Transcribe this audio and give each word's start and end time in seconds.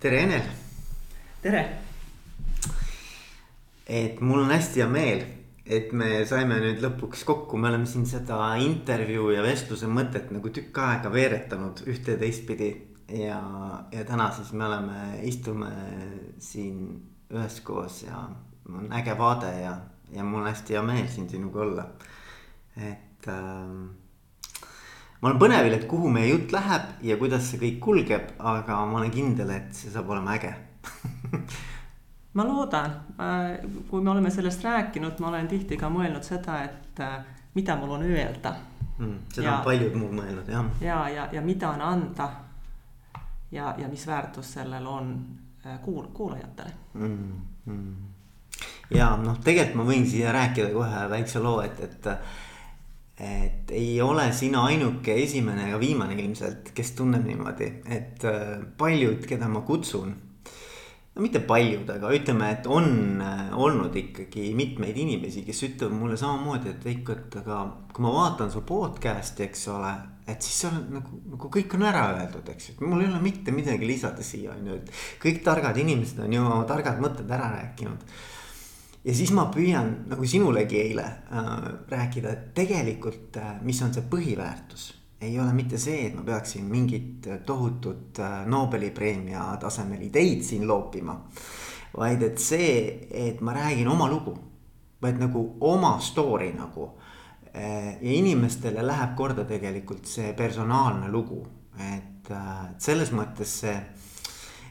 tere, 0.00 0.20
Enel. 0.20 0.42
tere. 1.42 1.62
et 3.86 4.20
mul 4.20 4.42
on 4.42 4.50
hästi 4.50 4.82
hea 4.82 4.88
meel, 4.90 5.22
et 5.64 5.92
me 5.96 6.24
saime 6.28 6.58
nüüd 6.60 6.82
lõpuks 6.84 7.22
kokku, 7.24 7.56
me 7.56 7.70
oleme 7.70 7.88
siin 7.88 8.04
seda 8.08 8.38
intervjuu 8.60 9.30
ja 9.32 9.44
vestluse 9.46 9.88
mõtet 9.88 10.32
nagu 10.34 10.50
tükk 10.52 10.82
aega 10.84 11.12
veeretanud 11.12 11.84
ühte 11.88 12.16
ja 12.16 12.20
teistpidi. 12.20 12.70
ja, 13.08 13.40
ja 13.92 14.04
täna 14.04 14.30
siis 14.36 14.52
me 14.52 14.66
oleme, 14.66 15.20
istume 15.22 15.70
siin 16.38 16.82
üheskoos 17.32 18.02
ja 18.02 18.26
on 18.68 18.92
äge 18.92 19.14
vaade 19.18 19.52
ja, 19.62 19.76
ja 20.12 20.24
mul 20.24 20.42
on 20.42 20.50
hästi 20.50 20.74
hea 20.74 20.82
meel 20.82 21.08
siin 21.08 21.30
sinuga 21.30 21.62
olla. 21.62 21.86
et 22.76 23.28
äh, 23.32 23.70
ma 25.20 25.30
olen 25.30 25.40
põnevil, 25.40 25.78
et 25.78 25.86
kuhu 25.90 26.10
meie 26.12 26.28
jutt 26.32 26.52
läheb 26.52 27.06
ja 27.06 27.16
kuidas 27.20 27.50
see 27.50 27.62
kõik 27.62 27.80
kulgeb, 27.80 28.34
aga 28.38 28.82
ma 28.86 29.00
olen 29.00 29.14
kindel, 29.14 29.50
et 29.56 29.72
see 29.74 29.90
saab 29.92 30.10
olema 30.12 30.36
äge 30.36 30.54
ma 32.36 32.44
loodan, 32.44 32.92
kui 33.88 34.02
me 34.02 34.10
oleme 34.10 34.30
sellest 34.30 34.64
rääkinud, 34.64 35.20
ma 35.20 35.28
olen 35.28 35.48
tihti 35.48 35.78
ka 35.80 35.88
mõelnud 35.92 36.24
seda, 36.24 36.60
et 36.66 37.00
äh, 37.00 37.20
mida 37.56 37.76
mul 37.80 37.94
on 37.96 38.02
öelda 38.04 38.52
mm,. 38.98 39.14
seda 39.32 39.46
ja, 39.46 39.54
on 39.58 39.64
paljud 39.64 39.96
muud 39.96 40.12
mõelnud 40.18 40.50
jah. 40.52 40.68
ja, 40.84 40.98
ja, 41.08 41.28
ja 41.32 41.42
mida 41.44 41.70
on 41.72 41.80
anda. 41.80 42.28
ja, 43.50 43.74
ja 43.78 43.88
mis 43.88 44.06
väärtus 44.06 44.52
sellel 44.58 44.86
on 44.86 45.14
äh, 45.66 45.78
kuul-, 45.84 46.12
kuulajatele 46.12 46.72
mm,. 46.94 47.32
Mm. 47.64 47.94
ja 48.94 49.14
noh, 49.16 49.40
tegelikult 49.44 49.80
ma 49.80 49.88
võin 49.88 50.04
siia 50.06 50.32
rääkida 50.36 50.68
kohe 50.74 51.06
väikse 51.10 51.40
loo, 51.40 51.62
et, 51.64 51.80
et 51.80 52.10
et 53.16 53.70
ei 53.72 53.96
ole 54.04 54.28
sina 54.36 54.66
ainuke 54.68 55.14
esimene 55.22 55.70
ega 55.70 55.80
viimane 55.80 56.18
ilmselt, 56.20 56.72
kes 56.76 56.92
tunneb 56.98 57.24
niimoodi, 57.24 57.70
et 57.88 58.24
äh, 58.28 58.58
paljud, 58.76 59.24
keda 59.28 59.48
ma 59.48 59.62
kutsun. 59.64 60.12
no 61.16 61.22
mitte 61.24 61.40
paljud, 61.48 61.88
aga 61.94 62.10
ütleme, 62.12 62.50
et 62.52 62.68
on 62.68 63.22
äh, 63.24 63.56
olnud 63.56 63.96
ikkagi 63.96 64.50
mitmeid 64.58 65.00
inimesi, 65.00 65.46
kes 65.46 65.64
ütlevad 65.70 65.96
mulle 65.96 66.20
samamoodi, 66.20 66.74
et 66.74 66.84
Veiko, 66.84 67.16
et 67.16 67.40
aga 67.40 67.62
kui 67.94 68.04
ma 68.04 68.12
vaatan 68.18 68.52
su 68.52 68.66
podcast'i, 68.68 69.48
eks 69.48 69.66
ole. 69.72 69.96
et 70.28 70.42
siis 70.42 70.60
seal 70.66 70.76
nagu, 70.92 71.22
nagu 71.32 71.48
kõik 71.56 71.72
on 71.78 71.88
ära 71.88 72.04
öeldud, 72.18 72.52
eks 72.52 72.68
ju, 72.68 72.76
et 72.76 72.84
mul 72.84 73.00
ei 73.00 73.08
ole 73.08 73.24
mitte 73.24 73.54
midagi 73.54 73.88
lisada 73.88 74.24
siia 74.26 74.52
on 74.58 74.72
ju, 74.72 74.80
et 74.82 75.04
kõik 75.22 75.40
targad 75.46 75.78
inimesed 75.80 76.20
on 76.20 76.36
ju 76.36 76.44
oma 76.44 76.64
targad 76.68 77.00
mõtted 77.00 77.30
ära 77.32 77.54
rääkinud 77.62 78.10
ja 79.06 79.14
siis 79.14 79.30
ma 79.34 79.46
püüan 79.54 79.92
nagu 80.10 80.26
sinulegi 80.26 80.80
eile 80.82 81.04
äh, 81.06 81.50
rääkida, 81.90 82.32
et 82.32 82.54
tegelikult 82.56 83.38
äh,, 83.40 83.56
mis 83.62 83.80
on 83.82 83.94
see 83.94 84.06
põhiväärtus. 84.10 84.92
ei 85.20 85.38
ole 85.40 85.52
mitte 85.56 85.78
see, 85.80 86.06
et 86.06 86.14
ma 86.14 86.22
peaksin 86.26 86.66
mingit 86.68 87.28
tohutut 87.46 88.18
äh, 88.20 88.42
Nobeli 88.46 88.90
preemia 88.90 89.48
tasemel 89.60 90.02
ideid 90.08 90.42
siin 90.44 90.66
loopima. 90.68 91.16
vaid 91.96 92.22
et 92.22 92.38
see, 92.38 93.08
et 93.10 93.40
ma 93.40 93.54
räägin 93.56 93.88
oma 93.88 94.08
lugu, 94.10 94.36
vaid 95.02 95.20
nagu 95.22 95.46
oma 95.60 95.98
story 96.00 96.52
nagu 96.52 96.90
äh,. 97.54 97.96
ja 98.02 98.12
inimestele 98.12 98.86
läheb 98.86 99.14
korda 99.16 99.44
tegelikult 99.44 100.06
see 100.06 100.32
personaalne 100.32 101.08
lugu, 101.12 101.46
et 101.78 102.30
äh, 102.30 102.66
selles 102.78 103.12
mõttes 103.12 103.60
see 103.62 103.78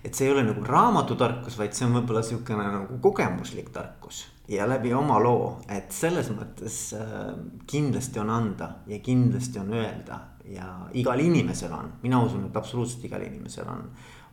et 0.06 0.14
see 0.14 0.28
ei 0.28 0.34
ole 0.36 0.44
nagu 0.45 0.61
raamatutarkus, 0.66 1.58
vaid 1.58 1.73
see 1.73 1.88
on 1.88 1.95
võib-olla 1.98 2.22
sihukene 2.25 2.66
nagu 2.70 3.00
kogemuslik 3.02 3.72
tarkus. 3.73 4.25
Ja 4.52 4.67
läbi 4.70 4.92
oma 4.94 5.17
loo, 5.17 5.56
et 5.72 5.89
selles 5.95 6.30
mõttes 6.30 6.78
äh, 6.94 7.31
kindlasti 7.66 8.22
on 8.22 8.30
anda 8.30 8.70
ja 8.92 9.00
kindlasti 9.02 9.62
on 9.62 9.73
öelda. 9.73 10.20
Ja 10.45 10.67
igal 10.94 11.23
inimesel 11.23 11.73
on, 11.73 11.95
mina 12.03 12.20
usun, 12.22 12.44
et 12.45 12.58
absoluutselt 12.59 13.08
igal 13.08 13.23
inimesel 13.25 13.66
on 13.72 13.88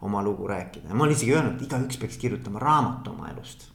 oma 0.05 0.20
lugu 0.23 0.45
rääkida. 0.51 0.91
Ja 0.91 0.98
ma 0.98 1.06
olen 1.06 1.17
isegi 1.17 1.33
öelnud, 1.33 1.56
et 1.56 1.64
igaüks 1.64 2.01
peaks 2.03 2.20
kirjutama 2.20 2.61
raamatu 2.61 3.14
oma 3.14 3.31
elust. 3.33 3.70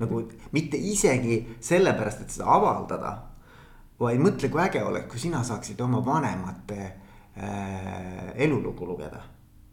nagu 0.00 0.18
mitte 0.50 0.76
isegi 0.80 1.36
sellepärast, 1.62 2.24
et 2.24 2.32
seda 2.34 2.48
avaldada, 2.50 3.12
vaid 4.00 4.18
mõtle, 4.18 4.48
kui 4.50 4.58
äge 4.64 4.80
oleks, 4.82 5.06
kui 5.12 5.20
sina 5.20 5.44
saaksid 5.46 5.78
oma 5.84 6.00
vanemate 6.02 6.80
äh, 6.88 8.32
elulugu 8.34 8.88
lugeda 8.88 9.20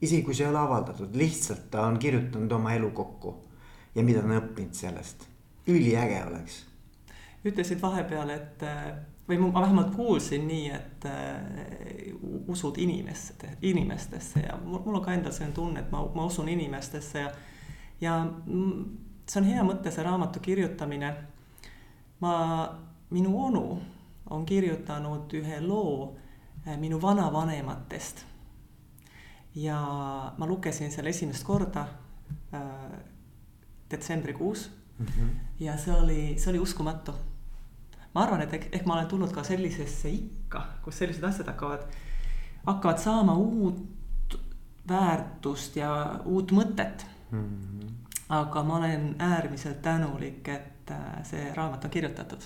isegi 0.02 0.24
kui 0.24 0.36
see 0.36 0.46
ei 0.46 0.52
ole 0.52 0.62
avaldatud, 0.62 1.16
lihtsalt 1.16 1.70
ta 1.72 1.86
on 1.88 2.00
kirjutanud 2.00 2.52
oma 2.52 2.74
elu 2.74 2.92
kokku 2.96 3.36
ja 3.96 4.04
mida 4.04 4.22
ta 4.24 4.30
on 4.30 4.38
õppinud 4.40 4.74
sellest, 4.74 5.26
üliäge 5.68 6.24
oleks. 6.26 6.66
ütlesid 7.46 7.82
vahepeal, 7.82 8.30
et 8.30 8.64
või 9.30 9.38
ma 9.38 9.62
vähemalt 9.62 9.96
kuulsin 9.96 10.48
nii, 10.48 10.70
et 10.74 11.06
uh, 11.06 12.50
usud 12.50 12.78
inimeste, 12.78 13.58
inimestesse 13.62 14.40
ja 14.40 14.58
mul, 14.64 14.82
mul 14.86 15.00
on 15.00 15.06
ka 15.06 15.14
endal 15.14 15.36
selline 15.36 15.56
tunne, 15.56 15.84
et 15.84 15.92
ma, 15.92 16.02
ma 16.16 16.26
usun 16.26 16.50
inimestesse 16.50 17.20
ja. 17.20 17.30
ja 18.02 18.16
see 19.30 19.42
on 19.42 19.50
hea 19.52 19.66
mõte, 19.68 19.92
see 19.94 20.04
raamatu 20.04 20.42
kirjutamine. 20.42 21.14
ma, 22.20 22.34
minu 23.10 23.36
onu 23.46 23.66
on 24.30 24.46
kirjutanud 24.46 25.34
ühe 25.34 25.62
loo 25.62 26.16
eh, 26.66 26.78
minu 26.78 27.02
vanavanematest 27.02 28.26
ja 29.56 29.80
ma 30.38 30.48
lugesin 30.48 30.92
selle 30.92 31.10
esimest 31.10 31.44
korda 31.44 31.86
äh, 32.54 32.62
detsembrikuus 33.92 34.72
mm. 35.00 35.06
-hmm. 35.06 35.30
ja 35.60 35.78
see 35.78 35.94
oli, 35.94 36.36
see 36.38 36.50
oli 36.50 36.60
uskumatu. 36.60 37.14
ma 38.16 38.22
arvan, 38.22 38.42
et 38.42 38.54
ehk, 38.54 38.68
ehk 38.72 38.86
ma 38.86 38.94
olen 38.94 39.08
tulnud 39.08 39.32
ka 39.32 39.44
sellisesse 39.44 40.10
ikka, 40.10 40.66
kus 40.82 40.98
sellised 40.98 41.24
asjad 41.24 41.48
hakkavad, 41.48 41.84
hakkavad 42.66 42.98
saama 42.98 43.34
uut 43.34 44.40
väärtust 44.90 45.76
ja 45.76 46.20
uut 46.26 46.52
mõtet 46.52 47.06
mm. 47.32 47.40
-hmm. 47.40 47.90
aga 48.30 48.64
ma 48.64 48.78
olen 48.78 49.16
äärmiselt 49.20 49.82
tänulik, 49.82 50.48
et 50.48 50.92
äh, 50.92 51.24
see 51.24 51.54
raamat 51.54 51.86
on 51.86 51.90
kirjutatud. 51.90 52.42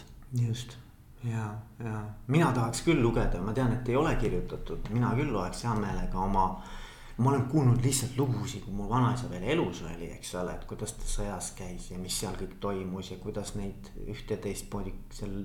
just 0.47 0.77
ja, 1.23 1.55
ja 1.79 2.05
mina 2.27 2.51
tahaks 2.51 2.81
küll 2.81 3.01
lugeda, 3.01 3.41
ma 3.41 3.53
tean, 3.53 3.73
et 3.73 3.89
ei 3.89 3.95
ole 3.95 4.15
kirjutatud, 4.15 4.89
mina 4.89 5.13
küll 5.15 5.33
loeks 5.33 5.63
hea 5.63 5.75
meelega 5.75 6.19
oma 6.19 6.45
äh, 6.45 6.82
ma 7.17 7.29
olen 7.29 7.45
kuulnud 7.45 7.83
lihtsalt 7.83 8.17
lugusid, 8.17 8.63
kui 8.65 8.73
mu 8.73 8.87
vanaisa 8.89 9.29
veel 9.29 9.43
elus 9.53 9.83
oli, 9.85 10.09
eks 10.15 10.33
ole, 10.41 10.55
et 10.57 10.65
kuidas 10.69 10.95
ta 10.97 11.09
sõjas 11.09 11.51
käis 11.57 11.91
ja 11.91 11.97
mis 12.01 12.15
seal 12.19 12.35
kõik 12.39 12.55
toimus 12.63 13.11
ja 13.11 13.17
kuidas 13.21 13.53
neid 13.59 13.91
ühte 14.07 14.37
teistmoodi 14.41 14.93
seal. 15.13 15.43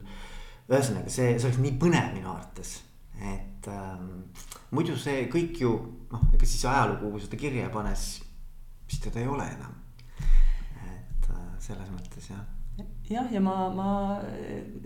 ühesõnaga, 0.69 1.13
see, 1.13 1.35
see 1.37 1.49
oleks 1.49 1.61
nii 1.65 1.75
põnev 1.81 2.15
minu 2.15 2.33
arvates, 2.33 2.75
et 3.21 3.69
ähm, 3.73 4.09
muidu 4.71 4.97
see 5.01 5.27
kõik 5.33 5.61
ju 5.61 5.75
noh, 6.13 6.25
ega 6.33 6.49
siis 6.49 6.65
ajalugu, 6.69 7.13
kui 7.13 7.25
seda 7.25 7.41
kirja 7.41 7.69
ei 7.69 7.75
pane, 7.75 7.95
siis, 7.97 8.25
siis 8.89 9.05
teda 9.05 9.21
ei 9.21 9.29
ole 9.29 9.49
enam. 9.59 9.77
et 10.89 11.31
äh, 11.35 11.47
selles 11.69 11.93
mõttes 11.93 12.33
jah. 12.33 12.45
jah, 13.11 13.33
ja 13.33 13.45
ma, 13.45 13.69
ma 13.69 13.93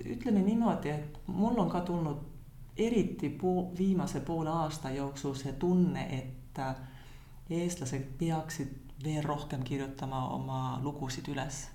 ütleme 0.03 0.43
niimoodi, 0.43 0.91
et 0.91 1.19
mul 1.31 1.59
on 1.63 1.71
ka 1.71 1.87
tulnud 1.87 2.31
eriti 2.77 3.29
pool, 3.31 3.69
viimase 3.79 4.21
poole 4.27 4.51
aasta 4.51 4.91
jooksul 4.91 5.35
see 5.39 5.53
tunne, 5.61 6.07
et 6.11 6.42
et 6.53 6.59
äh, 6.59 6.75
eestlased 7.51 8.05
peaksid 8.19 8.93
veel 9.05 9.25
rohkem 9.25 9.65
kirjutama 9.65 10.29
oma 10.35 10.81
lugusid 10.83 11.29
üles. 11.33 11.67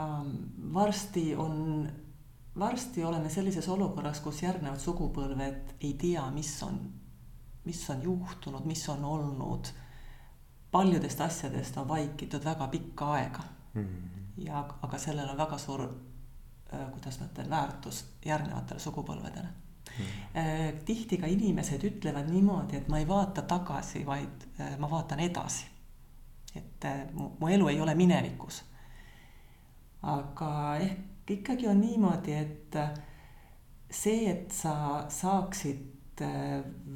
Ähm, 0.00 0.32
varsti 0.74 1.36
on, 1.36 1.88
varsti 2.58 3.04
oleme 3.04 3.30
sellises 3.30 3.68
olukorras, 3.68 4.20
kus 4.20 4.42
järgnevad 4.42 4.80
sugupõlved 4.80 5.76
ei 5.80 5.92
tea, 6.00 6.24
mis 6.34 6.54
on, 6.66 6.80
mis 7.64 7.82
on 7.90 8.02
juhtunud, 8.02 8.66
mis 8.66 8.88
on 8.88 9.04
olnud. 9.04 9.72
paljudest 10.72 11.20
asjadest 11.20 11.76
on 11.76 11.88
vaikitud 11.88 12.44
väga 12.44 12.66
pikka 12.68 13.12
aega 13.12 13.42
mm. 13.74 13.82
-hmm. 13.82 14.46
ja, 14.46 14.68
aga 14.82 14.98
sellel 14.98 15.28
on 15.28 15.36
väga 15.36 15.58
suur, 15.58 15.82
äh, 15.82 16.90
kuidas 16.92 17.20
ma 17.20 17.26
ütlen, 17.26 17.50
väärtus 17.50 18.04
järgnevatele 18.24 18.80
sugupõlvedele. 18.80 19.48
Tihti 20.84 21.18
ka 21.20 21.28
inimesed 21.30 21.84
ütlevad 21.84 22.30
niimoodi, 22.30 22.78
et 22.80 22.88
ma 22.88 22.98
ei 22.98 23.08
vaata 23.08 23.44
tagasi, 23.48 24.04
vaid 24.06 24.46
äh, 24.60 24.76
ma 24.78 24.90
vaatan 24.90 25.20
edasi. 25.20 25.66
et 26.56 26.84
äh, 26.84 27.06
mu, 27.12 27.30
mu 27.40 27.48
elu 27.48 27.68
ei 27.68 27.80
ole 27.80 27.94
minevikus. 27.94 28.62
aga 30.02 30.76
ehk 30.76 31.30
ikkagi 31.30 31.68
on 31.68 31.80
niimoodi, 31.80 32.32
et 32.32 32.76
see, 33.90 34.30
et 34.30 34.50
sa 34.52 35.06
saaksid 35.08 35.88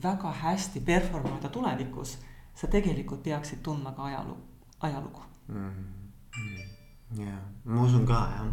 väga 0.03 0.33
hästi 0.43 0.81
perform 0.81 1.39
ida 1.39 1.49
tulevikus, 1.49 2.19
sa 2.55 2.67
tegelikult 2.67 3.23
peaksid 3.23 3.63
tundma 3.63 3.93
ka 3.93 4.05
ajalugu, 4.11 4.43
ajalugu 4.81 5.23
mm. 5.49 5.71
-hmm 5.71 6.76
jah, 7.15 7.39
ma 7.65 7.83
usun 7.83 8.07
ka 8.07 8.21
jah, 8.35 8.47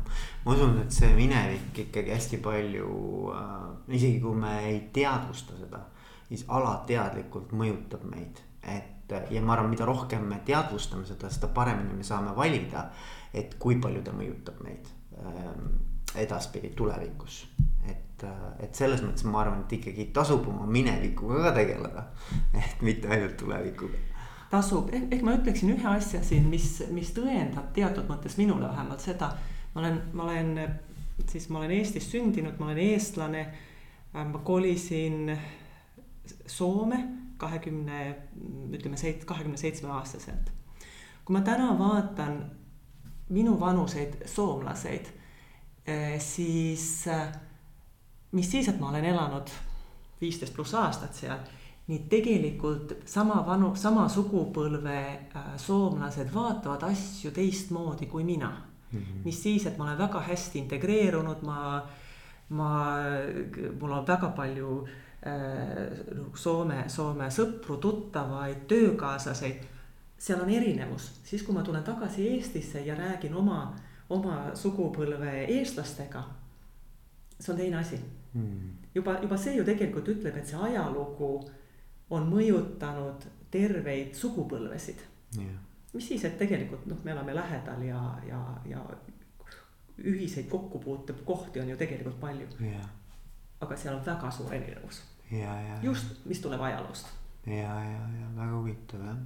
ma 0.46 0.54
usun, 0.54 0.78
et 0.84 0.94
see 0.94 1.10
minevik 1.18 1.80
ikkagi 1.88 2.14
hästi 2.14 2.40
palju 2.44 2.90
äh,, 3.34 3.70
isegi 3.98 4.20
kui 4.22 4.36
me 4.38 4.54
ei 4.68 4.80
teadvusta 4.94 5.58
seda, 5.58 5.82
siis 6.28 6.46
alateadlikult 6.48 7.56
mõjutab 7.58 8.06
meid. 8.12 8.44
et 8.64 8.92
ja 9.30 9.42
ma 9.42 9.54
arvan, 9.54 9.70
mida 9.74 9.86
rohkem 9.86 10.24
me 10.30 10.40
teadvustame 10.46 11.06
seda, 11.06 11.30
seda 11.34 11.50
paremini 11.54 11.98
me 11.98 12.06
saame 12.08 12.36
valida, 12.38 12.88
et 13.34 13.58
kui 13.60 13.80
palju 13.82 14.02
ta 14.06 14.14
mõjutab 14.16 14.62
meid 14.64 14.88
äh, 15.18 15.50
edaspidi 16.24 16.72
tulevikus. 16.78 17.44
et, 17.90 18.24
äh, 18.24 18.48
et 18.64 18.76
selles 18.76 19.02
mõttes 19.04 19.26
ma 19.26 19.42
arvan, 19.42 19.66
et 19.66 19.78
ikkagi 19.80 20.12
tasub 20.14 20.48
oma 20.48 20.70
minevikuga 20.70 21.42
ka 21.50 21.58
tegeleda, 21.58 22.08
et 22.54 22.82
mitte 22.86 23.10
ainult 23.10 23.38
tulevikuga 23.38 24.13
tasub, 24.54 24.92
ehk 24.94 25.24
ma 25.26 25.34
ütleksin 25.40 25.74
ühe 25.74 25.88
asja 25.90 26.22
siin, 26.26 26.46
mis, 26.52 26.78
mis 26.94 27.10
tõendab 27.16 27.72
teatud 27.76 28.08
mõttes 28.10 28.38
minule 28.38 28.70
vähemalt 28.70 29.02
seda. 29.02 29.34
ma 29.74 29.82
olen, 29.82 30.00
ma 30.14 30.28
olen, 30.28 30.52
siis 31.30 31.50
ma 31.50 31.62
olen 31.64 31.74
Eestis 31.80 32.10
sündinud, 32.12 32.60
ma 32.60 32.70
olen 32.70 32.82
eestlane. 32.86 33.48
ma 34.14 34.40
kolisin 34.44 35.34
Soome 36.46 37.00
kahekümne, 37.38 38.16
ütleme 38.72 38.98
seit-, 38.98 39.26
kahekümne 39.26 39.58
seitsme 39.58 39.90
aastaselt. 39.90 40.52
kui 41.26 41.34
ma 41.34 41.42
täna 41.42 41.74
vaatan 41.80 42.44
minu 43.30 43.60
vanuseid 43.60 44.28
soomlaseid, 44.28 45.08
eh, 45.88 46.20
siis 46.20 47.08
mis 48.32 48.52
siis, 48.52 48.68
et 48.70 48.80
ma 48.80 48.90
olen 48.90 49.06
elanud 49.06 49.50
viisteist 50.22 50.56
pluss 50.56 50.74
aastat 50.78 51.14
seal 51.18 51.42
nii 51.88 52.06
tegelikult 52.10 52.94
sama 53.06 53.42
vanu, 53.46 53.74
sama 53.76 54.06
sugupõlve 54.10 55.00
äh, 55.36 55.48
soomlased 55.60 56.30
vaatavad 56.34 56.86
asju 56.88 57.32
teistmoodi 57.36 58.06
kui 58.08 58.24
mina 58.24 58.52
mm. 58.92 59.00
-hmm. 59.00 59.26
mis 59.26 59.44
siis, 59.44 59.66
et 59.66 59.78
ma 59.78 59.84
olen 59.84 59.98
väga 59.98 60.20
hästi 60.20 60.60
integreerunud, 60.60 61.42
ma, 61.42 61.84
ma, 62.50 62.98
mul 63.80 63.92
on 63.92 64.08
väga 64.08 64.30
palju 64.30 64.88
äh, 65.28 66.32
Soome, 66.36 66.84
Soome 66.88 67.30
sõpru, 67.30 67.78
tuttavaid, 67.78 68.68
töökaaslaseid. 68.68 69.64
seal 70.18 70.42
on 70.42 70.50
erinevus, 70.50 71.20
siis 71.24 71.44
kui 71.44 71.54
ma 71.54 71.64
tulen 71.64 71.84
tagasi 71.84 72.28
Eestisse 72.28 72.80
ja 72.80 72.96
räägin 72.96 73.36
oma, 73.36 73.76
oma 74.10 74.56
sugupõlve 74.56 75.46
eestlastega. 75.48 76.24
see 77.40 77.54
on 77.54 77.58
teine 77.60 77.78
asi 77.78 78.00
mm.. 78.34 78.70
juba, 78.96 79.18
juba 79.22 79.38
see 79.38 79.56
ju 79.56 79.64
tegelikult 79.64 80.08
ütleb, 80.08 80.38
et 80.38 80.48
see 80.48 80.60
ajalugu 80.60 81.50
on 82.10 82.28
mõjutanud 82.30 83.28
terveid 83.54 84.16
sugupõlvesid. 84.18 85.02
Yeah.. 85.38 85.62
mis 85.94 86.08
siis, 86.08 86.24
et 86.26 86.38
tegelikult 86.38 86.86
noh, 86.90 87.00
me 87.04 87.12
elame 87.12 87.36
lähedal 87.36 87.82
ja, 87.86 88.02
ja, 88.28 88.42
ja 88.70 88.82
ühiseid 89.98 90.50
kokkupuutekohti 90.50 91.62
on 91.62 91.70
ju 91.70 91.78
tegelikult 91.78 92.20
palju. 92.20 92.48
Yeah.. 92.62 92.90
aga 93.62 93.78
seal 93.78 93.96
on 93.96 94.06
väga 94.06 94.32
suur 94.32 94.54
erinevus. 94.54 95.04
Yeah,. 95.32 95.84
just, 95.84 96.26
mis 96.26 96.42
tuleb 96.42 96.62
ajaloost. 96.62 97.08
ja, 97.46 97.80
ja, 97.84 98.04
ja 98.20 98.28
väga 98.36 98.52
huvitav 98.58 99.06
jah. 99.06 99.24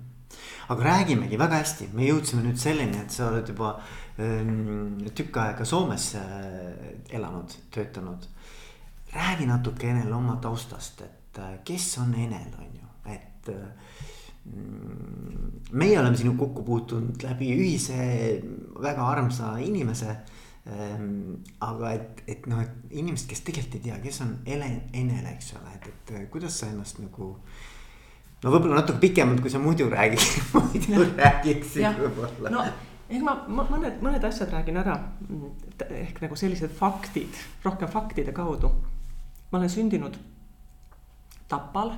Aga 0.67 0.83
räägimegi 0.83 1.37
väga 1.39 1.61
hästi, 1.61 1.85
me 1.95 2.03
jõudsime 2.03 2.41
nüüd 2.43 2.59
selleni, 2.59 2.99
et 2.99 3.13
sa 3.15 3.29
oled 3.29 3.47
juba 3.47 3.69
ähm, 4.19 4.97
tükk 5.15 5.39
aega 5.39 5.65
Soomes 5.65 6.09
äh, 6.19 6.25
elanud, 7.15 7.55
töötanud. 7.71 8.27
räägi 9.13 9.47
natuke 9.47 9.87
Enel 9.87 10.11
oma 10.13 10.35
taustast, 10.43 11.01
et 11.01 11.16
äh, 11.39 11.57
kes 11.65 11.97
on 12.03 12.13
Enel, 12.15 12.51
on 12.57 12.73
ju 12.73 12.87
et 13.47 13.49
mm, 14.45 15.61
meie 15.71 15.99
oleme 15.99 16.17
sinuga 16.17 16.45
kokku 16.45 16.65
puutunud 16.67 17.23
läbi 17.23 17.51
ühise 17.55 18.01
väga 18.81 19.07
armsa 19.07 19.55
inimese 19.63 20.09
ähm,. 20.67 21.39
aga 21.61 21.93
et, 21.95 22.23
et 22.27 22.47
noh, 22.51 22.61
et 22.63 22.91
inimesed, 22.91 23.29
kes 23.29 23.43
tegelikult 23.47 23.79
ei 23.79 23.85
tea, 23.87 24.01
kes 24.03 24.21
on 24.25 24.35
Helen 24.47 24.81
Enel, 24.93 25.25
eks 25.33 25.53
ole, 25.59 25.77
et, 25.77 25.89
et 26.11 26.29
kuidas 26.31 26.59
sa 26.59 26.71
ennast 26.71 26.99
nagu. 27.03 27.35
no 28.43 28.51
võib-olla 28.53 28.81
natuke 28.81 29.01
pikemalt, 29.07 29.41
kui 29.41 29.53
sa 29.53 29.61
muidu 29.63 29.89
räägid 29.93 30.27
muidu 30.57 31.07
räägiksid 31.15 32.03
võib-olla. 32.03 32.53
no 32.53 32.65
ehk 33.07 33.23
ma, 33.23 33.37
ma 33.47 33.63
mõned, 33.69 34.01
mõned 34.03 34.27
asjad 34.27 34.51
räägin 34.51 34.83
ära. 34.83 34.99
ehk 35.87 36.19
nagu 36.25 36.39
sellised 36.39 36.75
faktid, 36.75 37.39
rohkem 37.63 37.91
faktide 37.91 38.35
kaudu. 38.35 38.73
ma 39.51 39.61
olen 39.61 39.71
sündinud 39.71 40.19
Tapal 41.47 41.91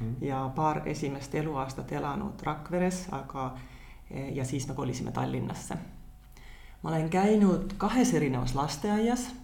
mm. 0.00 0.16
ja 0.20 0.50
paar 0.54 0.88
esimest 0.88 1.34
eluaastat 1.34 1.92
elanud 1.92 2.42
Rakveres, 2.42 3.06
aga 3.10 3.56
ja 4.10 4.44
siis 4.44 4.68
me 4.68 4.74
kolisime 4.74 5.12
Tallinnasse. 5.12 5.76
ma 6.82 6.90
olen 6.90 7.10
käinud 7.10 7.72
kahes 7.78 8.14
erinevas 8.14 8.54
lasteaias, 8.54 9.34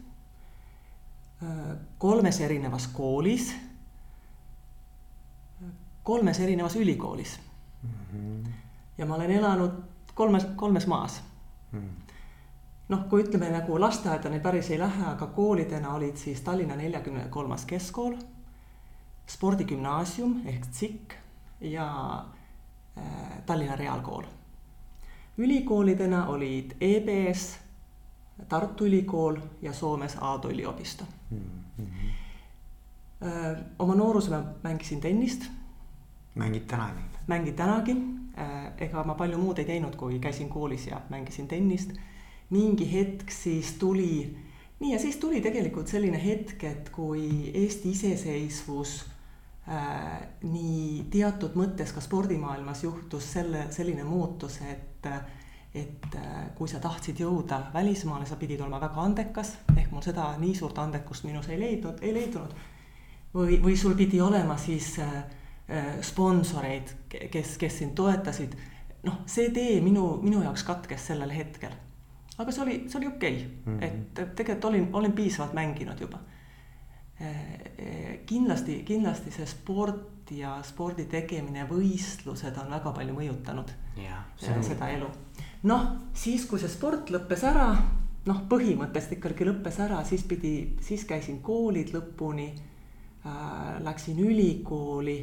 kolmes 1.99 2.41
erinevas 2.41 2.87
koolis, 2.87 3.55
kolmes 6.03 6.41
erinevas 6.41 6.77
ülikoolis 6.77 7.41
mm. 7.83 7.91
-hmm. 7.91 8.53
ja 8.99 9.07
ma 9.07 9.15
olen 9.15 9.31
elanud 9.31 9.73
kolmes, 10.15 10.47
kolmes 10.57 10.87
maas 10.87 11.23
mm 11.73 11.89
noh, 12.89 13.05
kui 13.09 13.23
ütleme 13.25 13.51
nagu 13.53 13.81
lasteaedani 13.81 14.41
päris 14.41 14.71
ei 14.71 14.79
lähe, 14.81 15.05
aga 15.13 15.27
koolidena 15.27 15.95
olid 15.95 16.17
siis 16.17 16.41
Tallinna 16.41 16.77
neljakümne 16.77 17.27
kolmas 17.31 17.67
keskkool 17.69 18.17
spordigümnaasium 19.29 20.41
ehk 20.47 20.67
TSIK 20.67 21.15
ja 21.61 21.89
äh, 22.99 23.05
Tallinna 23.47 23.77
Reaalkool. 23.77 24.23
ülikoolidena 25.39 26.27
olid 26.29 26.71
EBS, 26.81 27.59
Tartu 28.49 28.87
Ülikool 28.87 29.37
ja 29.63 29.73
Soomes 29.73 30.17
Aado 30.21 30.51
üliopisto 30.51 31.05
mm. 31.31 31.39
-hmm. 31.79 31.85
oma 33.79 33.95
nooruse 33.95 34.31
ma 34.31 34.43
mängisin 34.63 35.01
tennist. 35.01 35.43
mängid 36.35 36.67
tänagi? 36.67 37.01
mängin 37.27 37.55
tänagi, 37.55 37.97
äh, 38.39 38.73
ega 38.79 39.05
ma 39.05 39.15
palju 39.15 39.39
muud 39.39 39.59
ei 39.59 39.65
teinud, 39.65 39.97
kui 39.97 40.19
käisin 40.19 40.49
koolis 40.49 40.87
ja 40.87 41.01
mängisin 41.11 41.49
tennist. 41.49 41.91
mingi 42.51 42.93
hetk 42.93 43.31
siis 43.31 43.73
tuli, 43.73 44.39
nii 44.81 44.93
ja 44.93 44.99
siis 44.99 45.17
tuli 45.17 45.41
tegelikult 45.41 45.87
selline 45.87 46.25
hetk, 46.25 46.65
et 46.65 46.89
kui 46.91 47.51
Eesti 47.55 47.91
iseseisvus 47.91 49.01
äh, 49.01 49.18
nii 49.69 51.07
teatud 51.13 51.57
mõttes 51.59 51.91
ka 51.93 52.01
spordimaailmas 52.01 52.83
juhtus 52.87 53.27
selle, 53.33 53.67
selline 53.75 54.05
muutus, 54.05 54.61
et 54.65 55.11
et 55.75 56.15
äh, 56.17 56.51
kui 56.57 56.69
sa 56.69 56.81
tahtsid 56.81 57.21
jõuda 57.21 57.61
välismaale, 57.75 58.27
sa 58.27 58.39
pidid 58.41 58.61
olema 58.61 58.81
väga 58.81 59.03
andekas, 59.05 59.55
ehk 59.77 59.91
mul 59.93 60.05
seda 60.05 60.31
nii 60.41 60.55
suurt 60.57 60.79
andekust 60.81 61.27
minus 61.29 61.49
ei 61.53 61.59
leidnud, 61.61 62.01
ei 62.03 62.15
leidunud. 62.15 62.55
või, 63.35 63.59
või 63.63 63.77
sul 63.77 63.95
pidi 63.95 64.21
olema 64.21 64.57
siis 64.57 64.99
äh, 65.05 65.19
äh, 65.69 65.91
sponsoreid, 66.01 66.95
kes, 67.09 67.59
kes 67.59 67.79
sind 67.79 67.95
toetasid. 67.95 68.57
noh, 69.03 69.21
see 69.27 69.51
tee 69.55 69.81
minu, 69.81 70.19
minu 70.23 70.43
jaoks 70.43 70.65
katkes 70.65 71.07
sellel 71.07 71.31
hetkel. 71.31 71.77
aga 72.39 72.53
see 72.53 72.63
oli, 72.63 72.81
see 72.89 72.99
oli 72.99 73.07
okei 73.07 73.37
okay. 73.37 73.47
mm, 73.67 73.79
-hmm. 73.79 73.85
et 73.85 74.35
tegelikult 74.37 74.65
olin, 74.65 74.89
olin 74.93 75.13
piisavalt 75.13 75.53
mänginud 75.53 76.01
juba 76.01 76.19
kindlasti, 78.27 78.83
kindlasti 78.87 79.33
see 79.35 79.47
sport 79.51 80.31
ja 80.31 80.53
spordi 80.63 81.09
tegemine, 81.11 81.65
võistlused 81.67 82.59
on 82.63 82.71
väga 82.71 82.93
palju 82.95 83.15
mõjutanud 83.17 83.73
ja, 83.99 84.21
seda 84.39 84.91
elu. 84.95 85.09
noh, 85.67 85.87
siis 86.15 86.45
kui 86.47 86.61
see 86.63 86.71
sport 86.71 87.11
lõppes 87.11 87.43
ära, 87.49 87.73
noh, 88.29 88.43
põhimõtteliselt 88.51 89.17
ikkagi 89.19 89.49
lõppes 89.49 89.81
ära, 89.83 90.03
siis 90.07 90.23
pidi, 90.29 90.55
siis 90.85 91.07
käisin 91.09 91.43
koolid 91.43 91.95
lõpuni 91.97 92.53
äh,. 93.27 93.81
Läksin 93.83 94.21
ülikooli 94.23 95.19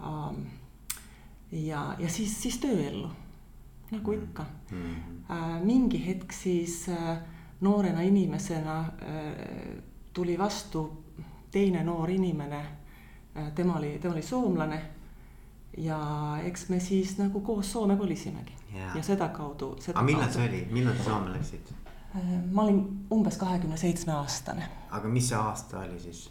äh,. 0.00 0.42
ja, 1.52 1.86
ja 1.98 2.10
siis, 2.10 2.34
siis 2.42 2.58
tööellu 2.62 3.12
nagu 3.90 4.12
mm. 4.12 4.22
ikka 4.22 4.44
mm. 4.70 4.82
-hmm. 4.82 5.16
Äh, 5.30 5.62
mingi 5.64 6.06
hetk 6.06 6.32
siis 6.32 6.88
äh, 6.88 7.18
noorena 7.60 8.00
inimesena 8.00 8.80
äh, 8.80 9.82
tuli 10.16 10.38
vastu 10.38 11.04
teine 11.50 11.82
noor 11.84 12.10
inimene, 12.10 12.60
äh, 13.36 13.52
tema 13.54 13.76
oli, 13.76 13.98
tema 13.98 14.14
oli 14.14 14.22
soomlane. 14.22 14.90
ja 15.76 15.98
eks 16.44 16.68
me 16.68 16.80
siis 16.80 17.18
nagu 17.18 17.40
koos 17.40 17.72
Soome 17.72 17.96
kolisimegi 17.96 18.52
yeah. 18.74 18.96
ja 18.96 19.02
sedakaudu. 19.02 19.76
aga 19.94 20.02
millal 20.02 20.30
see 20.32 20.48
oli, 20.48 20.60
millal 20.70 20.94
te 20.96 21.04
Soome 21.04 21.32
läksite? 21.32 21.74
Äh, 22.16 22.22
ma 22.50 22.62
olin 22.62 22.80
umbes 23.12 23.36
kahekümne 23.36 23.76
seitsme 23.76 24.12
aastane. 24.12 24.68
aga 24.90 25.08
mis 25.08 25.28
see 25.28 25.36
aasta 25.38 25.84
oli 25.84 26.00
siis? 26.00 26.30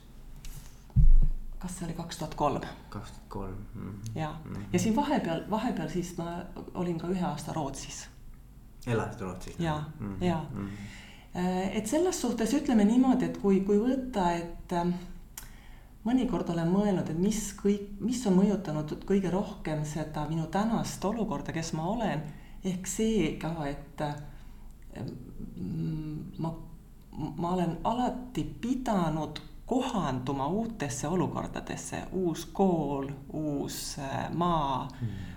kas 1.59 1.77
see 1.77 1.85
oli 1.85 1.93
kaks 1.93 2.17
tuhat 2.17 2.35
kolm? 2.35 2.65
kaks 2.89 3.11
tuhat 3.11 3.29
kolm. 3.37 3.61
Mhm. 3.73 3.95
ja 4.15 4.33
mm, 4.45 4.53
-hmm. 4.53 4.65
ja 4.73 4.79
siin 4.79 4.95
vahepeal, 4.95 5.45
vahepeal 5.49 5.89
siis 5.89 6.17
ma 6.17 6.39
olin 6.73 6.97
ka 6.97 7.07
ühe 7.07 7.25
aasta 7.25 7.53
Rootsis. 7.53 8.07
elasid 8.87 9.21
Rootsis? 9.21 9.59
ja 9.59 9.83
mm, 9.99 10.15
-hmm. 10.15 10.25
ja 10.25 10.45
mm. 10.51 10.67
-hmm 10.67 11.04
et 11.35 11.87
selles 11.87 12.21
suhtes 12.21 12.53
ütleme 12.55 12.85
niimoodi, 12.87 13.27
et 13.27 13.37
kui, 13.41 13.59
kui 13.67 13.79
võtta, 13.81 14.29
et 14.39 14.75
ähm, 14.75 14.93
mõnikord 16.07 16.49
olen 16.53 16.69
mõelnud, 16.71 17.09
et 17.11 17.19
mis 17.19 17.39
kõik, 17.59 17.89
mis 17.99 18.21
on 18.29 18.37
mõjutanud 18.39 18.93
kõige 19.07 19.33
rohkem 19.33 19.83
seda 19.87 20.23
minu 20.29 20.47
tänast 20.51 21.03
olukorda, 21.05 21.51
kes 21.55 21.73
ma 21.75 21.89
olen. 21.91 22.23
ehk 22.65 22.87
see 22.87 23.35
ka, 23.37 23.51
et 23.67 24.01
ähm, 24.01 25.11
ma, 26.39 26.53
ma 27.11 27.51
olen 27.51 27.77
alati 27.83 28.43
pidanud 28.61 29.41
kohanduma 29.65 30.47
uutesse 30.47 31.07
olukordadesse, 31.07 32.03
uus 32.13 32.45
kool, 32.53 33.09
uus 33.33 33.97
äh, 33.99 34.31
maa 34.33 34.87
mm., 34.87 35.33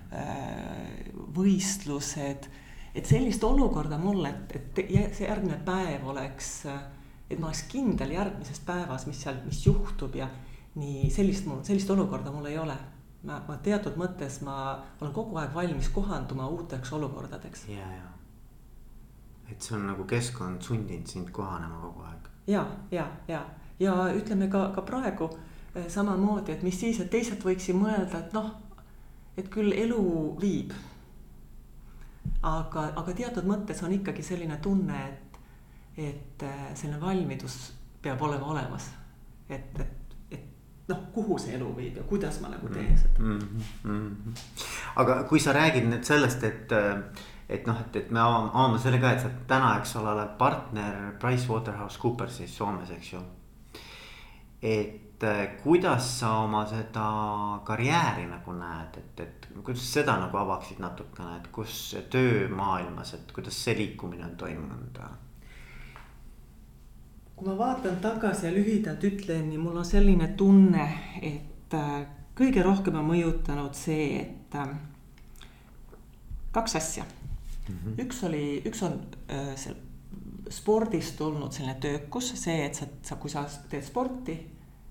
võistlused 1.36 2.48
et 2.98 3.06
sellist 3.06 3.44
olukorda 3.46 3.98
mulle, 4.02 4.32
et, 4.50 4.78
et 4.82 5.14
see 5.14 5.28
järgmine 5.28 5.60
päev 5.66 6.06
oleks, 6.10 6.52
et 7.30 7.38
ma 7.38 7.50
oleks 7.50 7.62
kindel 7.70 8.10
järgmises 8.16 8.60
päevas, 8.66 9.06
mis 9.06 9.20
seal, 9.22 9.38
mis 9.46 9.60
juhtub 9.66 10.16
ja 10.18 10.26
nii 10.78 11.10
sellist 11.10 11.46
mul, 11.46 11.62
sellist 11.66 11.90
olukorda 11.90 12.32
mul 12.34 12.46
ei 12.50 12.58
ole. 12.58 12.76
ma, 13.26 13.40
ma 13.48 13.56
teatud 13.62 13.96
mõttes 13.98 14.36
ma 14.46 14.54
olen 15.00 15.12
kogu 15.14 15.38
aeg 15.40 15.54
valmis 15.54 15.88
kohanduma 15.94 16.46
uuteks 16.54 16.92
olukordadeks. 16.92 17.66
ja, 17.68 17.86
ja. 17.96 18.10
et 19.50 19.62
see 19.62 19.74
on 19.76 19.88
nagu 19.90 20.04
keskkond 20.04 20.62
sundinud 20.62 21.06
sind 21.06 21.30
kohanema 21.34 21.80
kogu 21.82 22.06
aeg. 22.06 22.28
ja, 22.46 22.66
ja, 22.90 23.08
ja, 23.28 23.42
ja 23.80 23.96
ütleme 24.14 24.48
ka, 24.48 24.68
ka 24.74 24.82
praegu 24.82 25.30
eh, 25.74 25.88
samamoodi, 25.88 26.52
et 26.52 26.62
mis 26.62 26.80
siis, 26.80 27.00
et 27.00 27.10
teised 27.10 27.42
võiksid 27.44 27.78
mõelda, 27.78 28.22
et 28.22 28.36
noh, 28.36 28.54
et 29.38 29.50
küll 29.50 29.74
elu 29.74 30.04
viib. 30.40 30.72
Aga, 32.42 32.88
aga 32.96 33.14
teatud 33.14 33.46
mõttes 33.48 33.82
on 33.82 33.92
ikkagi 33.92 34.22
selline 34.22 34.56
tunne, 34.62 34.98
et, 35.08 35.38
et 35.96 36.42
eh, 36.46 36.66
selline 36.74 37.00
valmidus 37.00 37.58
peab 38.02 38.22
olema 38.22 38.52
olemas. 38.54 38.90
et, 39.48 39.80
et 39.80 39.98
noh, 40.88 41.00
kuhu 41.12 41.38
see 41.40 41.56
elu 41.56 41.68
viib 41.76 41.96
ja 42.00 42.04
kuidas 42.08 42.40
ma 42.42 42.52
nagu 42.52 42.68
teen 42.72 42.98
seda 42.98 43.22
mm. 43.22 43.64
-hmm. 43.84 44.38
aga 44.96 45.22
kui 45.24 45.40
sa 45.40 45.52
räägid 45.52 45.88
nüüd 45.88 46.04
sellest, 46.04 46.44
et, 46.44 46.72
et 47.48 47.66
noh, 47.66 47.80
et, 47.80 47.96
et 47.96 48.10
me 48.10 48.20
avame, 48.20 48.50
avame 48.52 48.78
selle 48.78 49.00
ka, 49.00 49.10
et 49.12 49.20
sa 49.20 49.30
täna, 49.46 49.76
eks 49.78 49.96
ole, 49.96 50.12
oled 50.12 50.38
partner 50.38 51.12
PricewaterhouseCoopersis 51.20 52.56
Soomes, 52.56 52.90
eks 52.90 53.12
ju. 53.12 53.20
et 54.62 55.24
kuidas 55.62 56.18
sa 56.20 56.30
oma 56.44 56.66
seda 56.66 57.08
karjääri 57.64 58.26
nagu 58.26 58.52
näed, 58.52 58.96
et, 58.96 59.20
et 59.20 59.37
kuidas 59.64 59.86
seda 59.92 60.16
nagu 60.20 60.36
avaksid 60.36 60.80
natukene, 60.82 61.38
et 61.38 61.48
kus 61.52 61.96
töömaailmas, 62.10 63.14
et 63.14 63.32
kuidas 63.32 63.56
see 63.64 63.76
liikumine 63.78 64.26
on 64.26 64.36
toimunud? 64.36 65.00
kui 67.38 67.46
ma 67.46 67.54
vaatan 67.58 68.00
tagasi 68.02 68.48
ja 68.48 68.52
lühidalt 68.52 69.04
ütlen, 69.06 69.44
nii 69.46 69.58
mul 69.62 69.76
on 69.78 69.84
selline 69.86 70.32
tunne, 70.36 70.86
et 71.22 71.74
äh, 71.78 72.00
kõige 72.38 72.64
rohkem 72.66 72.98
on 72.98 73.06
mõjutanud 73.12 73.78
see, 73.78 74.08
et 74.24 74.56
äh, 74.58 74.72
kaks 76.52 76.74
asja 76.80 77.04
mm. 77.04 77.74
-hmm. 77.74 78.00
üks 78.04 78.24
oli, 78.26 78.62
üks 78.66 78.82
on 78.82 78.98
äh, 79.30 79.52
seal 79.54 79.78
spordist 80.50 81.16
tulnud 81.16 81.52
selline 81.52 81.76
töökus, 81.80 82.32
see, 82.42 82.64
et 82.66 82.74
sa, 82.74 82.86
sa, 83.02 83.16
kui 83.16 83.30
sa 83.30 83.44
teed 83.70 83.84
sporti, 83.86 84.38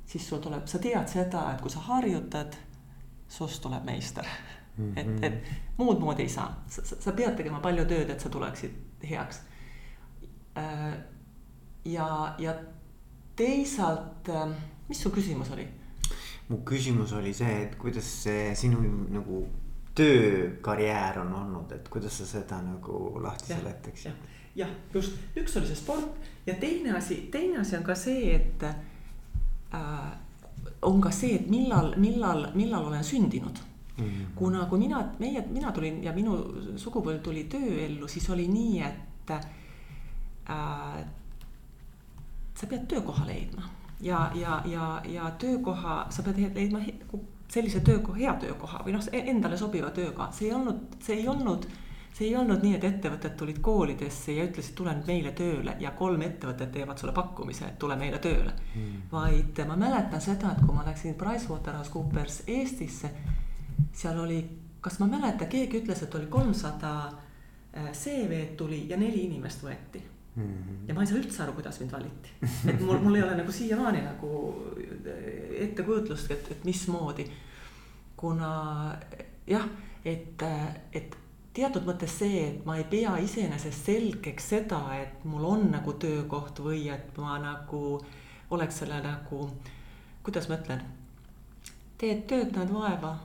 siis 0.06 0.30
sul 0.30 0.40
tuleb, 0.40 0.68
sa 0.68 0.80
tead 0.80 1.08
seda, 1.10 1.52
et 1.54 1.62
kui 1.62 1.74
sa 1.74 1.84
harjutad, 1.90 2.56
sinust 3.28 3.62
tuleb 3.62 3.84
meister 3.84 4.28
mm. 4.78 4.94
-hmm. 4.94 5.00
et, 5.00 5.24
et 5.24 5.78
muud 5.78 6.00
moodi 6.00 6.24
ei 6.24 6.30
saa, 6.30 6.64
sa 6.70 7.12
pead 7.12 7.36
tegema 7.38 7.60
palju 7.60 7.86
tööd, 7.86 8.10
et 8.10 8.20
sa 8.20 8.30
tuleksid 8.30 8.72
heaks 9.10 9.42
äh, 10.58 10.94
ja, 11.86 12.36
ja 12.40 12.56
teisalt, 13.36 14.30
ähm, 14.30 14.52
mis 14.90 15.02
su 15.02 15.10
küsimus 15.10 15.52
oli? 15.52 15.68
mu 16.48 16.58
küsimus 16.66 17.14
oli 17.14 17.34
see, 17.34 17.64
et 17.64 17.76
kuidas 17.76 18.08
see 18.24 18.56
sinu 18.56 18.82
nagu 19.12 19.48
töökarjäär 19.98 21.20
on 21.20 21.34
olnud, 21.34 21.72
et 21.72 21.90
kuidas 21.90 22.18
sa 22.18 22.26
seda 22.26 22.62
nagu 22.62 23.22
lahti 23.24 23.54
seletaksid? 23.54 24.28
jah, 24.56 24.70
just, 24.94 25.18
üks 25.38 25.58
oli 25.58 25.68
see 25.68 25.76
sport 25.76 26.30
ja 26.46 26.56
teine 26.62 26.96
asi, 26.98 27.28
teine 27.32 27.62
asi 27.62 27.78
on 27.78 27.84
ka 27.84 27.96
see, 27.96 28.36
et 28.36 28.64
äh, 28.64 30.12
on 30.82 31.02
ka 31.02 31.12
see, 31.12 31.36
et 31.36 31.50
millal, 31.50 31.94
millal, 31.98 32.48
millal 32.56 32.88
olen 32.92 33.04
sündinud 33.04 33.60
mm. 33.98 34.04
-hmm. 34.06 34.26
kuna, 34.36 34.66
kui 34.66 34.80
mina, 34.80 35.04
meie, 35.20 35.44
mina 35.50 35.72
tulin 35.72 36.04
ja 36.04 36.14
minu 36.14 36.38
sugupõlv 36.76 37.22
tuli 37.22 37.44
tööellu, 37.44 38.08
siis 38.08 38.30
oli 38.30 38.48
nii, 38.48 38.82
et 38.82 39.32
äh, 39.32 39.42
sa 42.56 42.68
pead 42.68 42.88
töökoha 42.88 43.26
leidma 43.28 43.70
ja, 44.02 44.32
ja, 44.36 44.62
ja, 44.66 45.02
ja 45.06 45.32
töökoha, 45.32 46.06
sa 46.10 46.24
pead 46.24 46.56
leidma 46.56 46.80
sellise 47.50 47.80
töökoha, 47.80 48.18
hea 48.18 48.34
töökoha 48.34 48.84
või 48.86 48.94
noh, 48.94 49.04
endale 49.12 49.58
sobiva 49.58 49.90
töökoha, 49.90 50.32
see 50.32 50.48
ei 50.48 50.54
olnud, 50.54 50.98
see 51.00 51.20
ei 51.22 51.28
olnud 51.28 51.68
see 52.18 52.28
ei 52.28 52.36
olnud 52.36 52.64
nii, 52.66 52.74
et 52.80 52.86
ettevõtted 52.88 53.36
tulid 53.38 53.60
koolidesse 53.62 54.34
ja 54.34 54.46
ütlesid, 54.48 54.74
tule 54.78 54.94
nüüd 54.98 55.10
meile 55.12 55.32
tööle 55.38 55.76
ja 55.80 55.92
kolm 55.98 56.24
ettevõtet 56.26 56.72
teevad 56.74 56.98
sulle 56.98 57.14
pakkumise, 57.14 57.68
et 57.68 57.78
tule 57.80 57.98
meile 58.00 58.18
tööle 58.24 58.54
mm.. 58.74 59.04
vaid 59.12 59.62
ma 59.70 59.76
mäletan 59.78 60.24
seda, 60.24 60.56
et 60.56 60.64
kui 60.64 60.74
ma 60.74 60.86
läksin 60.88 61.14
PricewaterhouseCoopers 61.20 62.40
Eestisse, 62.56 63.12
seal 63.94 64.20
oli, 64.20 64.42
kas 64.82 65.00
ma 65.00 65.08
mäletan, 65.08 65.50
keegi 65.50 65.82
ütles, 65.82 66.04
et 66.04 66.16
oli 66.16 66.30
kolmsada 66.32 66.94
äh, 67.08 67.92
CV-d 67.92 68.56
tuli 68.58 68.86
ja 68.90 68.98
neli 68.98 69.26
inimest 69.30 69.64
võeti 69.64 70.04
Mm 70.38 70.44
-hmm. 70.44 70.88
ja 70.88 70.94
ma 70.94 71.02
ei 71.02 71.08
saa 71.08 71.18
üldse 71.18 71.44
aru, 71.44 71.54
kuidas 71.54 71.80
mind 71.80 71.92
valiti, 71.92 72.30
et 72.70 72.82
mul, 72.82 73.00
mul 73.02 73.16
ei 73.16 73.24
ole 73.24 73.36
nagu 73.36 73.52
siiamaani 73.52 74.02
nagu 74.02 74.30
ettekujutust, 75.60 76.32
et, 76.32 76.52
et 76.52 76.64
mismoodi. 76.64 77.26
kuna 78.18 78.52
jah, 79.48 79.66
et, 80.06 80.44
et 80.94 81.18
teatud 81.54 81.88
mõttes 81.90 82.20
see, 82.20 82.44
et 82.48 82.66
ma 82.66 82.78
ei 82.78 82.84
pea 82.84 83.16
iseenesest 83.18 83.86
selgeks 83.86 84.50
seda, 84.50 84.82
et 85.02 85.26
mul 85.26 85.46
on 85.46 85.72
nagu 85.72 85.94
töökoht 85.94 86.60
või 86.60 86.90
et 86.94 87.18
ma 87.18 87.40
nagu 87.42 88.02
oleks 88.50 88.78
selle 88.84 89.02
nagu, 89.02 89.50
kuidas 90.24 90.50
ma 90.50 90.56
ütlen. 90.56 90.84
teed 91.98 92.28
tööd, 92.30 92.54
näed 92.56 92.74
vaeva, 92.74 93.16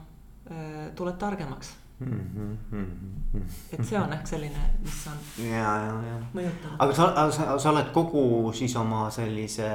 tuled 0.95 1.15
targemaks 1.21 1.75
Mm 1.99 2.57
-hmm. 2.71 3.41
et 3.73 3.85
see 3.85 3.99
on 3.99 4.13
ehk 4.13 4.27
selline, 4.27 4.59
mis 4.83 5.07
on. 5.07 5.45
ja, 5.45 5.77
ja, 5.77 6.01
ja. 6.41 6.49
aga 6.79 6.93
sa, 6.93 7.31
sa, 7.31 7.59
sa 7.59 7.69
oled 7.69 7.91
kogu 7.93 8.51
siis 8.53 8.75
oma 8.75 9.09
sellise 9.09 9.69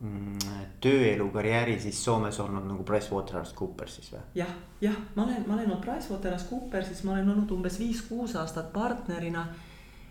mm, 0.00 0.38
tööelu 0.80 1.28
karjääri 1.30 1.78
siis 1.80 2.04
Soomes 2.04 2.40
olnud 2.40 2.66
nagu 2.66 2.84
PricewaterhouseCoopersis 2.84 4.12
või? 4.12 4.20
jah, 4.34 4.52
jah, 4.80 4.96
ma 5.14 5.22
olen, 5.22 5.44
ma 5.46 5.54
olen 5.54 5.70
olnud 5.70 5.84
PricewaterhouseCoopersis, 5.84 7.04
ma 7.04 7.12
olen 7.12 7.30
olnud 7.30 7.50
umbes 7.50 7.78
viis-kuus 7.78 8.36
aastat 8.36 8.72
partnerina. 8.72 9.46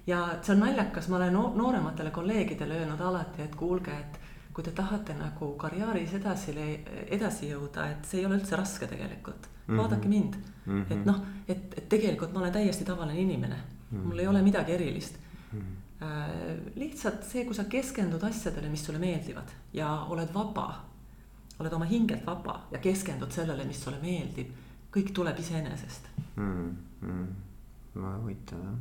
ja 0.07 0.27
see 0.41 0.55
on 0.55 0.59
naljakas, 0.59 1.07
ma 1.07 1.15
olen 1.15 1.33
noorematele 1.33 2.11
kolleegidele 2.11 2.79
öelnud 2.79 3.01
alati, 3.01 3.41
et 3.41 3.55
kuulge, 3.55 3.91
et 3.91 4.19
kui 4.53 4.63
te 4.63 4.71
tahate 4.71 5.13
nagu 5.17 5.53
karjääris 5.57 6.13
edasi, 6.13 6.53
edasi 7.09 7.49
jõuda, 7.49 7.87
et 7.91 8.05
see 8.05 8.19
ei 8.19 8.25
ole 8.25 8.37
üldse 8.37 8.55
raske 8.55 8.87
tegelikult 8.87 9.49
-hmm. 9.67 9.77
vaadake 9.77 10.07
mind 10.07 10.33
mm. 10.65 10.83
-hmm. 10.83 10.93
et 10.93 11.05
noh, 11.05 11.19
et, 11.47 11.77
et 11.77 11.89
tegelikult 11.89 12.33
ma 12.33 12.39
olen 12.39 12.53
täiesti 12.53 12.85
tavaline 12.85 13.19
inimene 13.21 13.55
mm, 13.55 13.97
-hmm. 13.97 14.05
mul 14.05 14.19
ei 14.19 14.27
ole 14.27 14.41
midagi 14.41 14.71
erilist 14.71 15.15
mm. 15.53 15.59
-hmm. 15.59 16.03
äh, 16.03 16.75
lihtsalt 16.75 17.23
see, 17.23 17.45
kui 17.45 17.55
sa 17.55 17.63
keskendud 17.63 18.23
asjadele, 18.23 18.69
mis 18.69 18.85
sulle 18.85 18.99
meeldivad 18.99 19.49
ja 19.73 20.05
oled 20.09 20.33
vaba, 20.33 20.85
oled 21.59 21.73
oma 21.73 21.85
hingelt 21.85 22.25
vaba 22.25 22.67
ja 22.71 22.79
keskendud 22.79 23.31
sellele, 23.31 23.65
mis 23.65 23.83
sulle 23.83 23.97
meeldib, 24.01 24.47
kõik 24.95 25.11
tuleb 25.13 25.39
iseenesest 25.39 26.07
mm. 26.35 26.77
-hmm. 27.03 27.25
väga 27.95 28.17
huvitav 28.21 28.59
jah. 28.59 28.73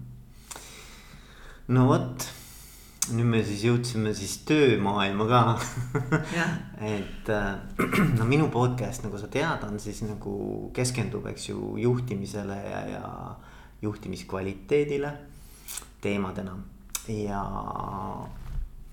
no 1.68 1.88
vot 1.88 2.41
nüüd 3.10 3.26
me 3.26 3.40
siis 3.42 3.64
jõudsime 3.66 4.12
siis 4.14 4.36
töömaailma 4.46 5.24
ka. 5.26 5.40
Et 6.86 7.30
äh, 7.34 7.48
no 8.18 8.26
minu 8.28 8.46
podcast, 8.54 9.02
nagu 9.02 9.18
sa 9.18 9.30
tead, 9.32 9.64
on 9.66 9.80
siis 9.82 10.04
nagu 10.06 10.34
keskendub, 10.76 11.26
eks 11.32 11.48
ju, 11.50 11.72
juhtimisele 11.82 12.58
ja, 12.62 12.82
ja 12.92 13.08
juhtimiskvaliteedile 13.82 15.10
teemadena. 16.02 16.54
Ja, 17.10 17.42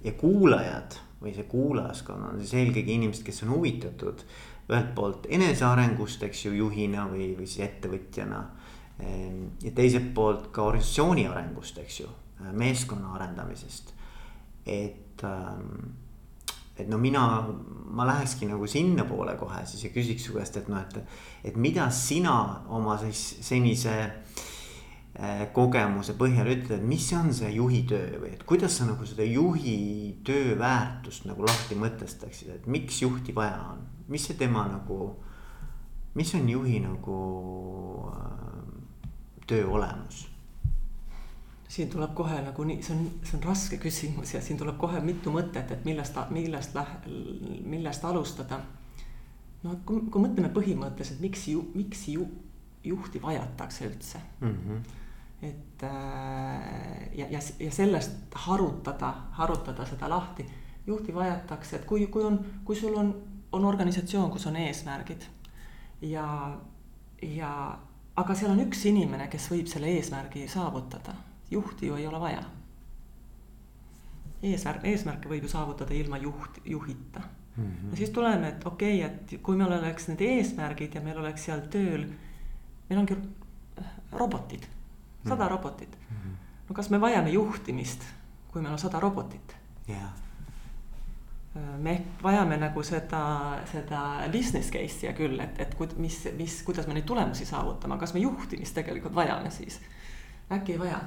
ja 0.01 0.13
kuulajad 0.17 0.97
või 1.19 1.35
see 1.35 1.45
kuulajaskond 1.51 2.31
on 2.31 2.41
siis 2.41 2.55
eelkõige 2.57 2.95
inimesed, 2.95 3.21
kes 3.27 3.43
on 3.45 3.53
huvitatud 3.53 4.23
ühelt 4.69 4.89
poolt 4.97 5.27
enesearengust, 5.29 6.23
eks 6.25 6.47
ju, 6.47 6.55
juhina 6.57 7.05
või, 7.11 7.35
või 7.37 7.45
siis 7.45 7.67
ettevõtjana. 7.67 8.41
Ja 8.99 9.71
teiselt 9.75 10.09
poolt 10.15 10.49
ka 10.55 10.65
organisatsiooni 10.65 11.27
arengust, 11.29 11.77
eks 11.81 12.01
ju, 12.01 12.09
meeskonna 12.57 13.13
arendamisest 13.15 13.93
et, 14.65 15.23
ähm, 15.23 15.95
et 16.77 16.87
no 16.89 16.97
mina, 16.97 17.23
ma 17.91 18.05
lähekski 18.07 18.47
nagu 18.49 18.67
sinnapoole 18.67 19.35
kohe 19.39 19.65
siis 19.67 19.83
ja 19.87 19.91
küsiks 19.93 20.27
su 20.27 20.35
käest, 20.37 20.57
et 20.57 20.69
noh, 20.71 20.81
et, 20.81 20.99
et 21.51 21.57
mida 21.57 21.89
sina 21.91 22.35
oma 22.75 22.97
siis 23.01 23.23
senise 23.45 23.95
äh, 23.99 25.45
kogemuse 25.55 26.15
põhjal 26.19 26.51
ütled, 26.55 26.85
mis 26.87 27.09
on 27.17 27.33
see 27.35 27.51
juhi 27.55 27.83
töö 27.89 28.21
või 28.21 28.33
et 28.37 28.45
kuidas 28.47 28.79
sa 28.79 28.87
nagu 28.89 29.07
seda 29.09 29.27
juhi 29.27 29.79
töö 30.25 30.55
väärtust 30.59 31.27
nagu 31.29 31.47
lahti 31.47 31.77
mõtestaksid, 31.79 32.53
et 32.55 32.69
miks 32.71 33.01
juhti 33.03 33.35
vaja 33.35 33.59
on, 33.73 33.83
mis 34.07 34.29
see 34.29 34.39
tema 34.39 34.67
nagu, 34.69 35.13
mis 36.15 36.33
on 36.37 36.49
juhi 36.49 36.81
nagu 36.85 37.21
äh, 38.13 38.59
töö 39.49 39.71
olemus? 39.79 40.28
Siin 41.69 41.89
tuleb 41.89 42.13
kohe 42.17 42.39
nagu 42.41 42.65
nii, 42.65 42.81
see 42.83 42.95
on, 42.95 43.07
see 43.23 43.37
on 43.37 43.43
raske 43.45 43.77
küsimus 43.81 44.33
ja 44.33 44.41
siin 44.41 44.57
tuleb 44.57 44.77
kohe 44.81 45.01
mitu 45.05 45.33
mõtet, 45.33 45.69
et 45.75 45.85
millest, 45.85 46.17
millest, 46.33 46.77
millest 47.61 48.05
alustada. 48.09 48.61
no 49.63 49.75
kui, 49.85 50.01
kui 50.09 50.23
mõtleme 50.23 50.49
põhimõtteliselt, 50.55 51.21
miks 51.21 51.47
ju, 51.51 51.63
miks 51.75 52.07
ju 52.09 52.25
juhti 52.83 53.21
vajatakse 53.21 53.85
üldse 53.85 54.21
mm. 54.39 54.55
-hmm. 54.55 54.81
et 55.41 55.83
äh, 55.83 57.09
ja, 57.17 57.27
ja, 57.29 57.39
ja 57.59 57.71
sellest 57.71 58.11
harutada, 58.35 59.13
harutada 59.31 59.85
seda 59.85 60.09
lahti. 60.09 60.45
juhti 60.87 61.13
vajatakse, 61.13 61.75
et 61.75 61.85
kui, 61.85 62.07
kui 62.07 62.23
on, 62.23 62.45
kui 62.65 62.75
sul 62.75 62.95
on, 62.97 63.13
on 63.51 63.65
organisatsioon, 63.65 64.31
kus 64.31 64.47
on 64.47 64.55
eesmärgid 64.55 65.25
ja, 66.01 66.57
ja 67.21 67.79
aga 68.15 68.35
seal 68.35 68.51
on 68.51 68.61
üks 68.65 68.85
inimene, 68.89 69.27
kes 69.27 69.51
võib 69.51 69.67
selle 69.67 69.87
eesmärgi 69.87 70.47
saavutada, 70.47 71.13
juhti 71.51 71.87
ju 71.87 71.95
ei 71.95 72.07
ole 72.07 72.19
vaja. 72.19 72.43
eesmärk, 74.43 74.85
eesmärke 74.87 75.29
võib 75.29 75.43
ju 75.43 75.49
saavutada 75.51 75.93
ilma 75.93 76.17
juht, 76.17 76.61
juhita 76.65 77.19
mm. 77.55 77.63
-hmm. 77.63 77.91
ja 77.91 77.97
siis 77.97 78.09
tuleme, 78.09 78.47
et 78.47 78.65
okei 78.65 79.05
okay,, 79.05 79.15
et 79.15 79.41
kui 79.43 79.55
meil 79.55 79.71
oleks 79.71 80.07
need 80.07 80.21
eesmärgid 80.21 80.95
ja 80.95 81.01
meil 81.01 81.17
oleks 81.17 81.45
seal 81.45 81.61
tööl, 81.71 82.05
meil 82.89 82.99
ongi 82.99 83.17
robotid, 84.11 84.63
sada 85.23 85.35
mm 85.35 85.41
-hmm. 85.41 85.49
robotit 85.49 85.97
mm. 86.09 86.15
-hmm. 86.15 86.35
no 86.69 86.75
kas 86.75 86.89
me 86.89 87.01
vajame 87.01 87.29
juhtimist, 87.29 88.03
kui 88.51 88.61
meil 88.61 88.73
on 88.73 88.79
sada 88.79 88.99
robotit 88.99 89.55
yeah.? 89.89 90.29
me 91.77 91.91
ehk 91.91 92.23
vajame 92.23 92.57
nagu 92.57 92.83
seda, 92.83 93.21
seda 93.71 94.01
business 94.31 94.71
case'i 94.71 95.13
küll, 95.17 95.39
et, 95.43 95.59
et 95.59 95.73
kud, 95.75 95.95
mis, 95.97 96.21
mis, 96.37 96.61
kuidas 96.63 96.87
me 96.87 96.93
neid 96.93 97.07
tulemusi 97.09 97.45
saavutame, 97.45 97.97
kas 97.97 98.13
me 98.13 98.19
juhtimist 98.19 98.77
tegelikult 98.77 99.15
vajame 99.15 99.51
siis? 99.51 99.79
äkki 100.51 100.71
ei 100.71 100.79
vaja. 100.79 100.99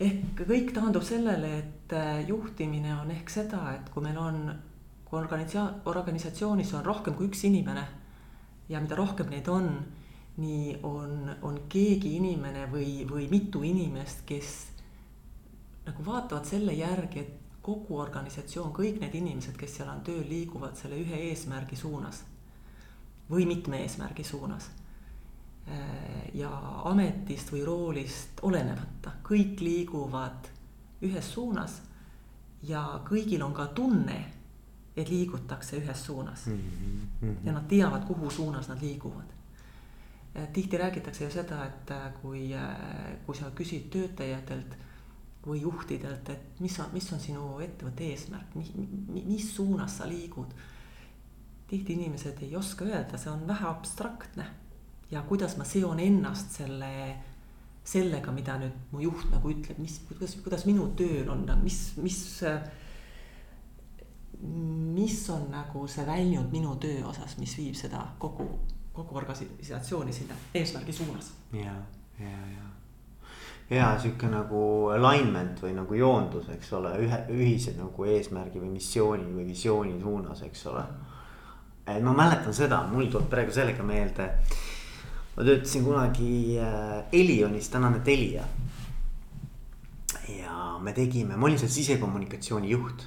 Ehk 0.00 0.44
kõik 0.46 0.72
taandub 0.76 1.02
sellele, 1.06 1.52
et 1.58 1.94
äh, 1.96 2.22
juhtimine 2.28 2.94
on 3.00 3.10
ehk 3.14 3.30
seda, 3.32 3.62
et 3.74 3.90
kui 3.92 4.04
meil 4.04 4.18
on, 4.22 4.42
kui 5.04 5.18
organisa-, 5.20 5.72
organisatsioonis 5.90 6.74
on 6.78 6.86
rohkem 6.86 7.16
kui 7.18 7.30
üks 7.30 7.44
inimene 7.48 7.84
ja 8.68 8.80
mida 8.80 8.98
rohkem 8.98 9.30
neid 9.32 9.48
on, 9.48 9.72
nii 10.38 10.78
on, 10.86 11.32
on 11.42 11.62
keegi 11.68 12.14
inimene 12.20 12.68
või, 12.70 13.02
või 13.10 13.26
mitu 13.30 13.64
inimest, 13.66 14.22
kes 14.28 14.54
nagu 15.88 16.04
vaatavad 16.06 16.46
selle 16.46 16.76
järgi, 16.76 17.24
et 17.24 17.62
kogu 17.64 17.98
organisatsioon, 18.00 18.70
kõik 18.72 19.00
need 19.02 19.14
inimesed, 19.18 19.56
kes 19.58 19.80
seal 19.80 19.90
on 19.92 20.04
tööl, 20.06 20.24
liiguvad 20.28 20.76
selle 20.78 21.00
ühe 21.00 21.24
eesmärgi 21.30 21.76
suunas 21.76 22.22
või 23.28 23.44
mitme 23.48 23.82
eesmärgi 23.84 24.24
suunas. 24.24 24.70
Ja 26.34 26.50
ametist 26.88 27.52
või 27.52 27.64
roolist 27.66 28.40
olenemata, 28.42 29.12
kõik 29.24 29.60
liiguvad 29.60 30.48
ühes 31.04 31.32
suunas 31.32 31.80
ja 32.62 33.00
kõigil 33.06 33.42
on 33.42 33.54
ka 33.54 33.66
tunne, 33.74 34.18
et 34.96 35.08
liigutakse 35.08 35.76
ühes 35.78 36.04
suunas 36.04 36.46
mm. 36.46 36.62
-hmm. 37.20 37.34
ja 37.44 37.52
nad 37.52 37.68
teavad, 37.68 38.06
kuhu 38.06 38.30
suunas 38.30 38.68
nad 38.68 38.82
liiguvad 38.82 39.38
tihti 40.52 40.78
räägitakse 40.78 41.24
ju 41.24 41.30
seda, 41.30 41.64
et 41.66 41.92
kui, 42.22 42.50
kui 43.26 43.36
sa 43.36 43.50
küsid 43.54 43.88
töötajatelt 43.92 44.76
või 45.46 45.62
juhtidelt, 45.62 46.28
et 46.28 46.60
mis 46.60 46.78
on, 46.80 46.90
mis 46.92 47.12
on 47.12 47.20
sinu 47.20 47.44
ettevõtte 47.64 48.04
eesmärk, 48.12 48.56
mis 49.08 49.54
suunas 49.54 49.98
sa 49.98 50.08
liigud. 50.08 50.54
tihti 51.68 51.92
inimesed 51.92 52.38
ei 52.42 52.56
oska 52.56 52.84
öelda, 52.84 53.18
see 53.18 53.30
on 53.30 53.46
vähe 53.46 53.66
abstraktne 53.68 54.46
ja 55.10 55.22
kuidas 55.28 55.56
ma 55.56 55.64
seon 55.64 56.00
ennast 56.00 56.58
selle, 56.60 56.90
sellega, 57.84 58.32
mida 58.32 58.58
nüüd 58.60 58.92
mu 58.92 59.02
juht 59.02 59.30
nagu 59.32 59.52
ütleb, 59.52 59.80
mis, 59.80 60.00
kuidas, 60.08 60.36
kuidas 60.44 60.66
minu 60.68 60.90
tööl 60.98 61.28
on, 61.32 61.46
mis, 61.62 61.80
mis, 62.02 62.22
mis 64.40 65.20
on 65.34 65.48
nagu 65.52 65.86
see 65.88 66.06
väljund 66.06 66.52
minu 66.52 66.76
töö 66.82 67.06
osas, 67.10 67.38
mis 67.40 67.56
viib 67.58 67.78
seda 67.78 68.04
kogu, 68.20 68.48
kogu 68.92 69.22
organisatsiooni 69.22 70.12
sinna 70.12 70.36
eesmärgi 70.54 70.92
suunas. 71.00 71.32
ja, 71.52 71.74
ja, 72.20 72.40
ja 72.54 72.68
hea 73.70 73.88
sihuke 74.00 74.30
nagu 74.32 74.60
alignment 74.94 75.60
või 75.62 75.74
nagu 75.76 75.96
joondus, 75.96 76.48
eks 76.54 76.72
ole, 76.78 76.94
ühe, 77.04 77.18
ühise 77.34 77.74
nagu 77.76 78.06
eesmärgi 78.08 78.62
või 78.62 78.72
missiooni 78.78 79.28
või 79.28 79.44
visiooni 79.50 79.98
suunas, 80.00 80.42
eks 80.46 80.66
ole. 80.72 80.84
et 81.86 82.02
ma 82.04 82.14
mäletan 82.16 82.54
seda, 82.54 82.82
mul 82.88 83.10
tuleb 83.12 83.28
praegu 83.32 83.52
sellega 83.52 83.84
meelde. 83.84 84.30
Ma 85.38 85.44
töötasin 85.46 85.84
kunagi 85.86 86.58
äh, 86.58 87.04
Elionis, 87.12 87.68
tänane 87.70 88.00
Telia. 88.02 88.44
ja 90.28 90.78
me 90.82 90.92
tegime, 90.92 91.36
ma 91.36 91.46
olin 91.46 91.58
seal 91.58 91.70
sisekommunikatsiooni 91.70 92.70
juht. 92.70 93.06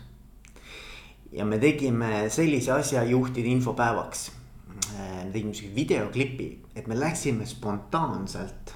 ja 1.32 1.45
me 1.45 1.60
tegime 1.60 2.29
sellise 2.29 2.71
asja 2.71 3.03
juhtide 3.03 3.51
infopäevaks. 3.51 4.32
Äh, 4.95 5.25
me 5.25 5.32
tegime 5.32 5.53
siukse 5.53 5.75
videoklipi, 5.75 6.49
et 6.75 6.88
me 6.88 6.99
läksime 6.99 7.45
spontaanselt 7.45 8.75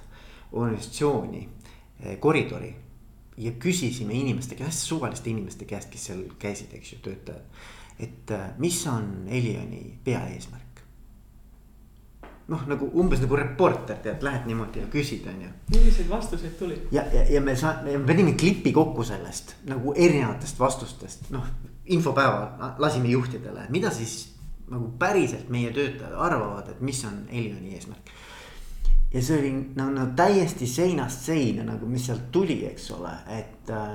organisatsiooni 0.52 1.50
Eh, 2.00 2.20
koridori. 2.20 2.76
ja 3.38 3.52
küsisime 3.52 4.14
inimeste 4.14 4.56
käest, 4.56 4.86
suvaliste 4.88 5.30
inimeste 5.30 5.66
käest, 5.68 5.90
kes 5.92 6.06
seal 6.08 6.22
käisid, 6.40 6.72
eks 6.78 6.94
ju, 6.94 7.00
töötajad. 7.04 7.42
et 8.00 8.32
mis 8.58 8.88
on 8.88 9.28
Elioni 9.28 9.98
peaeesmärk? 10.04 10.65
Noh, 12.48 12.66
nagu 12.70 12.90
umbes 13.02 13.22
nagu 13.24 13.40
reporter 13.40 13.98
tead, 14.04 14.22
lähed 14.26 14.46
niimoodi 14.50 14.84
ja 14.84 14.90
küsid, 14.92 15.26
on 15.32 15.42
ju. 15.42 15.50
milliseid 15.74 16.10
vastuseid 16.10 16.58
tuli? 16.60 16.78
ja, 16.92 17.06
ja, 17.14 17.26
ja 17.38 17.42
me 17.42 17.56
saa-, 17.56 17.80
me 17.84 17.98
panime 18.06 18.36
klipi 18.40 18.74
kokku 18.74 19.04
sellest 19.04 19.56
nagu 19.70 19.94
erinevatest 19.96 20.60
vastustest, 20.60 21.32
noh. 21.34 21.48
infopäeva 21.86 22.76
lasime 22.80 23.10
juhtidele, 23.14 23.68
mida 23.70 23.92
siis 23.94 24.36
nagu 24.70 24.92
päriselt 25.00 25.50
meie 25.54 25.74
töötajad 25.74 26.14
arvavad, 26.18 26.70
et 26.70 26.82
mis 26.82 27.04
on 27.06 27.26
Elioni 27.30 27.76
eesmärk 27.78 28.14
ja 29.16 29.22
see 29.24 29.40
oli 29.40 29.52
no, 29.76 29.90
no 29.94 30.06
täiesti 30.16 30.68
seinast 30.68 31.26
seina 31.30 31.64
nagu, 31.64 31.88
mis 31.88 32.06
sealt 32.10 32.32
tuli, 32.36 32.60
eks 32.68 32.90
ole, 32.98 33.14
et 33.38 33.70
äh,. 33.72 33.94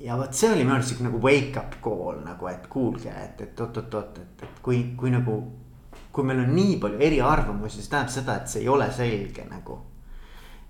ja 0.00 0.16
vot 0.18 0.32
see 0.34 0.52
oli 0.52 0.64
minu 0.64 0.78
arust 0.78 0.94
sihuke 0.94 1.08
nagu 1.08 1.20
wake 1.22 1.60
up 1.60 1.76
call 1.84 2.22
nagu, 2.24 2.48
et 2.48 2.66
kuulge, 2.72 3.12
et, 3.12 3.42
et 3.44 3.60
oot-oot-oot, 3.60 4.22
et, 4.22 4.46
et 4.48 4.64
kui, 4.64 4.80
kui 4.96 5.12
nagu. 5.14 5.36
Kui 6.14 6.26
meil 6.26 6.44
on 6.44 6.54
nii 6.54 6.78
palju 6.82 7.00
eriarvamusi, 7.02 7.80
siis 7.80 7.90
tähendab 7.90 8.12
seda, 8.14 8.36
et 8.38 8.52
see 8.52 8.62
ei 8.62 8.68
ole 8.70 8.86
selge 8.94 9.46
nagu. 9.50 9.80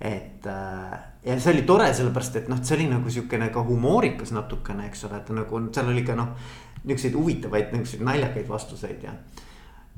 et 0.00 0.46
äh, 0.50 0.94
ja 1.24 1.38
see 1.40 1.52
oli 1.52 1.62
tore, 1.62 1.87
sellepärast 1.94 2.37
et 2.40 2.48
noh, 2.52 2.59
see 2.62 2.76
oli 2.76 2.88
nagu 2.90 3.11
sihukene 3.11 3.48
ka 3.52 3.62
humoorikas 3.64 4.33
natukene, 4.35 4.88
eks 4.90 5.04
ole, 5.09 5.20
et 5.22 5.30
nagu 5.37 5.61
seal 5.72 5.90
oli 5.92 6.04
ka 6.04 6.16
noh. 6.18 6.35
Niisuguseid 6.85 7.14
huvitavaid, 7.16 7.70
niisuguseid 7.72 8.02
naljakaid 8.04 8.48
vastuseid 8.48 9.04
ja 9.07 9.14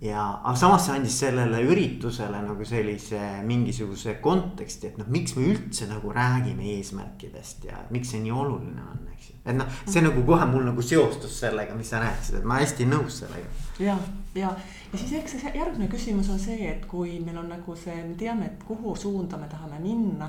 ja, 0.00 0.22
aga 0.44 0.56
samas 0.60 0.84
see 0.86 0.94
andis 0.98 1.14
sellele 1.22 1.62
üritusele 1.64 2.40
nagu 2.44 2.64
sellise 2.68 3.20
mingisuguse 3.48 4.18
konteksti, 4.24 4.90
et 4.90 4.98
noh, 5.00 5.08
miks 5.12 5.36
me 5.38 5.46
üldse 5.54 5.88
nagu 5.88 6.12
räägime 6.12 6.66
eesmärkidest 6.74 7.64
ja 7.70 7.80
miks 7.94 8.12
see 8.12 8.20
nii 8.24 8.34
oluline 8.36 8.82
on, 8.84 9.06
eks 9.14 9.30
ju. 9.30 9.36
et 9.44 9.56
noh, 9.56 9.78
see 9.88 10.02
nagu 10.04 10.24
kohe 10.28 10.48
mul 10.50 10.66
nagu 10.68 10.84
seostus 10.84 11.38
sellega, 11.40 11.76
mis 11.78 11.92
sa 11.92 12.02
rääkisid, 12.04 12.40
et 12.40 12.50
ma 12.50 12.58
hästi 12.60 12.88
nõus 12.90 13.22
sellega. 13.22 13.54
ja, 13.80 13.96
ja, 14.36 14.52
ja 14.92 15.00
siis 15.00 15.16
eks 15.22 15.38
see 15.38 15.54
järgmine 15.56 15.88
küsimus 15.92 16.28
on 16.34 16.42
see, 16.44 16.60
et 16.74 16.84
kui 16.90 17.16
meil 17.24 17.40
on 17.40 17.48
nagu 17.54 17.78
see, 17.80 17.96
me 18.04 18.18
teame, 18.20 18.52
et 18.52 18.68
kuhu 18.68 18.92
suunda 19.00 19.40
me 19.40 19.48
tahame 19.48 19.80
minna. 19.80 20.28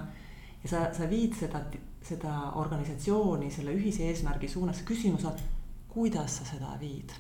ja 0.64 0.72
sa, 0.72 0.88
sa 0.96 1.12
viid 1.12 1.36
seda, 1.36 1.66
seda 2.08 2.38
organisatsiooni 2.64 3.52
selle 3.52 3.76
ühise 3.76 4.08
eesmärgi 4.08 4.48
suunas, 4.48 4.80
küsimus 4.88 5.28
on, 5.28 5.46
kuidas 5.92 6.40
sa 6.40 6.48
seda 6.48 6.72
viid, 6.80 7.12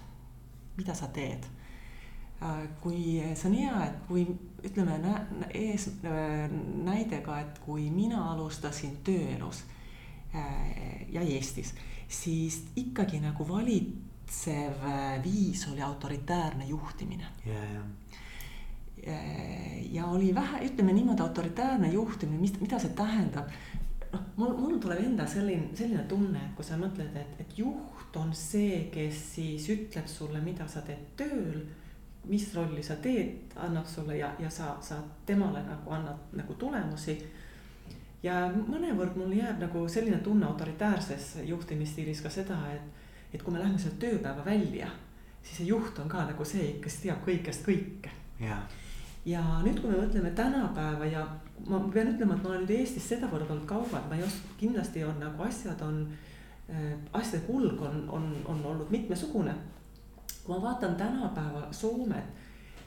mida 0.79 0.95
sa 0.95 1.11
teed 1.11 1.56
kui 2.81 3.17
see 3.33 3.49
on 3.49 3.55
hea, 3.57 3.77
et 3.87 4.01
kui 4.07 4.25
ütleme 4.67 4.97
ees 5.57 5.87
näide 6.03 7.21
ka, 7.25 7.39
et 7.41 7.59
kui 7.63 7.87
mina 7.93 8.27
alustasin 8.33 8.99
tööelus 9.05 9.63
äh, 10.35 11.07
ja 11.13 11.23
Eestis, 11.25 11.73
siis 12.07 12.61
ikkagi 12.77 13.21
nagu 13.23 13.47
valitsev 13.47 14.85
äh, 14.85 15.17
viis 15.23 15.65
oli 15.71 15.81
autoritäärne 15.81 16.69
juhtimine 16.69 17.33
yeah,. 17.47 17.71
Yeah 17.71 17.87
ja 19.91 20.05
oli 20.05 20.35
vähe, 20.35 20.65
ütleme 20.65 20.93
niimoodi, 20.93 21.21
autoritäärne 21.21 21.91
juhtimine, 21.91 22.39
mis, 22.41 22.59
mida 22.59 22.79
see 22.79 22.89
tähendab? 22.97 23.51
noh, 24.11 24.21
mul, 24.35 24.53
mul 24.57 24.77
tuleb 24.81 25.03
endal 25.03 25.27
selline, 25.29 25.69
selline 25.75 26.03
tunne, 26.09 26.39
et 26.39 26.55
kui 26.57 26.65
sa 26.65 26.79
mõtled, 26.79 27.15
et, 27.15 27.35
et 27.43 27.57
juht 27.59 28.15
on 28.17 28.33
see, 28.35 28.87
kes 28.91 29.19
siis 29.35 29.67
ütleb 29.69 30.07
sulle, 30.09 30.41
mida 30.41 30.67
sa 30.71 30.81
teed 30.87 31.11
tööl 31.19 31.61
mis 32.29 32.53
rolli 32.55 32.83
sa 32.83 32.95
teed, 33.01 33.53
annab 33.55 33.85
sulle 33.87 34.17
ja, 34.17 34.31
ja 34.39 34.49
sa, 34.49 34.75
sa 34.81 34.99
temale 35.25 35.63
nagu 35.63 35.91
annad 35.91 36.37
nagu 36.37 36.53
tulemusi. 36.53 37.17
ja 38.23 38.47
mõnevõrd 38.51 39.15
mul 39.15 39.35
jääb 39.37 39.59
nagu 39.61 39.83
selline 39.89 40.17
tunne 40.25 40.45
autoritaarses 40.47 41.37
juhtimisstiilis 41.45 42.21
ka 42.21 42.29
seda, 42.33 42.57
et, 42.73 43.03
et 43.33 43.43
kui 43.43 43.53
me 43.53 43.59
läheme 43.59 43.79
sealt 43.79 43.99
tööpäeva 44.01 44.45
välja, 44.45 44.89
siis 45.41 45.61
see 45.61 45.69
juht 45.69 45.99
on 45.99 46.09
ka 46.09 46.25
nagu 46.25 46.45
see, 46.45 46.73
kes 46.83 47.01
teab 47.03 47.21
kõigest 47.25 47.65
kõike. 47.67 48.11
ja 49.25 49.43
nüüd, 49.63 49.79
kui 49.81 49.91
me 49.91 50.01
mõtleme 50.01 50.31
tänapäeva 50.35 51.05
ja 51.05 51.27
ma 51.67 51.79
pean 51.93 52.13
ütlema, 52.13 52.35
et 52.35 52.43
ma 52.43 52.49
olen 52.49 52.65
nüüd 52.65 52.75
Eestis 52.79 53.07
sedavõrd 53.09 53.49
olnud 53.49 53.67
kaua, 53.69 54.01
et 54.01 54.09
ma 54.09 54.17
ei 54.17 54.25
oska, 54.25 54.57
kindlasti 54.59 55.03
on 55.03 55.19
nagu 55.21 55.43
asjad 55.43 55.81
on 55.85 56.03
äh,, 56.69 56.93
asjade 57.13 57.45
kulg 57.45 57.81
on, 57.81 58.05
on, 58.09 58.29
on 58.45 58.65
olnud 58.65 58.91
mitmesugune 58.91 59.55
kui 60.47 60.55
ma 60.55 60.61
vaatan 60.63 60.95
tänapäeva 60.95 61.67
Soomet, 61.75 62.27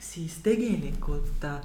siis 0.01 0.39
tegelikult 0.41 1.45
äh, 1.45 1.61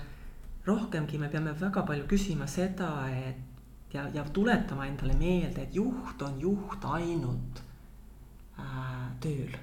rohkemgi 0.67 1.17
me 1.17 1.29
peame 1.31 1.53
väga 1.59 1.85
palju 1.87 2.03
küsima 2.11 2.47
seda, 2.51 2.89
et 3.07 3.93
ja, 3.95 4.09
ja 4.13 4.25
tuletama 4.33 4.89
endale 4.89 5.15
meelde, 5.15 5.63
et 5.63 5.75
juht 5.75 6.21
on 6.25 6.35
juht 6.41 6.83
ainult 6.97 7.61
äh, 8.59 9.05
tööl. 9.23 9.55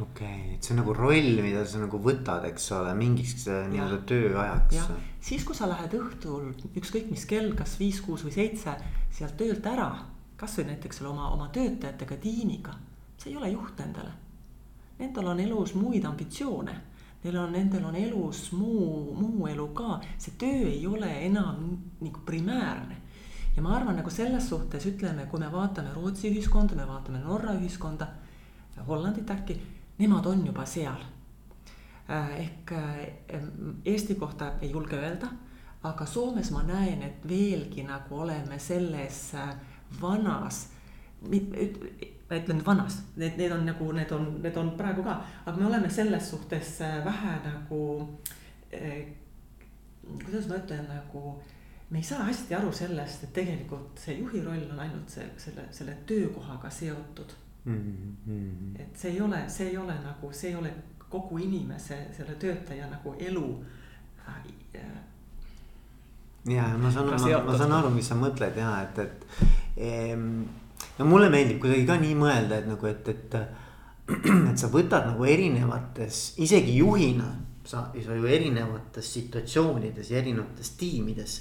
okei 0.00 0.26
okay,, 0.26 0.56
et 0.56 0.66
see 0.66 0.74
on 0.74 0.82
nagu 0.82 0.96
roll, 0.98 1.38
mida 1.46 1.62
sa 1.70 1.84
nagu 1.84 2.02
võtad, 2.02 2.48
eks 2.50 2.66
ole, 2.74 2.96
mingiks 2.98 3.46
äh, 3.46 3.68
nii-öelda 3.70 4.00
tööajaks. 4.10 4.90
siis, 5.20 5.46
kui 5.46 5.54
sa 5.54 5.70
lähed 5.70 5.94
õhtul 6.00 6.50
ükskõik 6.74 7.14
mis 7.14 7.28
kell, 7.30 7.54
kas 7.54 7.78
viis, 7.78 8.02
kuus 8.02 8.26
või 8.26 8.34
seitse 8.34 8.74
sealt 9.14 9.38
töölt 9.38 9.70
ära, 9.70 9.92
kasvõi 10.40 10.66
näiteks 10.72 10.98
selle 10.98 11.14
oma, 11.14 11.30
oma 11.36 11.46
töötajatega, 11.54 12.18
tiimiga, 12.26 12.74
see 13.22 13.30
ei 13.30 13.38
ole 13.38 13.54
juht 13.54 13.86
endale. 13.86 14.23
Nendel 14.98 15.26
on 15.26 15.40
elus 15.40 15.74
muid 15.74 16.04
ambitsioone, 16.04 16.74
neil 17.24 17.38
on, 17.40 17.52
nendel 17.52 17.84
on 17.84 17.96
elus 17.98 18.52
muu, 18.52 19.14
muu 19.18 19.48
elu 19.50 19.68
ka, 19.74 20.00
see 20.18 20.36
töö 20.38 20.68
ei 20.70 20.86
ole 20.86 21.10
enam 21.26 21.64
nagu 22.00 22.22
primäärne. 22.26 23.00
Ja 23.56 23.62
ma 23.62 23.76
arvan, 23.76 23.96
nagu 23.98 24.10
selles 24.10 24.48
suhtes 24.48 24.86
ütleme, 24.86 25.26
kui 25.30 25.40
me 25.40 25.50
vaatame 25.52 25.92
Rootsi 25.94 26.30
ühiskonda, 26.30 26.74
me 26.74 26.86
vaatame 26.88 27.22
Norra 27.22 27.54
ühiskonda, 27.58 28.08
Hollandit 28.86 29.30
äkki 29.30 29.54
nemad 29.98 30.26
on 30.26 30.46
juba 30.46 30.66
seal. 30.66 31.02
Äh, 32.10 32.40
ehk 32.40 32.72
äh, 32.72 33.42
Eesti 33.84 34.14
kohta 34.14 34.52
ei 34.60 34.70
julge 34.70 34.96
öelda, 34.96 35.28
aga 35.82 36.06
Soomes 36.06 36.50
ma 36.50 36.62
näen, 36.62 37.02
et 37.02 37.28
veelgi 37.28 37.84
nagu 37.86 38.20
oleme 38.20 38.58
selles 38.58 39.34
äh, 39.34 39.54
vanas, 40.00 40.68
ma 42.30 42.36
ütlen 42.40 42.62
vanas, 42.66 43.02
need, 43.16 43.36
need 43.36 43.52
on 43.52 43.66
nagu, 43.66 43.90
need 43.92 44.12
on, 44.16 44.30
need 44.42 44.56
on 44.56 44.70
praegu 44.78 45.04
ka, 45.04 45.18
aga 45.44 45.56
me 45.58 45.66
oleme 45.66 45.90
selles 45.90 46.30
suhtes 46.30 46.78
vähe 47.04 47.34
nagu 47.44 47.82
kuidas 50.24 50.48
ma 50.48 50.56
ütlen, 50.58 50.86
nagu 50.88 51.42
me 51.90 51.98
ei 51.98 52.04
saa 52.04 52.24
hästi 52.24 52.54
aru 52.54 52.72
sellest, 52.72 53.24
et 53.24 53.32
tegelikult 53.36 54.00
see 54.00 54.18
juhi 54.18 54.42
roll 54.44 54.70
on 54.72 54.80
ainult 54.82 55.12
see, 55.12 55.26
selle, 55.38 55.66
selle 55.70 55.96
töökohaga 56.06 56.70
seotud 56.70 57.34
mm. 57.64 58.16
-hmm. 58.26 58.80
et 58.82 58.96
see 58.96 59.12
ei 59.12 59.20
ole, 59.20 59.44
see 59.48 59.68
ei 59.68 59.78
ole 59.78 59.94
nagu, 60.04 60.32
see 60.32 60.50
ei 60.50 60.56
ole 60.56 60.74
kogu 61.08 61.38
inimese, 61.38 61.98
selle 62.16 62.34
töötaja 62.34 62.90
nagu 62.90 63.14
elu 63.18 63.64
äh,. 64.28 64.84
ja 66.48 66.68
ma 66.78 66.90
saan, 66.90 67.06
ma, 67.06 67.42
ma 67.44 67.58
saan 67.58 67.72
aru, 67.72 67.90
mis 67.90 68.08
sa 68.08 68.14
mõtled 68.14 68.56
ja 68.56 68.82
et, 68.82 68.98
et 68.98 69.26
ehm, 69.76 70.42
no 70.98 71.08
mulle 71.08 71.30
meeldib 71.32 71.60
kuidagi 71.62 71.86
ka 71.88 71.98
nii 72.00 72.18
mõelda, 72.18 72.60
et 72.60 72.68
nagu, 72.70 72.86
et, 72.90 73.08
et 73.08 73.38
et 74.50 74.60
sa 74.60 74.68
võtad 74.72 75.08
nagu 75.08 75.24
erinevates, 75.24 76.34
isegi 76.44 76.76
juhina 76.76 77.30
sa, 77.64 77.86
sa 77.94 78.16
ju 78.16 78.28
erinevates 78.28 79.08
situatsioonides 79.16 80.10
ja 80.12 80.20
erinevates 80.20 80.74
tiimides 80.80 81.40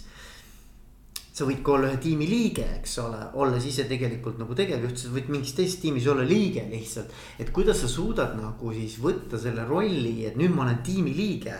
sa 1.33 1.47
võid 1.49 1.63
ka 1.65 1.73
olla 1.73 1.89
ühe 1.89 1.97
tiimi 2.01 2.27
liige, 2.29 2.65
eks 2.77 2.99
ole, 3.01 3.19
olles 3.41 3.65
ise 3.65 3.87
tegelikult 3.89 4.37
nagu 4.37 4.53
tegevjuht, 4.57 4.99
sa 5.01 5.09
võid 5.15 5.31
mingis 5.33 5.55
teises 5.57 5.79
tiimis 5.81 6.05
olla 6.11 6.25
liige 6.29 6.61
lihtsalt. 6.69 7.09
et 7.41 7.49
kuidas 7.51 7.81
sa 7.81 7.89
suudad 7.89 8.35
nagu 8.37 8.73
siis 8.73 8.99
võtta 9.01 9.39
selle 9.41 9.65
rolli, 9.65 10.27
et 10.29 10.37
nüüd 10.37 10.53
ma 10.53 10.67
olen 10.67 10.83
tiimi 10.85 11.13
liige. 11.17 11.57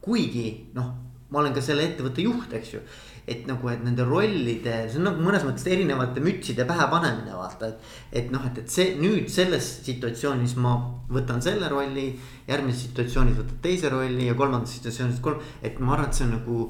kuigi 0.00 0.72
noh, 0.74 0.88
ma 1.30 1.42
olen 1.42 1.52
ka 1.54 1.60
selle 1.60 1.84
ettevõtte 1.84 2.24
juht, 2.24 2.52
eks 2.56 2.72
ju. 2.72 2.80
Et 3.26 3.46
nagu, 3.46 3.68
et 3.70 3.82
nende 3.84 4.04
rollide, 4.08 4.76
see 4.90 5.00
on 5.00 5.08
nagu 5.10 5.22
mõnes 5.22 5.44
mõttes 5.46 5.66
erinevate 5.70 6.22
mütside 6.24 6.66
pähe 6.68 6.88
panemine, 6.90 7.34
vaata, 7.38 7.72
et. 7.72 7.90
et 8.22 8.30
noh, 8.34 8.44
et, 8.48 8.62
et 8.64 8.76
see 8.76 8.94
nüüd 9.00 9.30
selles 9.32 9.68
situatsioonis 9.86 10.56
ma 10.62 10.76
võtan 11.12 11.42
selle 11.44 11.68
rolli, 11.72 12.08
järgmises 12.48 12.88
situatsioonis 12.88 13.38
võtad 13.38 13.60
teise 13.64 13.92
rolli 13.92 14.30
ja 14.30 14.38
kolmandas 14.38 14.74
situatsioonis 14.78 15.20
kolm, 15.24 15.42
et 15.62 15.78
ma 15.78 15.96
arvan, 15.96 16.10
et 16.10 16.18
see 16.18 16.26
on 16.28 16.34
nagu 16.38 16.62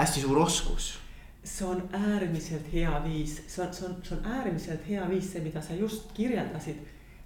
hästi 0.00 0.26
suur 0.26 0.42
oskus 0.44 0.96
see 1.44 1.66
on 1.66 1.82
äärmiselt 1.92 2.72
hea 2.72 3.00
viis, 3.04 3.38
see 3.46 3.62
on, 3.64 3.72
see 3.74 3.86
on, 3.86 3.94
see 4.04 4.16
on 4.16 4.26
äärmiselt 4.26 4.88
hea 4.88 5.06
viis, 5.08 5.30
see, 5.32 5.42
mida 5.44 5.62
sa 5.62 5.74
just 5.74 6.12
kirjeldasid. 6.14 6.76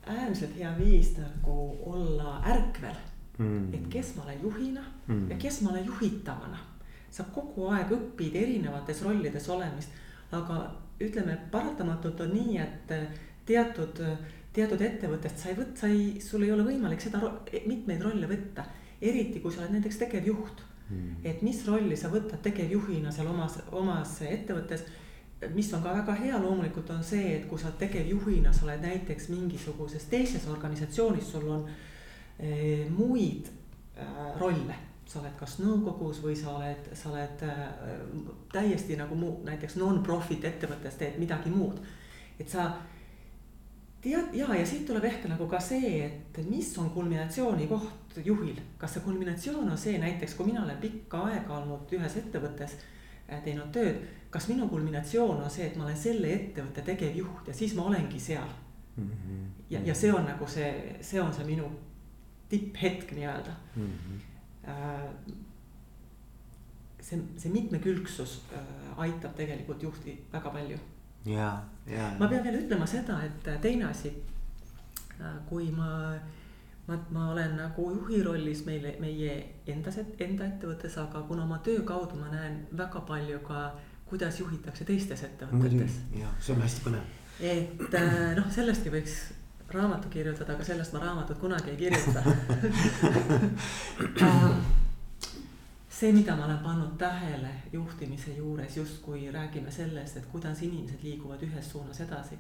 äärmiselt 0.07 0.57
hea 0.59 0.71
viis 0.79 1.14
nagu 1.17 1.77
olla 1.87 2.43
ärkvel 2.45 2.95
mm.. 3.38 3.75
et 3.75 3.87
kes 3.90 4.14
ma 4.17 4.23
olen 4.23 4.43
juhina 4.43 4.83
mm. 5.07 5.31
ja 5.31 5.37
kes 5.37 5.61
ma 5.62 5.71
olen 5.71 5.87
juhitavana. 5.87 6.59
Sa 7.14 7.27
kogu 7.35 7.68
aeg 7.70 7.92
õpid 7.94 8.35
erinevates 8.40 9.03
rollides 9.07 9.46
olemist, 9.55 9.92
aga 10.35 10.64
ütleme, 11.03 11.37
paratamatult 11.53 12.24
on 12.24 12.33
nii, 12.35 12.57
et 12.62 12.94
teatud, 13.46 14.00
teatud 14.55 14.83
ettevõttest 14.83 15.42
sa 15.42 15.50
ei 15.50 15.59
võt-, 15.59 15.77
sa 15.79 15.90
ei, 15.90 16.20
sul 16.22 16.46
ei 16.46 16.53
ole 16.55 16.66
võimalik 16.66 17.03
seda 17.03 17.20
mitmeid 17.68 18.03
rolle 18.03 18.31
võtta. 18.31 18.66
eriti 19.05 19.40
kui 19.40 19.53
sa 19.53 19.61
oled 19.61 19.74
näiteks 19.74 19.98
tegevjuht 20.00 20.62
mm.. 20.88 21.16
et 21.29 21.42
mis 21.42 21.59
rolli 21.66 21.96
sa 21.96 22.09
võtad 22.09 22.40
tegevjuhina 22.42 23.12
seal 23.12 23.29
omas, 23.29 23.59
omas 23.72 24.20
ettevõttes. 24.22 24.87
mis 25.55 25.72
on 25.74 25.83
ka 25.83 25.92
väga 25.94 26.14
hea 26.22 26.38
loomulikult 26.40 26.90
on 26.90 27.05
see, 27.05 27.35
et 27.37 27.46
kui 27.48 27.59
sa 27.59 27.70
tegevjuhina, 27.79 28.53
sa 28.53 28.64
oled 28.64 28.83
näiteks 28.83 29.29
mingisuguses 29.29 30.09
teises 30.11 30.48
organisatsioonis, 30.48 31.31
sul 31.31 31.48
on 31.59 31.68
eh, 32.38 32.88
muid 32.90 33.50
äh, 33.98 34.35
rolle 34.40 34.93
sa 35.07 35.21
oled 35.21 35.37
kas 35.38 35.59
nõukogus 35.61 36.23
või 36.25 36.37
sa 36.38 36.55
oled, 36.57 36.88
sa 36.97 37.11
oled 37.11 37.45
äh, 37.47 37.61
täiesti 38.53 38.97
nagu 38.97 39.17
muu, 39.19 39.37
näiteks 39.45 39.77
non-profit 39.81 40.45
ettevõttes 40.49 40.97
teed 41.01 41.19
midagi 41.21 41.53
muud. 41.53 41.81
et 42.40 42.49
sa 42.49 42.71
tead 44.05 44.35
ja, 44.37 44.49
ja 44.55 44.67
siit 44.67 44.87
tuleb 44.88 45.05
ehk 45.09 45.29
nagu 45.31 45.47
ka 45.49 45.61
see, 45.61 46.01
et 46.07 46.40
mis 46.49 46.73
on 46.79 46.90
kulminatsiooni 46.90 47.69
koht 47.71 48.19
juhil, 48.25 48.59
kas 48.79 48.97
see 48.97 49.05
kulminatsioon 49.05 49.71
on 49.71 49.79
see 49.79 49.99
näiteks, 50.01 50.35
kui 50.35 50.51
mina 50.51 50.64
olen 50.64 50.81
pikka 50.83 51.25
aega 51.29 51.61
olnud 51.61 51.95
ühes 51.97 52.19
ettevõttes 52.21 52.77
äh, 53.29 53.40
teinud 53.45 53.73
tööd, 53.77 54.03
kas 54.35 54.49
minu 54.51 54.69
kulminatsioon 54.69 55.45
on 55.45 55.51
see, 55.51 55.69
et 55.69 55.79
ma 55.79 55.87
olen 55.87 55.99
selle 56.01 56.33
ettevõtte 56.35 56.85
tegevjuht 56.85 57.53
ja 57.53 57.57
siis 57.57 57.77
ma 57.79 57.88
olengi 57.90 58.21
seal 58.21 58.49
mm. 58.97 59.11
-hmm. 59.11 59.49
ja, 59.71 59.81
ja 59.85 59.95
see 59.95 60.12
on 60.12 60.25
nagu 60.25 60.47
see, 60.47 60.97
see 61.01 61.21
on 61.21 61.35
see 61.35 61.45
minu 61.45 61.71
tipphetk 62.49 63.12
nii-öelda 63.12 63.53
mm. 63.77 63.83
-hmm. 63.83 64.34
See, 67.05 67.20
see 67.37 67.53
mitmekülgsus 67.53 68.40
äh, 68.57 68.98
aitab 69.05 69.37
tegelikult 69.37 69.83
juhti 69.83 70.16
väga 70.33 70.50
palju 70.50 70.79
ja, 71.27 71.50
ja. 71.87 72.12
ma 72.18 72.29
pean 72.29 72.44
veel 72.44 72.62
ütlema 72.62 72.87
seda, 72.88 73.18
et 73.27 73.48
äh, 73.48 73.59
teine 73.62 73.88
asi, 73.90 74.12
äh, 75.18 75.37
kui 75.48 75.70
ma, 75.74 76.14
ma, 76.88 76.98
ma 77.14 77.31
olen 77.33 77.57
nagu 77.61 77.88
juhi 77.96 78.22
rollis 78.24 78.64
meile, 78.68 78.96
meie 79.03 79.37
endas, 79.70 80.00
enda 80.00 80.48
ettevõttes, 80.48 80.98
aga 81.03 81.24
kuna 81.29 81.46
oma 81.48 81.61
töö 81.64 81.85
kaudu 81.87 82.20
ma 82.20 82.33
näen 82.33 82.62
väga 82.77 83.05
palju 83.09 83.40
ka, 83.46 83.66
kuidas 84.09 84.40
juhitakse 84.40 84.85
teistes 84.88 85.24
ettevõtetes. 85.29 86.03
jah, 86.20 86.35
see 86.40 86.57
on 86.57 86.64
hästi 86.64 86.85
põnev. 86.88 87.16
et 87.40 87.98
äh, 88.00 88.29
noh, 88.38 88.53
sellestki 88.53 88.92
võiks 88.94 89.18
raamatu 89.75 90.09
kirjutada, 90.09 90.55
aga 90.55 90.65
sellest 90.65 90.93
ma 90.93 90.99
raamatut 91.05 91.39
kunagi 91.39 91.71
ei 91.71 91.77
kirjuta 91.77 92.23
see, 96.05 96.13
mida 96.13 96.37
ma 96.37 96.45
olen 96.45 96.59
pannud 96.59 96.99
tähele 96.99 97.49
juhtimise 97.73 98.35
juures, 98.37 98.77
justkui 98.77 99.31
räägime 99.33 99.71
sellest, 99.71 100.17
et 100.17 100.27
kuidas 100.27 100.63
inimesed 100.63 101.03
liiguvad 101.03 101.43
ühes 101.47 101.71
suunas 101.71 102.01
edasi. 102.01 102.37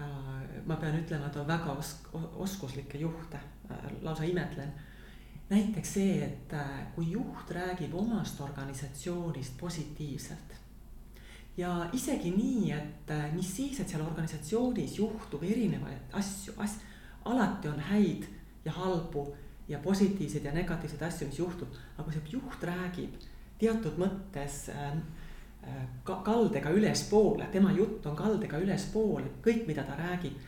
Äh, 0.00 0.06
ma 0.66 0.76
pean 0.76 0.98
ütlema, 1.00 1.26
et 1.26 1.36
on 1.36 1.48
väga 1.48 1.74
osk-, 1.74 2.12
oskuslikke 2.44 2.98
juhte, 2.98 3.40
äh, 3.70 3.90
lausa 4.02 4.24
imetlen. 4.24 4.72
näiteks 5.50 5.94
see, 5.94 6.24
et 6.24 6.52
äh, 6.52 6.70
kui 6.94 7.10
juht 7.10 7.50
räägib 7.50 7.94
omast 7.94 8.40
organisatsioonist 8.40 9.58
positiivselt 9.58 10.54
ja 11.56 11.88
isegi 11.92 12.30
nii, 12.34 12.70
et 12.72 13.12
mis 13.34 13.56
siis, 13.56 13.80
et 13.80 13.88
seal 13.88 14.04
organisatsioonis 14.04 14.98
juhtub 14.98 15.42
erinevaid 15.42 16.14
asju, 16.16 16.54
as-, 16.58 16.80
alati 17.24 17.68
on 17.68 17.80
häid 17.90 18.28
ja 18.64 18.72
halbu 18.72 19.26
ja 19.68 19.78
positiivseid 19.78 20.44
ja 20.44 20.52
negatiivseid 20.52 21.02
asju, 21.02 21.28
mis 21.28 21.38
juhtub. 21.38 21.74
aga 21.96 22.04
kui 22.04 22.14
see 22.14 22.32
juht 22.38 22.64
räägib 22.64 23.18
teatud 23.60 23.98
mõttes 24.00 24.68
äh, 24.72 24.94
äh, 25.66 25.82
ka 26.04 26.20
kaldega 26.26 26.72
ülespoole, 26.74 27.48
tema 27.52 27.72
jutt 27.76 28.06
on 28.08 28.16
kaldega 28.16 28.60
ülespoole, 28.62 29.28
kõik, 29.44 29.66
mida 29.68 29.84
ta 29.84 29.98
räägib. 29.98 30.38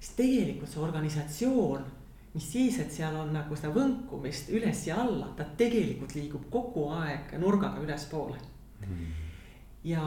siis 0.00 0.14
tegelikult 0.16 0.70
see 0.70 0.80
organisatsioon, 0.80 1.88
mis 2.34 2.52
siis, 2.52 2.78
et 2.80 2.92
seal 2.92 3.16
on 3.16 3.32
nagu 3.34 3.56
seda 3.56 3.72
võnkumist 3.74 4.52
üles 4.54 4.86
ja 4.86 5.00
alla, 5.02 5.32
ta 5.36 5.44
tegelikult 5.56 6.14
liigub 6.14 6.46
kogu 6.50 6.88
aeg 7.00 7.34
nurgaga 7.40 7.82
ülespoole 7.82 8.38
mm.. 8.86 9.29
Ja 9.84 10.04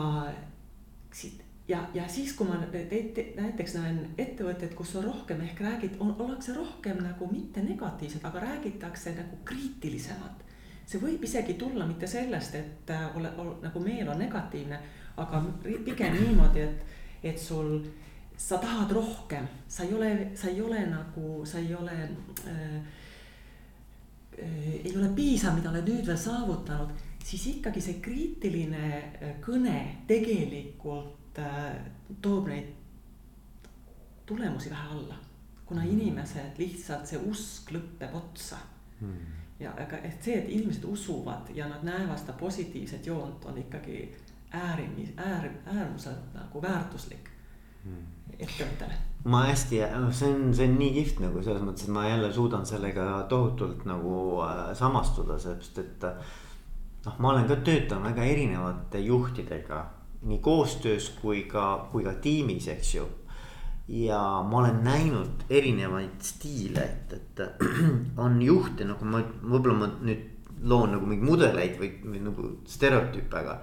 siit 1.12 1.44
ja, 1.68 1.84
ja 1.94 2.08
siis, 2.08 2.34
kui 2.34 2.48
ma 2.48 2.58
näiteks 2.60 3.76
näen 3.78 4.00
ettevõtteid, 4.18 4.74
kus 4.76 4.96
on 5.00 5.08
rohkem 5.08 5.42
ehk 5.46 5.62
räägid, 5.64 6.00
ollakse 6.00 6.56
rohkem 6.56 7.00
nagu 7.04 7.28
mitte 7.32 7.64
negatiivsed, 7.64 8.24
aga 8.24 8.44
räägitakse 8.44 9.16
nagu 9.18 9.40
kriitilisemalt. 9.46 10.44
see 10.86 11.00
võib 11.00 11.22
isegi 11.24 11.54
tulla 11.56 11.86
mitte 11.88 12.08
sellest, 12.08 12.56
et 12.60 12.90
äh, 12.92 13.06
ole, 13.16 13.30
ole, 13.40 13.54
nagu 13.64 13.80
meel 13.80 14.10
on 14.12 14.20
negatiivne, 14.20 14.80
aga 15.18 15.40
pigem 15.86 16.18
niimoodi, 16.18 16.60
et, 16.60 16.98
et 17.24 17.40
sul, 17.40 17.78
sa 18.38 18.58
tahad 18.60 18.92
rohkem, 18.92 19.48
sa 19.68 19.88
ei 19.88 19.94
ole, 19.94 20.10
sa 20.36 20.50
ei 20.52 20.60
ole 20.62 20.84
nagu, 20.90 21.46
sa 21.48 21.62
ei 21.64 21.72
ole 21.76 21.96
äh, 21.96 22.76
äh, 24.44 24.76
ei 24.84 24.94
ole 24.98 25.08
piisav, 25.16 25.56
mida 25.56 25.72
oled 25.72 25.88
nüüd 25.88 26.12
veel 26.12 26.20
saavutanud, 26.20 26.92
siis 27.24 27.48
ikkagi 27.56 27.82
see 27.82 28.00
kriitiline 28.04 28.88
äh, 28.94 29.36
kõne 29.42 29.78
tegelikult 30.08 31.24
Äh, 31.38 31.76
toob 32.22 32.48
neid 32.48 32.68
tulemusi 34.26 34.70
vähe 34.70 34.88
alla. 34.92 35.16
kuna 35.66 35.84
inimesed 35.84 36.60
lihtsalt 36.60 37.08
see 37.08 37.18
usk 37.18 37.72
lõpeb 37.74 38.14
otsa 38.14 38.58
mm.. 39.00 39.40
ja 39.64 39.72
aga 39.80 39.98
et 40.06 40.20
see, 40.22 40.36
et 40.38 40.50
inimesed 40.52 40.84
usuvad 40.86 41.50
ja 41.56 41.66
nad 41.72 41.82
näevad 41.88 42.20
seda 42.20 42.36
positiivset 42.38 43.08
joont, 43.08 43.46
on 43.46 43.58
ikkagi 43.58 44.04
äärimis, 44.52 45.16
äär, 45.18 45.48
äärmuselt 45.66 46.36
nagu 46.36 46.62
väärtuslik 46.62 47.32
mm. 47.84 48.06
ettevõttele. 48.38 49.00
ma 49.26 49.46
hästi, 49.48 49.82
see 50.12 50.30
on, 50.36 50.54
see 50.54 50.70
on 50.70 50.78
nii 50.84 50.94
kihvt 51.00 51.24
nagu 51.26 51.42
selles 51.42 51.66
mõttes, 51.66 51.88
et 51.88 51.96
ma 51.98 52.06
jälle 52.12 52.30
suudan 52.34 52.70
sellega 52.70 53.08
tohutult 53.30 53.88
nagu 53.90 54.16
äh, 54.46 54.66
samastuda, 54.78 55.40
sellepärast 55.40 55.82
et 55.82 56.10
noh, 57.06 57.20
ma 57.20 57.34
olen 57.34 57.50
ka 57.50 57.60
töötanud 57.66 58.12
väga 58.12 58.24
erinevate 58.24 59.04
juhtidega 59.04 59.84
nii 60.24 60.40
koostöös 60.40 61.10
kui 61.22 61.44
ka, 61.52 61.90
kui 61.92 62.04
ka 62.04 62.14
tiimis, 62.24 62.68
eks 62.72 62.96
ju 62.96 63.08
ja 63.88 64.20
ma 64.48 64.58
olen 64.58 64.84
näinud 64.84 65.44
erinevaid 65.50 66.22
stiile, 66.24 66.84
et, 66.84 67.14
et 67.14 67.42
on 68.26 68.42
juhte 68.42 68.88
nagu 68.88 69.06
ma, 69.06 69.20
võib-olla 69.44 69.80
ma 69.82 69.90
nüüd 70.00 70.30
loon 70.64 70.94
nagu 70.96 71.08
mingeid 71.08 71.28
mudeleid 71.28 71.80
või, 71.80 71.90
või 72.06 72.22
nagu 72.24 72.52
stereotüüpe, 72.70 73.40
aga. 73.42 73.58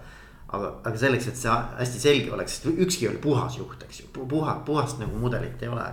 aga, 0.51 0.73
aga 0.85 0.99
selleks, 0.99 1.31
et 1.31 1.39
see 1.41 1.55
hästi 1.79 2.03
selge 2.03 2.33
oleks, 2.35 2.59
sest 2.59 2.83
ükski 2.85 3.07
ei 3.07 3.13
ole 3.13 3.23
puhas 3.23 3.57
juht, 3.57 3.81
eks 3.87 4.03
ju, 4.03 4.11
puha, 4.13 4.59
puhast 4.67 5.01
nagu 5.01 5.17
mudelit 5.17 5.63
ei 5.63 5.73
ole. 5.73 5.87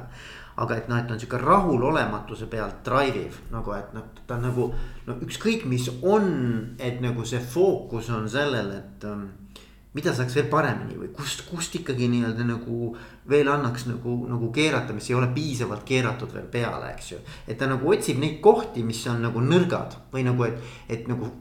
Aga 0.57 0.77
et 0.77 0.87
noh, 0.89 0.97
et 0.97 1.11
on 1.13 1.19
sihuke 1.19 1.39
rahulolematuse 1.41 2.47
pealt 2.49 2.79
drive 2.85 3.25
iv 3.27 3.41
nagu, 3.53 3.73
et 3.77 3.91
noh, 3.93 4.07
ta 4.25 4.37
on 4.37 4.47
nagu 4.47 4.69
no 5.07 5.17
ükskõik, 5.25 5.67
mis 5.69 5.89
on, 6.01 6.31
et 6.79 7.01
nagu 7.03 7.25
see 7.25 7.41
fookus 7.41 8.09
on 8.13 8.25
sellel, 8.31 8.71
et 8.79 9.05
um, 9.09 9.27
mida 9.97 10.13
saaks 10.13 10.35
veel 10.37 10.49
paremini 10.51 10.97
või 10.97 11.09
kust, 11.15 11.45
kust 11.49 11.77
ikkagi 11.79 12.09
nii-öelda 12.11 12.45
nagu 12.45 12.91
veel 13.29 13.49
annaks 13.49 13.87
nagu, 13.89 14.17
nagu 14.29 14.51
keerata, 14.53 14.95
mis 14.97 15.09
ei 15.09 15.17
ole 15.17 15.29
piisavalt 15.33 15.85
keeratud 15.87 16.33
veel 16.33 16.49
peale, 16.53 16.91
eks 16.93 17.11
ju. 17.13 17.21
et 17.47 17.57
ta 17.57 17.69
nagu 17.69 17.93
otsib 17.93 18.21
neid 18.21 18.39
kohti, 18.43 18.85
mis 18.85 19.01
on 19.09 19.23
nagu 19.25 19.41
nõrgad 19.43 19.97
või 20.13 20.25
nagu, 20.27 20.49
et, 20.49 20.61
et 20.89 21.09
nagu 21.09 21.31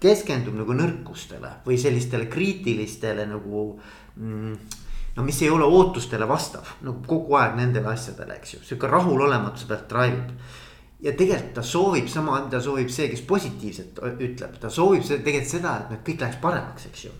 keskendub 0.00 0.56
nagu 0.56 0.76
nõrkustele 0.76 1.58
või 1.64 1.78
sellistele 1.80 2.28
kriitilistele 2.28 3.24
nagu 3.28 3.68
mm, 4.16 4.84
no 5.16 5.24
mis 5.24 5.42
ei 5.42 5.50
ole 5.50 5.64
ootustele 5.64 6.28
vastav, 6.28 6.76
nagu 6.84 7.02
kogu 7.08 7.36
aeg 7.40 7.56
nendele 7.58 7.92
asjadele, 7.92 8.38
eks 8.40 8.56
ju, 8.56 8.62
sihuke 8.70 8.90
rahulolematuse 8.92 9.68
pealt 9.70 9.88
drive 9.90 10.22
ib 10.22 11.06
ja 11.06 11.12
tegelikult 11.16 11.54
ta 11.58 11.64
soovib 11.66 12.08
sama, 12.08 12.40
mida 12.44 12.60
soovib 12.64 12.90
see, 12.92 13.10
kes 13.12 13.22
positiivset 13.28 14.02
ütleb, 14.16 14.58
ta 14.60 14.72
soovib 14.72 15.06
tegelikult 15.06 15.52
seda, 15.52 15.78
et 15.90 16.04
kõik 16.06 16.24
läheks 16.24 16.42
paremaks, 16.42 16.90
eks 16.90 17.06
ju 17.08 17.14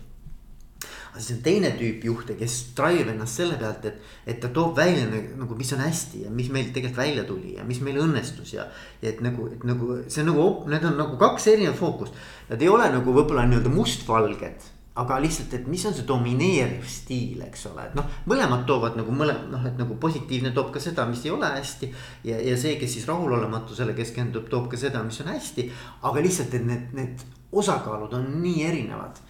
aga 1.17 1.23
siis 1.25 1.37
on 1.39 1.43
teine 1.45 1.71
tüüp 1.73 2.03
juhte, 2.05 2.35
kes 2.37 2.55
drive 2.77 3.09
ennast 3.09 3.39
selle 3.39 3.55
pealt, 3.57 3.85
et, 3.89 4.01
et 4.29 4.39
ta 4.41 4.51
toob 4.53 4.77
välja 4.77 5.07
nagu, 5.09 5.55
mis 5.57 5.71
on 5.73 5.81
hästi 5.81 6.27
ja 6.27 6.33
mis 6.33 6.51
meil 6.53 6.69
tegelikult 6.75 7.01
välja 7.01 7.23
tuli 7.25 7.55
ja 7.55 7.65
mis 7.65 7.79
meil 7.81 7.97
õnnestus 8.03 8.53
ja. 8.53 8.67
ja 9.01 9.09
et 9.09 9.23
nagu, 9.25 9.47
et 9.49 9.65
nagu 9.65 9.97
see 10.05 10.21
on 10.21 10.29
nagu, 10.29 10.47
need 10.69 10.85
on 10.85 10.99
nagu 11.01 11.17
kaks 11.17 11.49
erinevat 11.55 11.79
fookust. 11.79 12.19
Nad 12.51 12.61
ei 12.61 12.69
ole 12.69 12.91
nagu 12.93 13.15
võib-olla 13.15 13.47
nii-öelda 13.49 13.73
mustvalged 13.73 14.69
aga 14.97 15.19
lihtsalt, 15.21 15.53
et 15.53 15.67
mis 15.69 15.83
on 15.85 15.93
see 15.93 16.05
domineeriv 16.09 16.85
stiil, 16.89 17.41
eks 17.45 17.67
ole, 17.71 17.85
et 17.89 17.97
noh, 17.97 18.07
mõlemad 18.29 18.65
toovad 18.69 18.97
nagu 18.97 19.13
mõle-, 19.13 19.37
noh, 19.51 19.65
et 19.69 19.77
nagu 19.79 19.97
positiivne 20.01 20.53
toob 20.55 20.71
ka 20.73 20.81
seda, 20.83 21.05
mis 21.09 21.21
ei 21.25 21.33
ole 21.33 21.49
hästi. 21.57 21.91
ja, 22.29 22.39
ja 22.49 22.57
see, 22.57 22.75
kes 22.81 22.97
siis 22.97 23.09
rahulolematusele 23.09 23.93
keskendub, 23.97 24.49
toob 24.49 24.71
ka 24.71 24.79
seda, 24.79 25.03
mis 25.05 25.21
on 25.21 25.33
hästi. 25.33 25.69
aga 26.09 26.25
lihtsalt, 26.25 26.57
et 26.57 26.65
need, 26.65 26.89
need 26.97 27.27
osakaalud 27.57 28.17
on 28.17 28.31
nii 28.41 28.65
erinevad 28.67 29.21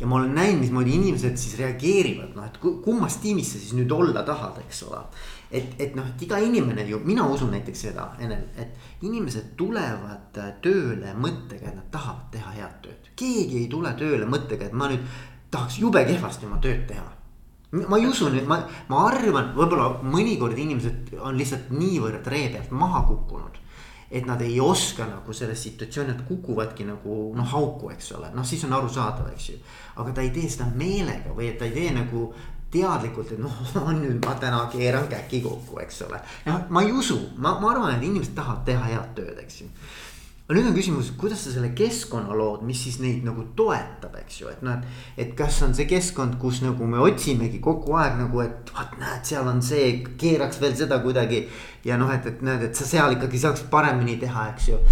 ja 0.00 0.06
ma 0.10 0.18
olen 0.18 0.34
näinud, 0.34 0.60
mismoodi 0.60 0.96
inimesed 0.98 1.36
siis 1.38 1.54
reageerivad, 1.60 2.34
noh, 2.34 2.48
et 2.48 2.58
kummas 2.58 3.20
tiimis 3.22 3.54
sa 3.54 3.60
siis 3.62 3.76
nüüd 3.78 3.92
olla 3.94 4.24
tahad, 4.26 4.58
eks 4.64 4.82
ole. 4.88 5.00
Et, 5.50 5.74
et 5.78 5.96
noh, 5.96 6.06
et 6.08 6.22
iga 6.26 6.38
inimene 6.42 6.86
ju, 6.88 7.00
mina 7.04 7.26
usun 7.30 7.52
näiteks 7.54 7.84
seda, 7.88 8.08
Enel, 8.18 8.46
et 8.60 9.04
inimesed 9.06 9.54
tulevad 9.56 10.38
äh, 10.40 10.54
tööle 10.64 11.14
mõttega, 11.18 11.70
et 11.70 11.78
nad 11.78 11.90
tahavad 11.94 12.30
teha 12.34 12.54
head 12.58 12.78
tööd. 12.84 13.10
keegi 13.16 13.62
ei 13.62 13.68
tule 13.70 13.92
tööle 13.98 14.26
mõttega, 14.26 14.68
et 14.68 14.72
ma 14.76 14.88
nüüd 14.92 15.04
tahaks 15.50 15.78
jube 15.78 16.04
kehvasti 16.06 16.46
oma 16.46 16.62
tööd 16.62 16.86
teha 16.90 17.10
ma 17.74 17.98
ei 17.98 18.06
usu 18.06 18.28
nüüd, 18.30 18.46
ma, 18.46 18.60
ma 18.88 19.00
arvan, 19.08 19.50
võib-olla 19.56 19.88
mõnikord 20.06 20.58
inimesed 20.58 21.16
on 21.18 21.34
lihtsalt 21.38 21.72
niivõrd 21.74 22.26
ree 22.30 22.48
pealt 22.54 22.70
maha 22.70 23.02
kukkunud 23.08 23.58
et 24.14 24.26
nad 24.26 24.40
ei 24.46 24.60
oska 24.60 25.06
nagu 25.08 25.32
selles 25.34 25.62
situatsioonis, 25.62 26.14
nad 26.14 26.26
kukuvadki 26.28 26.84
nagu 26.86 27.32
noh 27.34 27.48
hauku, 27.50 27.90
eks 27.90 28.12
ole, 28.14 28.30
noh 28.34 28.46
siis 28.46 28.62
on 28.66 28.76
arusaadav, 28.76 29.32
eks 29.32 29.48
ju. 29.50 29.56
aga 29.96 30.12
ta 30.14 30.22
ei 30.22 30.30
tee 30.34 30.50
seda 30.50 30.68
meelega 30.70 31.34
või 31.34 31.50
ta 31.58 31.66
ei 31.66 31.74
tee 31.74 31.90
nagu 31.96 32.28
teadlikult, 32.74 33.34
et 33.34 33.42
noh, 33.42 33.60
nüüd 34.02 34.18
ma 34.24 34.34
täna 34.40 34.64
keeran 34.72 35.06
käki 35.10 35.42
kokku, 35.44 35.80
eks 35.84 36.02
ole. 36.08 36.22
noh, 36.48 36.64
ma 36.74 36.82
ei 36.84 36.92
usu, 36.92 37.20
ma, 37.36 37.56
ma 37.62 37.74
arvan, 37.74 37.94
et 37.96 38.08
inimesed 38.08 38.34
tahavad 38.36 38.66
teha 38.68 38.90
head 38.90 39.14
tööd, 39.18 39.38
eks 39.46 39.62
ju 39.62 39.70
aga 40.44 40.58
nüüd 40.58 40.66
on 40.68 40.74
küsimus, 40.76 41.06
kuidas 41.16 41.40
sa 41.46 41.54
selle 41.54 41.70
keskkonna 41.76 42.34
lood, 42.36 42.66
mis 42.68 42.82
siis 42.84 42.98
neid 43.00 43.22
nagu 43.24 43.46
toetab, 43.56 44.18
eks 44.20 44.42
ju, 44.42 44.50
et 44.52 44.64
noh, 44.66 44.76
et. 44.76 45.04
et 45.24 45.30
kas 45.38 45.62
on 45.64 45.72
see 45.76 45.86
keskkond, 45.88 46.36
kus 46.40 46.60
nagu 46.60 46.84
me 46.84 47.00
otsimegi 47.00 47.62
kogu 47.64 47.96
aeg 47.96 48.18
nagu, 48.18 48.42
et 48.44 48.72
vaat 48.76 48.92
näed, 49.00 49.22
seal 49.24 49.48
on 49.48 49.62
see, 49.64 50.02
keeraks 50.20 50.60
veel 50.60 50.76
seda 50.76 51.00
kuidagi. 51.00 51.46
ja 51.88 51.96
noh, 52.00 52.12
et, 52.12 52.28
et 52.28 52.44
näed, 52.44 52.66
et 52.68 52.76
sa 52.76 52.84
seal 52.88 53.16
ikkagi 53.16 53.40
saaksid 53.40 53.70
paremini 53.72 54.18
teha, 54.20 54.50
eks 54.52 54.68
ju. 54.68 54.82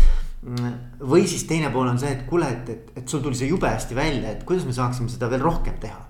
või 1.13 1.29
siis 1.29 1.45
teine 1.47 1.69
pool 1.75 1.93
on 1.93 2.01
see, 2.01 2.15
et 2.17 2.25
kuule, 2.31 2.49
et, 2.49 2.73
et, 2.73 2.97
et 3.03 3.09
sul 3.09 3.21
tuli 3.21 3.37
see 3.37 3.53
jube 3.53 3.69
hästi 3.69 3.99
välja, 3.99 4.33
et 4.33 4.49
kuidas 4.49 4.65
me 4.65 4.73
saaksime 4.73 5.13
seda 5.13 5.29
veel 5.31 5.45
rohkem 5.45 5.77
teha 5.85 6.01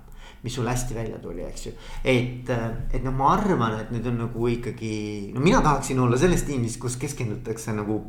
mis 0.43 0.55
sul 0.55 0.67
hästi 0.67 0.95
välja 0.95 1.19
tuli, 1.23 1.43
eks 1.47 1.67
ju. 1.67 1.71
et, 2.03 2.49
et 2.91 3.03
noh, 3.03 3.13
ma 3.15 3.33
arvan, 3.37 3.79
et 3.79 3.93
nüüd 3.95 4.07
on 4.11 4.19
nagu 4.25 4.49
ikkagi, 4.51 4.95
no 5.35 5.43
mina 5.43 5.61
tahaksin 5.63 5.99
olla 6.03 6.19
selles 6.19 6.43
tiimis, 6.47 6.77
kus 6.81 6.97
keskendutakse 6.99 7.75
nagu 7.75 8.01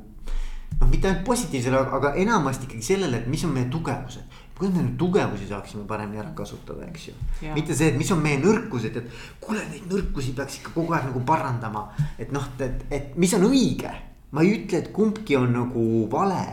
noh, 0.81 0.89
mitte 0.91 1.09
ainult 1.09 1.25
positiivsele, 1.27 1.83
aga 1.99 2.15
enamasti 2.21 2.69
ikkagi 2.69 2.87
sellele, 2.87 3.23
et 3.23 3.31
mis 3.31 3.45
on 3.47 3.55
meie 3.55 3.71
tugevused. 3.71 4.41
kuidas 4.55 4.75
me 4.77 4.85
neid 4.85 4.99
tugevusi 4.99 5.49
saaksime 5.49 5.83
paremini 5.87 6.21
ära 6.23 6.31
kasutada, 6.35 6.87
eks 6.87 7.09
ju. 7.09 7.15
mitte 7.55 7.75
see, 7.75 7.91
et 7.91 7.99
mis 7.99 8.11
on 8.15 8.23
meie 8.23 8.39
nõrkused, 8.43 8.99
et 8.99 9.09
kuule, 9.43 9.63
neid 9.71 9.87
nõrkusi 9.91 10.35
peaks 10.35 10.61
ikka 10.61 10.75
kogu 10.75 10.95
aeg 10.95 11.09
nagu 11.11 11.23
parandama. 11.27 11.89
et 12.19 12.33
noh, 12.35 12.51
et, 12.59 12.87
et 12.91 13.17
mis 13.19 13.35
on 13.35 13.47
õige, 13.51 13.91
ma 14.35 14.43
ei 14.43 14.57
ütle, 14.59 14.83
et 14.83 14.93
kumbki 14.95 15.39
on 15.39 15.53
nagu 15.55 15.85
vale 16.11 16.45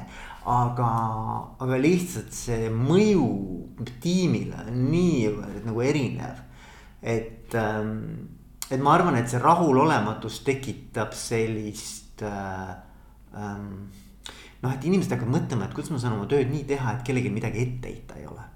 aga, 0.49 0.91
aga 1.61 1.79
lihtsalt 1.81 2.33
see 2.33 2.69
mõju 2.73 3.25
tiimile 4.01 4.63
on 4.65 4.85
niivõrd 4.89 5.67
nagu 5.67 5.83
erinev. 5.85 6.39
et, 7.01 7.53
ähm, 7.55 8.29
et 8.69 8.79
ma 8.79 8.93
arvan, 8.93 9.17
et 9.17 9.29
see 9.29 9.39
rahulolematus 9.41 10.43
tekitab 10.45 11.13
sellist 11.17 12.21
äh, 12.21 12.75
ähm, 13.35 13.89
noh, 14.61 14.73
et 14.73 14.85
inimesed 14.85 15.15
hakkavad 15.15 15.33
mõtlema, 15.33 15.65
et 15.65 15.73
kuidas 15.73 15.91
ma 15.93 16.01
saan 16.01 16.17
oma 16.19 16.29
tööd 16.29 16.51
nii 16.51 16.67
teha, 16.69 16.93
et 16.93 17.05
kellelgi 17.05 17.33
midagi 17.33 17.65
ette 17.65 17.89
heita 17.89 18.19
ei 18.21 18.27
ole. 18.29 18.50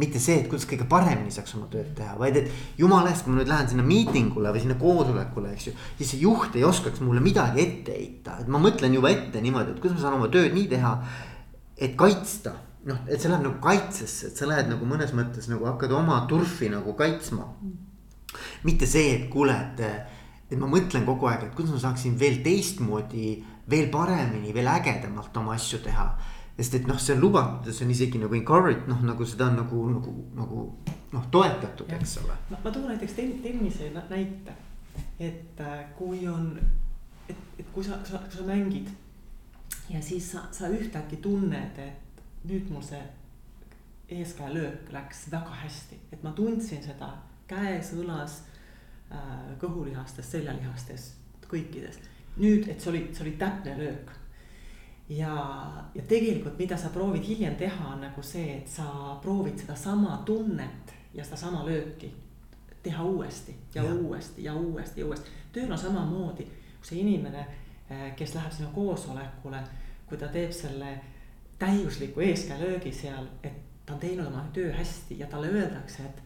Mitte 0.00 0.20
see, 0.22 0.40
et 0.40 0.48
kuidas 0.50 0.66
kõige 0.68 0.86
paremini 0.90 1.32
saaks 1.34 1.54
oma 1.58 1.68
tööd 1.72 1.92
teha, 1.98 2.16
vaid 2.20 2.38
et 2.40 2.50
jumala 2.80 3.12
eest, 3.12 3.24
kui 3.24 3.34
ma 3.34 3.40
nüüd 3.40 3.50
lähen 3.50 3.70
sinna 3.70 3.84
miitingule 3.86 4.52
või 4.54 4.64
sinna 4.64 4.76
koosolekule, 4.80 5.52
eks 5.54 5.68
ju. 5.68 5.74
siis 6.00 6.12
see 6.14 6.22
juht 6.24 6.56
ei 6.58 6.66
oskaks 6.66 7.02
mulle 7.04 7.22
midagi 7.24 7.62
ette 7.64 7.94
heita, 7.96 8.38
et 8.42 8.50
ma 8.50 8.60
mõtlen 8.62 8.96
juba 8.96 9.12
ette 9.14 9.42
niimoodi, 9.44 9.74
et 9.74 9.80
kuidas 9.82 9.98
ma 9.98 10.06
saan 10.06 10.18
oma 10.18 10.30
tööd 10.32 10.54
nii 10.56 10.66
teha. 10.72 10.92
et 11.76 11.96
kaitsta, 11.98 12.52
noh, 12.86 13.00
et 13.08 13.20
see 13.20 13.30
läheb 13.30 13.46
nagu 13.48 13.56
kaitsesse, 13.62 14.28
et 14.30 14.36
sa 14.38 14.46
lähed 14.50 14.68
nagu 14.70 14.86
mõnes 14.86 15.14
mõttes 15.16 15.48
nagu 15.50 15.66
hakkad 15.66 15.92
oma 15.92 16.20
turfi 16.30 16.68
nagu 16.72 16.94
kaitsma. 16.98 17.48
mitte 18.64 18.86
see, 18.86 19.14
et 19.14 19.30
kuule, 19.30 19.54
et, 19.54 19.80
et 20.50 20.58
ma 20.58 20.66
mõtlen 20.70 21.06
kogu 21.06 21.26
aeg, 21.30 21.48
et 21.48 21.54
kuidas 21.56 21.74
ma 21.74 21.82
saaksin 21.88 22.18
veel 22.18 22.42
teistmoodi 22.42 23.42
veel 23.70 23.88
paremini, 23.90 24.52
veel 24.54 24.68
ägedamalt 24.68 25.36
oma 25.40 25.54
asju 25.56 25.80
teha. 25.84 26.06
Sest 26.56 26.76
et 26.78 26.86
noh, 26.86 26.98
see 27.00 27.16
on 27.16 27.24
lubatud 27.24 27.66
ja 27.66 27.74
see 27.74 27.86
on 27.86 27.94
isegi 27.94 28.20
nagu 28.22 28.36
encouraged, 28.38 28.86
noh 28.90 29.02
nagu 29.06 29.26
seda 29.26 29.48
on 29.50 29.58
nagu, 29.62 29.80
nagu, 29.90 30.14
nagu 30.38 30.60
noh, 31.14 31.26
toetatud, 31.34 31.90
eks 31.98 32.18
ole. 32.22 32.36
ma 32.50 32.70
toon 32.70 32.88
näiteks 32.92 33.16
tennise 33.18 33.90
näite, 33.94 34.54
et 35.18 35.60
äh, 35.60 35.82
kui 35.98 36.22
on, 36.30 36.52
et, 37.28 37.42
et 37.58 37.66
kui 37.74 37.84
sa, 37.84 37.98
sa, 38.06 38.22
sa 38.30 38.46
mängid 38.46 38.90
ja 39.90 40.02
siis 40.02 40.30
sa, 40.32 40.46
sa 40.54 40.70
ühtäkki 40.70 41.18
tunned, 41.24 41.78
et 41.78 42.24
nüüd 42.48 42.70
mul 42.70 42.84
see 42.84 43.02
eeskäelöök 44.14 44.92
läks 44.92 45.26
väga 45.32 45.62
hästi, 45.64 46.00
et 46.12 46.22
ma 46.22 46.34
tundsin 46.36 46.82
seda 46.84 47.14
käes, 47.50 47.94
õlas, 47.98 48.42
äh, 49.10 49.54
kõhulihastes, 49.60 50.30
seljalihastes, 50.36 51.14
kõikides 51.50 52.02
nüüd, 52.40 52.68
et 52.68 52.82
see 52.82 52.90
oli, 52.90 53.02
see 53.14 53.26
oli 53.26 53.34
täpne 53.40 53.76
löök. 53.78 54.12
Ja, 55.08 55.36
ja 55.94 56.02
tegelikult, 56.08 56.58
mida 56.58 56.76
sa 56.76 56.88
proovid 56.88 57.22
hiljem 57.22 57.56
teha, 57.56 57.88
on 57.92 58.00
nagu 58.00 58.22
see, 58.22 58.58
et 58.58 58.68
sa 58.68 59.16
proovid 59.22 59.58
sedasama 59.58 60.22
tunnet 60.26 60.94
ja 61.14 61.24
sedasama 61.24 61.64
lööki 61.66 62.12
teha 62.82 63.04
uuesti 63.04 63.56
ja, 63.74 63.82
ja 63.82 63.94
uuesti 63.94 64.44
ja 64.44 64.54
uuesti 64.54 65.00
ja 65.00 65.06
uuesti. 65.06 65.30
tööl 65.52 65.72
on 65.72 65.78
samamoodi, 65.78 66.44
kui 66.44 66.88
see 66.88 67.00
inimene, 67.00 67.46
eh, 67.90 68.10
kes 68.16 68.34
läheb 68.34 68.52
sinna 68.52 68.70
koosolekule, 68.74 69.60
kui 70.06 70.18
ta 70.18 70.28
teeb 70.28 70.52
selle 70.52 70.98
täiusliku 71.58 72.20
eeskäelöögi 72.20 72.92
seal, 72.92 73.28
et 73.42 73.62
ta 73.86 73.94
on 73.94 74.00
teinud 74.00 74.26
oma 74.26 74.44
töö 74.52 74.72
hästi 74.72 75.18
ja 75.18 75.26
talle 75.26 75.48
öeldakse, 75.48 76.02
et 76.04 76.22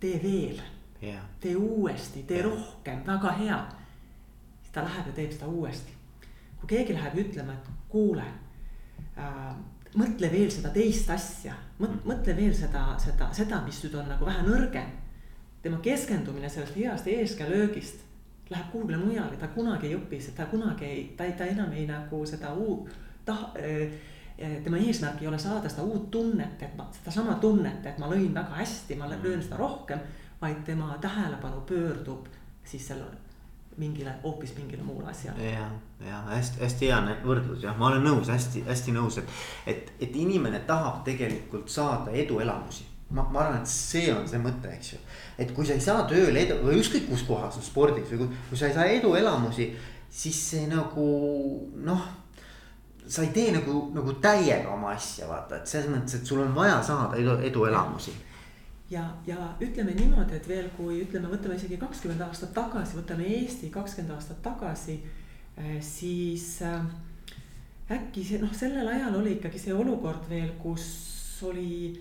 tee 0.00 0.20
veel. 0.22 0.60
tee 1.40 1.56
uuesti, 1.56 2.22
tee 2.22 2.38
ja. 2.38 2.44
rohkem, 2.44 3.02
väga 3.06 3.32
hea 3.32 3.58
ta 4.72 4.84
läheb 4.84 5.06
ja 5.06 5.12
teeb 5.12 5.32
seda 5.32 5.46
uuesti. 5.46 5.92
kui 6.60 6.68
keegi 6.68 6.94
läheb 6.94 7.18
ütlema, 7.20 7.52
et 7.52 7.68
kuule 7.88 8.24
äh,, 9.18 9.54
mõtle 9.96 10.30
veel 10.32 10.50
seda 10.52 10.70
teist 10.74 11.10
asja, 11.10 11.54
mõtle 11.80 12.36
veel 12.36 12.54
seda, 12.54 12.88
seda, 13.00 13.30
seda, 13.36 13.60
mis 13.64 13.78
nüüd 13.84 13.94
on 14.00 14.10
nagu 14.12 14.26
vähe 14.28 14.42
nõrgem. 14.46 14.90
tema 15.62 15.78
keskendumine 15.82 16.48
sellest 16.48 16.76
heast 16.76 17.06
eeskäelöögist 17.06 18.04
läheb 18.50 18.68
kuhugile 18.72 18.98
mujale, 19.00 19.36
ta 19.36 19.48
kunagi 19.48 19.88
ei 19.88 19.96
õpi, 19.96 20.20
ta 20.36 20.46
kunagi 20.46 20.84
ei, 20.84 21.14
ta 21.16 21.24
ta 21.36 21.44
enam 21.44 21.72
ei 21.72 21.86
nagu 21.86 22.26
seda 22.26 22.52
uut, 22.54 22.90
ta 23.24 23.50
äh, 23.58 23.96
tema 24.64 24.78
eesmärk 24.78 25.22
ei 25.22 25.28
ole 25.28 25.38
saada 25.38 25.68
seda 25.68 25.82
uut 25.82 26.10
tunnet, 26.10 26.62
et 26.62 26.76
ma, 26.76 26.86
sedasama 26.92 27.38
tunnet, 27.40 27.86
et 27.86 27.98
ma 27.98 28.10
lõin 28.10 28.34
väga 28.34 28.60
hästi, 28.60 28.96
ma 28.96 29.08
löön 29.10 29.42
seda 29.42 29.56
rohkem. 29.56 29.98
vaid 30.40 30.58
tema 30.64 30.98
tähelepanu 31.00 31.60
pöördub 31.60 32.26
siis 32.64 32.88
selle 32.88 33.04
mingile, 33.80 34.16
hoopis 34.22 34.54
mingile 34.56 34.82
muule 34.82 35.10
asjale. 35.10 35.50
ja, 35.50 35.68
ja 36.06 36.20
hästi-hästi 36.30 36.90
hea 36.90 37.16
võrdlus 37.24 37.64
jah, 37.64 37.76
ma 37.78 37.90
olen 37.90 38.04
nõus, 38.06 38.30
hästi-hästi 38.32 38.94
nõus, 38.96 39.18
et, 39.22 39.40
et, 39.66 39.94
et 40.00 40.16
inimene 40.16 40.62
tahab 40.68 41.02
tegelikult 41.06 41.72
saada 41.72 42.14
eduelamusi 42.24 42.86
ma, 43.10 43.22
ma 43.30 43.44
arvan, 43.44 43.60
et 43.62 43.70
see 43.70 44.10
on 44.14 44.26
see 44.28 44.40
mõte, 44.42 44.70
eks 44.74 44.94
ju. 44.94 45.00
et 45.38 45.52
kui 45.54 45.66
sa 45.66 45.76
ei 45.76 45.84
saa 45.84 46.06
tööl 46.10 46.36
edu 46.36 46.58
või 46.64 46.80
ükskõik 46.80 47.10
kus 47.10 47.26
kohas, 47.28 47.58
spordis 47.64 48.08
või 48.12 48.24
kui, 48.24 48.38
kui 48.50 48.58
sa 48.58 48.70
ei 48.70 48.76
saa 48.76 48.86
eduelamusi, 48.96 49.70
siis 50.10 50.40
see 50.50 50.70
nagu 50.70 51.10
noh 51.86 52.06
sa 53.06 53.22
ei 53.22 53.30
tee 53.34 53.52
nagu, 53.54 53.90
nagu 53.94 54.16
täiega 54.22 54.72
oma 54.74 54.90
asja, 54.96 55.28
vaata, 55.30 55.60
et 55.60 55.70
selles 55.70 55.90
mõttes, 55.92 56.18
et 56.18 56.26
sul 56.26 56.42
on 56.42 56.54
vaja 56.54 56.80
saada 56.82 57.18
edu, 57.20 57.36
eduelamusi. 57.46 58.14
Ja, 58.90 59.04
ja 59.26 59.50
ütleme 59.60 59.94
niimoodi, 59.94 60.36
et 60.36 60.48
veel 60.48 60.68
kui 60.76 61.00
ütleme, 61.02 61.30
võtame 61.32 61.58
isegi 61.58 61.78
kakskümmend 61.80 62.22
aastat 62.26 62.54
tagasi, 62.54 62.98
võtame 62.98 63.28
Eesti 63.38 63.70
kakskümmend 63.74 64.14
aastat 64.14 64.42
tagasi, 64.42 65.00
eh, 65.56 65.78
siis 65.82 66.62
äh, 66.62 66.84
äkki 67.90 68.24
see 68.24 68.42
noh, 68.42 68.52
sellel 68.54 68.88
ajal 68.88 69.20
oli 69.20 69.36
ikkagi 69.36 69.60
see 69.62 69.74
olukord 69.74 70.28
veel, 70.30 70.54
kus 70.62 70.86
oli 71.46 71.94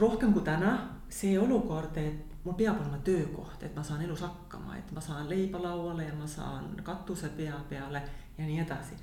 rohkem 0.00 0.32
kui 0.32 0.44
täna 0.44 0.74
see 1.08 1.38
olukord, 1.38 1.96
et 2.00 2.34
mul 2.44 2.56
peab 2.58 2.80
olema 2.80 2.98
töökoht, 3.04 3.62
et 3.62 3.76
ma 3.76 3.84
saan 3.84 4.02
elus 4.04 4.24
hakkama, 4.24 4.76
et 4.76 4.92
ma 4.92 5.00
saan 5.00 5.28
leiba 5.28 5.60
lauale 5.62 6.08
ja 6.08 6.14
ma 6.18 6.26
saan 6.28 6.74
katuse 6.84 7.30
pea 7.36 7.56
peale 7.68 8.02
ja 8.38 8.46
nii 8.46 8.60
edasi 8.64 8.96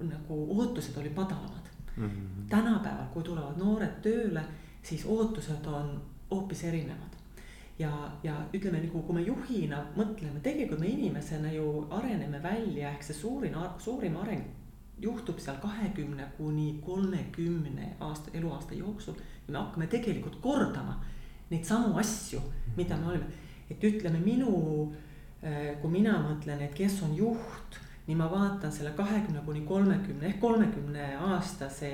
nagu 0.00 0.38
ootused 0.60 0.96
olid 0.96 1.14
madalamad 1.16 1.68
mm. 1.96 2.08
-hmm. 2.08 2.48
tänapäeval, 2.48 3.06
kui 3.12 3.22
tulevad 3.22 3.56
noored 3.56 4.00
tööle, 4.02 4.42
siis 4.82 5.04
ootused 5.06 5.66
on 5.66 6.00
hoopis 6.30 6.64
erinevad. 6.64 7.16
ja, 7.78 8.10
ja 8.22 8.34
ütleme 8.54 8.80
nagu, 8.82 9.02
kui 9.06 9.14
me 9.14 9.22
juhina 9.22 9.84
mõtleme, 9.96 10.40
tegelikult 10.42 10.80
me 10.80 10.88
inimesena 10.90 11.52
ju 11.52 11.86
areneme 11.94 12.42
välja, 12.42 12.90
ehk 12.90 13.02
see 13.06 13.14
suurim, 13.14 13.54
suurim 13.78 14.16
areng 14.16 14.44
juhtub 15.00 15.38
seal 15.38 15.60
kahekümne 15.62 16.26
kuni 16.36 16.80
kolmekümne 16.86 17.92
aasta, 18.00 18.30
eluaasta 18.34 18.74
jooksul. 18.74 19.14
ja 19.46 19.52
me 19.52 19.58
hakkame 19.58 19.86
tegelikult 19.86 20.40
kordama 20.42 21.00
neid 21.50 21.64
samu 21.64 21.96
asju, 21.98 22.40
mida 22.76 22.96
me 22.96 23.12
olime, 23.12 23.28
et 23.70 23.84
ütleme 23.84 24.18
minu, 24.18 24.92
eh, 25.42 25.76
kui 25.80 25.90
mina 25.90 26.18
mõtlen, 26.24 26.60
et 26.62 26.74
kes 26.74 27.02
on 27.02 27.14
juht 27.16 27.78
nii 28.08 28.16
ma 28.16 28.30
vaatan 28.30 28.72
selle 28.72 28.90
kahekümne 28.96 29.40
kuni 29.44 29.60
kolmekümne 29.68 30.26
ehk 30.26 30.40
kolmekümne 30.40 31.10
aastase 31.16 31.90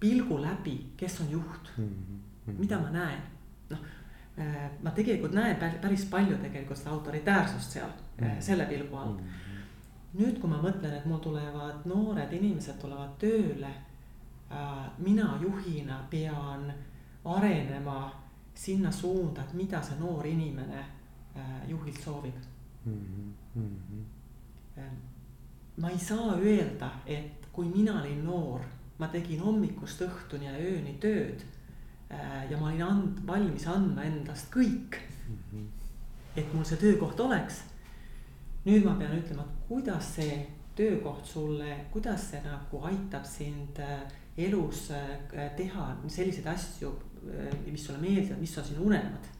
pilgu 0.00 0.42
läbi, 0.42 0.92
kes 0.96 1.20
on 1.20 1.30
juht 1.30 1.72
mm, 1.76 1.88
-hmm. 2.46 2.58
mida 2.58 2.78
ma 2.78 2.90
näen, 2.90 3.22
noh 3.70 3.78
äh, 4.38 4.70
ma 4.82 4.90
tegelikult 4.90 5.32
näen 5.32 5.56
päris 5.80 6.04
palju 6.04 6.36
tegelikult 6.36 6.78
seda 6.78 6.90
autoritäärsust 6.90 7.70
seal 7.70 7.88
mm 7.88 8.26
-hmm. 8.26 8.40
selle 8.40 8.66
pilgu 8.66 8.96
all 8.96 9.12
mm. 9.12 9.18
-hmm. 9.18 10.18
nüüd, 10.20 10.40
kui 10.40 10.50
ma 10.50 10.62
mõtlen, 10.62 10.96
et 10.96 11.06
mul 11.06 11.18
tulevad 11.18 11.84
noored 11.84 12.32
inimesed 12.32 12.78
tulevad 12.80 13.18
tööle 13.18 13.70
äh,. 14.50 14.90
mina 14.98 15.38
juhina 15.42 16.06
pean 16.10 16.72
arenema 17.24 18.24
sinna 18.54 18.92
suunda, 18.92 19.42
et 19.42 19.52
mida 19.52 19.82
see 19.82 19.98
noor 19.98 20.26
inimene 20.26 20.84
juhilt 21.68 22.00
soovib 22.02 22.34
mm. 22.84 23.34
-hmm 23.56 24.04
ma 25.76 25.90
ei 25.90 25.98
saa 25.98 26.36
öelda, 26.36 26.90
et 27.06 27.48
kui 27.52 27.66
mina 27.68 28.00
olin 28.00 28.24
noor, 28.24 28.60
ma 28.98 29.08
tegin 29.10 29.42
hommikust 29.42 30.04
õhtuni 30.06 30.48
ja 30.48 30.54
ööni 30.58 30.96
tööd 31.02 31.44
äh, 32.10 32.44
ja 32.50 32.58
ma 32.58 32.70
olin 32.70 32.84
and-, 32.86 33.22
valmis 33.26 33.66
andma 33.70 34.04
endast 34.06 34.50
kõik 34.54 34.98
mm. 35.00 35.38
-hmm. 35.52 35.64
et 36.36 36.54
mul 36.54 36.64
see 36.64 36.78
töökoht 36.80 37.20
oleks. 37.20 37.62
nüüd 38.64 38.84
ma 38.84 38.94
pean 38.98 39.18
ütlema, 39.18 39.42
et 39.42 39.68
kuidas 39.68 40.14
see 40.16 40.46
töökoht 40.76 41.26
sulle, 41.26 41.76
kuidas 41.92 42.30
see 42.30 42.40
nagu 42.44 42.80
aitab 42.82 43.24
sind 43.24 43.78
äh, 43.78 44.00
elus 44.36 44.90
äh, 44.90 45.50
teha 45.56 45.96
selliseid 46.08 46.46
asju, 46.46 46.94
mis 47.70 47.86
sulle 47.86 47.98
meeldivad, 47.98 48.40
mis 48.40 48.58
on 48.58 48.64
sinu 48.64 48.86
unelmad. 48.86 49.30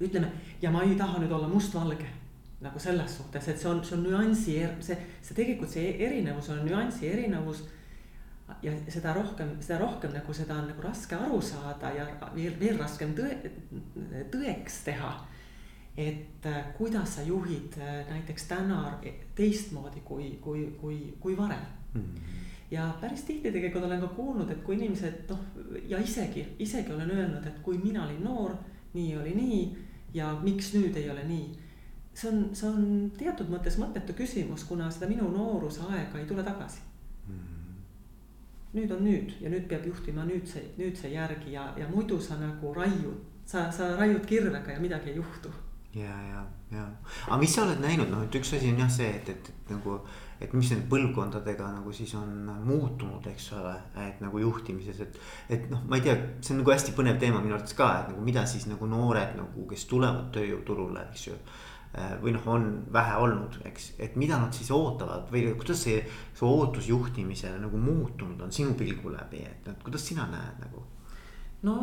ütleme 0.00 0.32
ja 0.62 0.70
ma 0.70 0.82
ei 0.82 0.96
taha 0.96 1.18
nüüd 1.18 1.32
olla 1.32 1.48
mustvalge 1.48 2.08
nagu 2.62 2.78
selles 2.78 3.16
suhtes, 3.16 3.48
et 3.48 3.58
see 3.58 3.68
on, 3.70 3.82
see 3.84 3.96
on 3.96 4.04
nüansi, 4.06 4.56
see, 4.86 4.96
see 5.22 5.36
tegelikult 5.36 5.72
see 5.72 5.96
erinevus 6.06 6.50
on 6.54 6.62
nüansi 6.66 7.08
erinevus. 7.10 7.64
Ja 8.62 8.72
seda 8.88 9.14
rohkem, 9.16 9.56
seda 9.60 9.78
rohkem 9.80 10.12
nagu 10.12 10.34
seda 10.34 10.58
on 10.60 10.68
nagu 10.70 10.82
raske 10.84 11.16
aru 11.16 11.40
saada 11.42 11.92
ja 11.96 12.06
veel, 12.34 12.54
veel 12.60 12.78
raskem 12.80 13.14
tõe, 13.16 13.38
tõeks 14.32 14.82
teha. 14.84 15.12
et 15.96 16.46
äh, 16.46 16.74
kuidas 16.76 17.16
sa 17.16 17.22
juhid 17.22 17.74
äh, 17.78 18.06
näiteks 18.08 18.46
täna 18.48 18.98
teistmoodi 19.34 20.00
kui, 20.04 20.38
kui, 20.40 20.66
kui, 20.80 21.14
kui 21.20 21.36
varem 21.36 21.66
mm. 21.94 22.00
-hmm 22.00 22.40
ja 22.72 22.94
päris 23.00 23.22
tihti 23.22 23.52
tegelikult 23.52 23.84
olen 23.84 24.00
ka 24.00 24.06
kuulnud, 24.06 24.50
et 24.50 24.62
kui 24.64 24.76
inimesed 24.76 25.28
noh, 25.28 25.40
ja 25.88 25.98
isegi, 25.98 26.56
isegi 26.58 26.92
olen 26.92 27.10
öelnud, 27.10 27.46
et 27.46 27.58
kui 27.58 27.78
mina 27.78 28.04
olin 28.04 28.24
noor, 28.24 28.54
nii 28.94 29.16
oli 29.16 29.34
nii 29.34 29.76
ja 30.14 30.38
miks 30.42 30.72
nüüd 30.74 30.96
ei 30.96 31.10
ole 31.10 31.24
nii 31.24 31.58
see 32.14 32.28
on, 32.30 32.42
see 32.56 32.68
on 32.68 33.10
teatud 33.16 33.50
mõttes 33.52 33.78
mõttetu 33.80 34.14
küsimus, 34.16 34.66
kuna 34.68 34.90
seda 34.92 35.08
minu 35.10 35.28
nooruse 35.32 35.84
aega 35.88 36.20
ei 36.20 36.26
tule 36.28 36.44
tagasi 36.44 36.80
mm. 37.28 37.34
-hmm. 37.34 37.61
Nüüd 38.72 38.92
on 38.94 39.04
nüüd 39.04 39.34
ja 39.40 39.50
nüüd 39.52 39.68
peab 39.68 39.84
juhtima 39.86 40.24
nüüdse, 40.28 40.62
nüüdse 40.78 41.10
järgi 41.12 41.52
ja, 41.56 41.66
ja 41.76 41.88
muidu 41.90 42.20
sa 42.20 42.38
nagu 42.40 42.72
raiud, 42.76 43.20
sa, 43.44 43.68
sa 43.72 43.92
raiud 43.98 44.24
kirvega 44.26 44.72
ja 44.72 44.80
midagi 44.80 45.12
ei 45.12 45.16
juhtu. 45.16 45.52
ja, 45.94 46.16
ja, 46.28 46.44
ja, 46.72 46.86
aga 47.26 47.36
mis 47.40 47.54
sa 47.54 47.66
oled 47.66 47.82
näinud, 47.84 48.08
noh, 48.08 48.22
et 48.24 48.38
üks 48.40 48.54
asi 48.56 48.70
on 48.72 48.78
jah 48.80 48.92
see, 48.92 49.10
et, 49.18 49.28
et, 49.28 49.50
et 49.52 49.72
nagu, 49.74 49.98
et 50.40 50.54
mis 50.56 50.70
nende 50.72 50.88
põlvkondadega 50.88 51.68
nagu 51.74 51.92
siis 51.92 52.14
on 52.16 52.30
muutunud, 52.64 53.26
eks 53.28 53.50
ole, 53.58 53.74
et 54.06 54.22
nagu 54.24 54.40
juhtimises, 54.40 55.02
et. 55.04 55.20
et 55.52 55.68
noh, 55.70 55.84
ma 55.88 56.00
ei 56.00 56.06
tea, 56.06 56.16
see 56.40 56.56
on 56.56 56.62
nagu 56.62 56.72
hästi 56.72 56.96
põnev 56.96 57.20
teema 57.20 57.44
minu 57.44 57.58
arvates 57.58 57.76
ka, 57.76 57.90
et 58.00 58.14
nagu 58.14 58.24
mida 58.24 58.46
siis 58.48 58.64
nagu 58.72 58.88
noored 58.88 59.36
nagu, 59.36 59.66
kes 59.68 59.84
tulevad 59.92 60.32
tööjõuturule, 60.32 61.04
eks 61.12 61.28
ju 61.28 61.36
või 62.22 62.32
noh, 62.32 62.46
on 62.48 62.68
vähe 62.92 63.16
olnud, 63.20 63.58
eks, 63.68 63.90
et 64.00 64.14
mida 64.16 64.38
nad 64.40 64.54
siis 64.56 64.70
ootavad 64.72 65.26
või 65.32 65.44
kuidas 65.60 65.82
see, 65.84 65.98
see 66.32 66.46
ootus 66.48 66.88
juhtimisele 66.88 67.58
nagu 67.60 67.80
muutunud 67.80 68.40
on 68.40 68.52
sinu 68.52 68.72
pilgu 68.78 69.12
läbi, 69.12 69.42
et, 69.44 69.68
kuidas 69.84 70.06
sina 70.08 70.24
näed 70.32 70.62
nagu? 70.64 70.86
no 71.68 71.76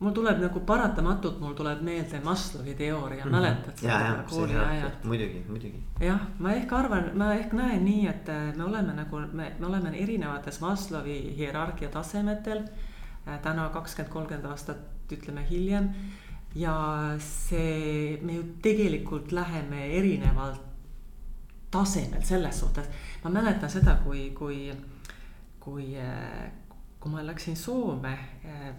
mul 0.00 0.16
tuleb 0.16 0.40
nagu 0.40 0.60
paratamatult, 0.68 1.38
mul 1.40 1.54
tuleb 1.56 1.84
meelde 1.84 2.20
Maslowi 2.24 2.74
teooria 2.74 3.24
mm, 3.24 3.30
-hmm. 3.30 3.36
mäletad 3.36 3.78
seda 3.78 4.24
kooli 4.30 4.56
ajal? 4.56 4.90
muidugi, 5.04 5.44
muidugi. 5.48 5.82
jah, 6.00 6.20
ma 6.38 6.52
ehk 6.52 6.72
arvan, 6.72 7.10
ma 7.14 7.32
ehk 7.34 7.52
näen 7.52 7.84
nii, 7.84 8.08
et 8.08 8.28
me 8.56 8.64
oleme 8.64 8.92
nagu, 8.92 9.20
me, 9.32 9.52
me 9.58 9.66
oleme 9.66 9.92
erinevates 9.98 10.60
Maslowi 10.60 11.36
hierarhia 11.36 11.88
tasemetel. 11.88 12.62
Äh, 13.28 13.40
täna 13.42 13.68
kakskümmend, 13.68 14.12
kolmkümmend 14.12 14.44
aastat, 14.46 14.78
ütleme 15.12 15.42
hiljem 15.50 15.88
ja 16.54 16.76
see, 17.20 18.18
me 18.22 18.38
ju 18.38 18.44
tegelikult 18.62 19.32
läheme 19.32 19.86
erinevalt 19.98 20.62
tasemel 21.70 22.22
selles 22.24 22.60
suhtes. 22.60 22.86
ma 23.24 23.30
mäletan 23.30 23.70
seda, 23.70 23.98
kui, 24.04 24.30
kui, 24.30 24.72
kui, 25.60 25.96
kui 27.00 27.10
ma 27.12 27.26
läksin 27.26 27.56
Soome, 27.56 28.14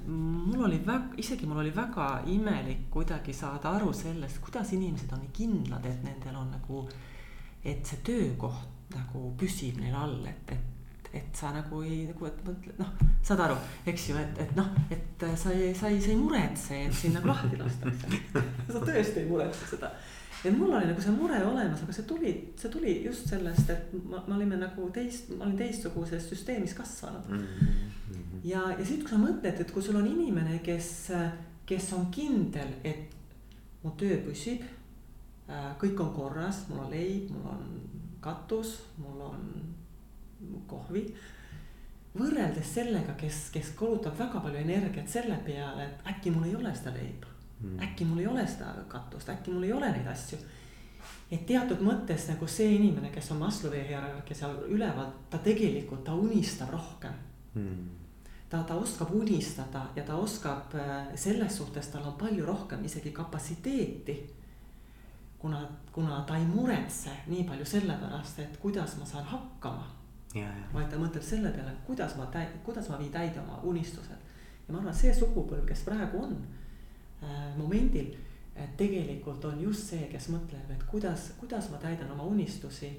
mul 0.06 0.64
oli 0.66 0.80
väga, 0.86 1.14
isegi 1.18 1.46
mul 1.46 1.62
oli 1.66 1.76
väga 1.76 2.08
imelik 2.26 2.90
kuidagi 2.90 3.34
saada 3.34 3.76
aru 3.76 3.94
sellest, 3.94 4.40
kuidas 4.42 4.74
inimesed 4.74 5.12
on 5.14 5.22
nii 5.26 5.36
kindlad, 5.36 5.86
et 5.86 6.02
nendel 6.04 6.36
on 6.36 6.50
nagu, 6.56 6.88
et 7.64 7.86
see 7.86 8.02
töökoht 8.04 8.96
nagu 8.96 9.34
püsib 9.38 9.82
neil 9.82 9.96
all, 9.96 10.26
et, 10.26 10.56
et 10.56 10.77
et 11.14 11.36
sa 11.36 11.52
nagu 11.56 11.82
ei 11.86 12.04
nagu, 12.10 12.28
et 12.28 12.44
mõtled 12.46 12.80
noh, 12.82 12.92
saad 13.26 13.42
aru, 13.46 13.56
eks 13.88 14.10
ju, 14.10 14.18
et, 14.20 14.40
et 14.44 14.54
noh, 14.58 14.70
et 14.94 15.26
sa 15.40 15.54
ei, 15.56 15.74
sa 15.78 15.92
ei, 15.92 16.00
sa 16.04 16.12
ei 16.12 16.20
muretse, 16.20 16.78
et 16.88 16.96
sind 16.96 17.18
nagu 17.18 17.32
lahti 17.32 17.60
lastakse. 17.60 18.22
sa 18.74 18.84
tõesti 18.84 19.24
ei 19.24 19.28
muretse 19.30 19.72
seda. 19.74 19.92
et 20.44 20.54
mul 20.54 20.72
oli 20.72 20.90
nagu 20.92 21.02
see 21.02 21.16
mure 21.16 21.40
olemas, 21.44 21.84
aga 21.84 21.96
see 21.96 22.08
tuli, 22.08 22.34
see 22.60 22.72
tuli 22.74 22.96
just 23.06 23.28
sellest, 23.32 23.70
et 23.74 23.94
ma, 24.06 24.22
me 24.28 24.38
olime 24.38 24.60
nagu 24.62 24.90
teist, 24.96 25.32
ma 25.34 25.48
olin 25.48 25.58
teistsuguses 25.60 26.30
süsteemis 26.30 26.76
kasvanud 26.78 27.30
mm. 27.32 27.44
-hmm. 27.44 28.40
ja, 28.44 28.64
ja 28.78 28.86
siis, 28.86 29.02
kui 29.02 29.10
sa 29.10 29.22
mõtled, 29.22 29.62
et 29.62 29.72
kui 29.72 29.84
sul 29.84 30.00
on 30.00 30.08
inimene, 30.08 30.60
kes, 30.64 31.12
kes 31.66 31.94
on 31.94 32.12
kindel, 32.12 32.76
et 32.84 33.16
mu 33.84 33.96
töö 33.98 34.20
püsib 34.28 34.66
kõik 35.80 36.00
on 36.04 36.12
korras, 36.16 36.66
mul 36.70 36.84
on 36.84 36.92
leib, 36.92 37.32
mul 37.32 37.48
on 37.54 37.64
katus, 38.24 38.82
mul 39.00 39.22
on 39.30 39.46
kohvi. 40.68 41.04
võrreldes 42.18 42.74
sellega, 42.74 43.14
kes, 43.14 43.50
kes 43.54 43.74
kulutab 43.78 44.16
väga 44.18 44.40
palju 44.42 44.60
energiat 44.60 45.10
selle 45.10 45.38
peale, 45.46 45.84
et 45.86 46.08
äkki 46.14 46.32
mul 46.34 46.48
ei 46.48 46.56
ole 46.56 46.72
seda 46.76 46.94
leiba 46.96 47.28
mm.. 47.60 47.80
äkki 47.90 48.06
mul 48.06 48.24
ei 48.24 48.28
ole 48.28 48.48
seda 48.48 48.72
katust, 48.88 49.30
äkki 49.30 49.54
mul 49.54 49.68
ei 49.68 49.74
ole 49.74 49.92
neid 49.92 50.08
asju. 50.08 50.40
et 51.32 51.46
teatud 51.46 51.84
mõttes 51.86 52.30
nagu 52.32 52.48
see 52.48 52.74
inimene, 52.80 53.12
kes 53.14 53.32
on 53.32 53.44
Maslowi 53.44 53.84
hierarhia 53.90 54.36
seal 54.36 54.58
üleval, 54.68 55.14
ta 55.30 55.38
tegelikult, 55.38 56.04
ta 56.04 56.16
unistab 56.16 56.74
rohkem 56.74 57.24
mm 57.54 57.96
ta, 58.50 58.62
ta 58.64 58.78
oskab 58.80 59.10
unistada 59.12 59.82
ja 59.96 60.04
ta 60.08 60.16
oskab 60.16 60.76
äh, 60.80 61.10
selles 61.16 61.58
suhtes, 61.58 61.90
tal 61.92 62.06
on 62.08 62.14
palju 62.16 62.46
rohkem 62.46 62.86
isegi 62.86 63.12
kapatsiteeti 63.12 64.16
kuna, 65.40 65.68
kuna 65.92 66.22
ta 66.22 66.38
ei 66.38 66.46
muretse 66.46 67.10
nii 67.28 67.44
palju 67.44 67.66
selle 67.66 67.94
pärast, 68.02 68.40
et 68.40 68.58
kuidas 68.58 68.98
ma 68.98 69.06
saan 69.06 69.26
hakkama. 69.26 69.88
Vaid 70.74 70.90
ta 70.92 71.00
mõtleb 71.00 71.24
selle 71.24 71.52
peale, 71.56 71.74
kuidas 71.88 72.16
ma 72.20 72.28
täi-, 72.34 72.60
kuidas 72.66 72.90
ma 72.92 73.00
viin 73.00 73.12
täide 73.12 73.40
oma 73.40 73.60
unistused. 73.64 74.16
ja 74.68 74.74
ma 74.74 74.80
arvan, 74.80 74.94
et 74.94 75.00
see 75.00 75.14
sugupõlv, 75.16 75.66
kes 75.66 75.84
praegu 75.88 76.24
on 76.24 76.38
äh, 77.24 77.58
momendil, 77.58 78.14
et 78.56 78.78
tegelikult 78.78 79.46
on 79.46 79.62
just 79.62 79.94
see, 79.94 80.08
kes 80.12 80.30
mõtleb, 80.34 80.72
et 80.74 80.84
kuidas, 80.92 81.32
kuidas 81.40 81.70
ma 81.72 81.78
täidan 81.78 82.12
oma 82.12 82.24
unistusi 82.24 82.92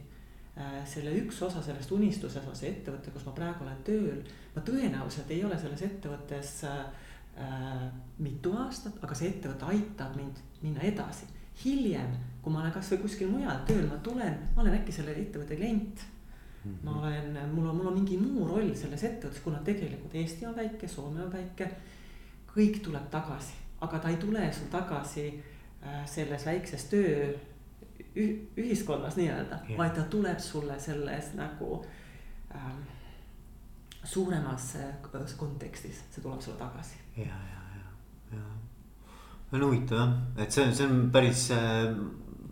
äh,. 0.56 0.84
selle 0.86 1.14
üks 1.20 1.42
osa 1.42 1.62
sellest 1.62 1.92
unistuses 1.92 2.46
on 2.46 2.56
see 2.56 2.72
ettevõte, 2.72 3.12
kus 3.14 3.26
ma 3.26 3.36
praegu 3.36 3.66
olen 3.66 3.82
tööl. 3.84 4.22
ma 4.56 4.62
tõenäoliselt 4.62 5.30
ei 5.30 5.44
ole 5.44 5.58
selles 5.58 5.82
ettevõttes 5.82 6.62
äh, 6.64 6.78
äh 7.38 7.88
mitu 8.18 8.52
aastat, 8.58 8.96
aga 9.02 9.14
see 9.14 9.28
ettevõte 9.30 9.68
aitab 9.74 10.16
mind 10.16 10.40
minna 10.62 10.80
edasi 10.82 11.28
hiljem, 11.64 12.14
kui 12.42 12.52
ma 12.52 12.62
olen 12.62 12.74
kasvõi 12.74 13.00
kuskil 13.02 13.30
mujal 13.32 13.64
tööl, 13.68 13.86
ma 13.90 13.98
tulen, 14.04 14.36
ma 14.54 14.62
olen 14.62 14.78
äkki 14.78 14.94
selle 14.94 15.14
ettevõtte 15.18 15.58
klient. 15.58 16.04
Ma 16.82 16.98
olen, 17.00 17.38
mul 17.52 17.68
on, 17.68 17.76
mul 17.76 17.86
on 17.90 17.94
mingi 18.00 18.18
muu 18.20 18.46
roll 18.48 18.74
selles 18.74 19.04
ettevõttes, 19.04 19.42
kuna 19.44 19.60
tegelikult 19.64 20.14
Eesti 20.14 20.46
on 20.46 20.56
väike, 20.56 20.88
Soome 20.88 21.22
on 21.24 21.32
väike. 21.32 21.70
kõik 22.48 22.80
tuleb 22.82 23.10
tagasi, 23.10 23.54
aga 23.84 23.98
ta 24.02 24.10
ei 24.10 24.16
tule 24.18 24.52
sul 24.52 24.70
tagasi 24.72 25.28
äh, 25.28 26.02
selles 26.06 26.46
väikses 26.46 26.84
töö 26.90 27.28
ühiskonnas 28.56 29.16
nii-öelda 29.16 29.60
vaid 29.78 29.94
ta 29.94 30.02
tuleb 30.10 30.38
sulle 30.42 30.78
selles 30.80 31.34
nagu 31.38 31.84
ähm, 32.54 32.80
suuremas 34.04 34.76
äh, 34.76 35.36
kontekstis, 35.36 36.02
see 36.10 36.22
tuleb 36.22 36.40
sulle 36.40 36.58
tagasi. 36.58 36.96
ja, 37.16 37.24
ja, 37.26 37.62
ja, 37.76 38.38
ja 38.38 38.46
on 39.52 39.64
huvitav 39.64 39.98
jah, 39.98 40.16
et 40.36 40.52
see 40.52 40.64
on, 40.66 40.74
see 40.74 40.86
on 40.88 41.10
päris, 41.12 41.50
äh, 41.54 41.94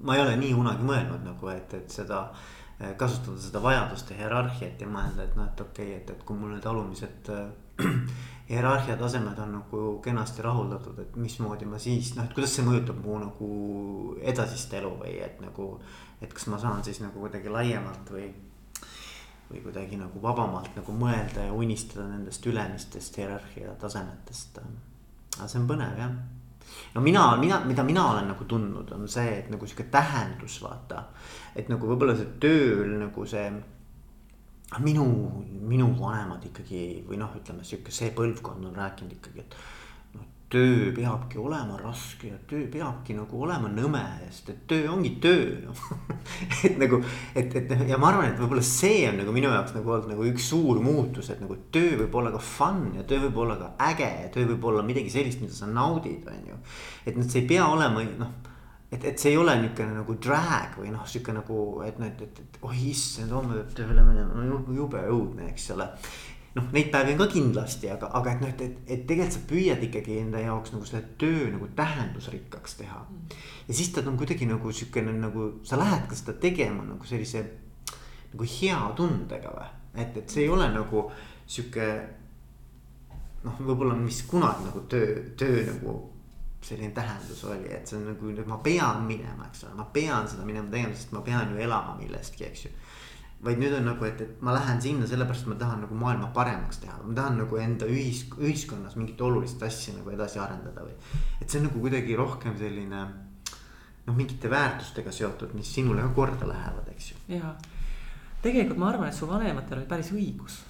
ma 0.00 0.16
ei 0.16 0.22
ole 0.22 0.36
nii 0.36 0.54
kunagi 0.54 0.86
mõelnud 0.86 1.26
nagu, 1.26 1.50
et, 1.52 1.74
et 1.74 1.90
seda 1.90 2.22
äh, 2.30 2.46
kasutada 2.96 3.40
seda 3.40 3.60
vajaduste 3.64 4.16
hierarhiat 4.18 4.80
ja 4.80 4.88
mõelda, 4.90 5.24
et 5.24 5.36
noh, 5.38 5.46
et 5.48 5.60
okei 5.60 5.92
okay,, 5.94 6.00
et, 6.02 6.10
et 6.12 6.24
kui 6.28 6.36
mul 6.36 6.52
need 6.52 6.66
alumised 6.68 7.30
äh, 7.32 7.94
hierarhia 8.50 8.98
tasemed 9.00 9.38
on 9.38 9.54
nagu 9.58 9.84
kenasti 10.04 10.44
rahuldatud, 10.44 10.98
et 11.00 11.16
mismoodi 11.16 11.68
ma 11.68 11.80
siis 11.82 12.12
noh, 12.18 12.26
et 12.28 12.36
kuidas 12.36 12.52
see 12.56 12.66
mõjutab 12.66 13.00
mu 13.02 13.16
nagu 13.22 13.48
edasist 14.20 14.76
elu 14.76 14.92
või 15.00 15.16
et 15.24 15.40
nagu. 15.40 15.78
et 16.20 16.32
kas 16.32 16.46
ma 16.48 16.58
saan 16.58 16.84
siis 16.84 17.00
nagu 17.00 17.20
kuidagi 17.20 17.48
laiemalt 17.52 18.12
või, 18.12 18.28
või 19.50 19.60
kuidagi 19.64 19.98
nagu 20.00 20.22
vabamalt 20.22 20.76
nagu 20.76 20.92
mõelda 20.96 21.48
ja 21.48 21.52
unistada 21.52 22.06
nendest 22.08 22.46
ülemistest 22.46 23.16
hierarhia 23.16 23.74
tasemetest. 23.80 24.60
aga 25.38 25.48
see 25.48 25.60
on 25.60 25.68
põnev 25.68 26.00
jah 26.00 26.16
no 26.94 27.00
mina, 27.00 27.36
mina, 27.36 27.60
mida 27.64 27.84
mina 27.86 28.10
olen 28.10 28.28
nagu 28.32 28.44
tundnud, 28.44 28.92
on 28.92 29.08
see, 29.08 29.38
et 29.40 29.48
nagu 29.52 29.66
sihuke 29.66 29.88
tähendus, 29.92 30.58
vaata. 30.62 31.04
et 31.56 31.68
nagu 31.72 31.88
võib-olla 31.88 32.16
see 32.16 32.36
tööl 32.40 32.98
nagu 33.00 33.26
see. 33.26 33.48
minu, 34.82 35.04
minu 35.62 35.92
vanemad 36.00 36.42
ikkagi 36.44 37.04
või 37.06 37.20
noh, 37.20 37.34
ütleme 37.38 37.64
sihuke 37.64 37.92
see 37.94 38.10
põlvkond 38.10 38.66
on 38.66 38.74
rääkinud 38.74 39.12
ikkagi, 39.18 39.44
et 39.44 39.54
töö 40.50 40.92
peabki 40.94 41.38
olema 41.42 41.74
raske 41.80 42.28
ja 42.28 42.36
töö 42.46 42.68
peabki 42.70 43.16
nagu 43.16 43.40
olema 43.42 43.66
nõme, 43.72 44.02
sest 44.30 44.52
et 44.52 44.60
töö 44.70 44.84
ongi 44.92 45.16
töö 45.22 45.56
noh 45.64 45.80
et 46.68 46.76
nagu, 46.78 47.00
et, 47.34 47.56
et 47.58 47.72
ja 47.90 47.98
ma 47.98 48.12
arvan, 48.12 48.30
et 48.30 48.38
võib-olla 48.38 48.62
see 48.62 49.02
on 49.08 49.18
nagu 49.22 49.34
minu 49.34 49.50
jaoks 49.50 49.74
nagu 49.74 49.94
olnud 49.96 50.12
nagu 50.14 50.28
üks 50.30 50.46
suur 50.52 50.78
muutus, 50.84 51.32
et 51.34 51.42
nagu 51.42 51.58
töö 51.74 51.96
võib 52.04 52.14
olla 52.20 52.30
ka 52.36 52.42
fun 52.42 52.92
ja 52.94 53.06
töö 53.10 53.24
võib 53.26 53.40
olla 53.42 53.58
ka 53.58 53.72
äge 53.88 54.10
ja 54.22 54.28
töö 54.34 54.46
võib 54.52 54.68
olla 54.70 54.86
midagi 54.86 55.10
sellist, 55.10 55.42
mida 55.42 55.56
sa 55.56 55.66
naudid, 55.66 56.28
on 56.30 56.52
ju. 56.52 56.60
et 57.06 57.18
noh, 57.18 57.26
see 57.26 57.42
ei 57.42 57.50
pea 57.50 57.66
olema 57.66 58.06
noh, 58.06 58.32
et, 58.86 59.02
et 59.02 59.18
see 59.18 59.34
ei 59.34 59.40
ole 59.42 59.58
niisugune 59.64 59.98
nagu 59.98 60.18
drag 60.28 60.78
või 60.78 60.94
noh, 60.94 61.02
sihuke 61.10 61.34
nagu, 61.34 61.66
et 61.88 61.98
noh, 61.98 62.06
et, 62.06 62.22
et, 62.22 62.40
et 62.46 62.62
oi 62.62 62.78
issand, 62.92 63.34
homme 63.34 63.58
peab 63.58 63.74
tööle 63.82 64.06
minema, 64.06 64.46
no 64.46 64.62
jube 64.78 65.02
õudne, 65.10 65.50
eks 65.50 65.72
ole 65.74 65.90
noh, 66.56 66.68
neid 66.72 66.88
päevi 66.92 67.14
on 67.14 67.20
ka 67.20 67.28
kindlasti, 67.30 67.90
aga, 67.92 68.08
aga 68.16 68.32
et 68.32 68.42
noh, 68.42 68.50
et, 68.54 68.62
et, 68.64 68.76
et 68.94 69.04
tegelikult 69.08 69.36
sa 69.36 69.44
püüad 69.50 69.84
ikkagi 69.88 70.18
enda 70.22 70.40
jaoks 70.40 70.72
nagu 70.72 70.88
selle 70.88 71.02
töö 71.20 71.50
nagu 71.52 71.68
tähendusrikkaks 71.76 72.78
teha. 72.80 73.02
ja 73.68 73.74
siis 73.74 73.92
ta 73.92 74.04
on 74.06 74.16
kuidagi 74.16 74.48
nagu 74.48 74.72
sihukene 74.72 75.12
nagu 75.20 75.50
sa 75.66 75.78
lähed 75.80 76.08
ka 76.08 76.18
seda 76.18 76.36
tegema 76.40 76.84
nagu 76.86 77.04
sellise 77.04 77.44
nagu 78.32 78.48
hea 78.56 78.80
tundega 78.96 79.52
või, 79.52 79.70
et, 79.94 80.16
et 80.16 80.32
see 80.32 80.46
ei 80.46 80.52
ole 80.52 80.68
nagu 80.72 81.06
sihuke. 81.46 81.88
noh, 83.44 83.62
võib-olla 83.62 83.94
mis 84.00 84.24
kunagi 84.26 84.66
nagu 84.70 84.84
töö, 84.90 85.16
töö 85.38 85.64
nagu 85.68 85.98
selline 86.66 86.90
tähendus 86.90 87.44
oli, 87.46 87.68
et 87.70 87.86
see 87.86 88.00
on 88.00 88.08
nagu, 88.10 88.32
ma 88.48 88.56
pean 88.64 89.04
minema, 89.06 89.46
eks 89.46 89.66
ole, 89.66 89.76
ma 89.78 89.84
pean 89.92 90.26
seda 90.26 90.42
minema 90.48 90.72
tegema, 90.72 90.96
sest 90.96 91.12
ma 91.14 91.20
pean 91.22 91.52
ju 91.52 91.60
elama 91.62 91.94
millestki, 92.00 92.48
eks 92.48 92.64
ju 92.64 92.72
vaid 93.44 93.60
nüüd 93.60 93.74
on 93.76 93.84
nagu, 93.90 94.04
et, 94.08 94.20
et 94.24 94.42
ma 94.44 94.54
lähen 94.56 94.80
sinna 94.82 95.06
sellepärast, 95.08 95.44
et 95.44 95.52
ma 95.52 95.58
tahan 95.60 95.82
nagu 95.84 95.98
maailma 95.98 96.30
paremaks 96.34 96.80
teha, 96.82 96.96
ma 97.04 97.14
tahan 97.14 97.40
nagu 97.42 97.58
enda 97.60 97.88
ühis, 97.90 98.24
ühiskonnas 98.40 98.96
mingit 98.96 99.20
olulist 99.20 99.62
asja 99.62 99.94
nagu 99.96 100.12
edasi 100.14 100.40
arendada 100.42 100.86
või. 100.86 100.96
et 101.40 101.48
see 101.48 101.60
on 101.60 101.68
nagu 101.68 101.82
kuidagi 101.82 102.16
rohkem 102.16 102.56
selline 102.58 103.02
noh, 104.06 104.14
mingite 104.14 104.50
väärtustega 104.50 105.12
seotud, 105.12 105.52
mis 105.58 105.74
sinule 105.74 106.04
ka 106.06 106.14
korda 106.16 106.48
lähevad, 106.48 106.88
eks 106.94 107.10
ju. 107.12 107.20
ja 107.36 107.52
tegelikult 108.42 108.80
ma 108.80 108.90
arvan, 108.92 109.10
et 109.10 109.18
su 109.18 109.28
vanematel 109.28 109.82
oli 109.82 109.90
päris 109.90 110.12
õigus 110.14 110.62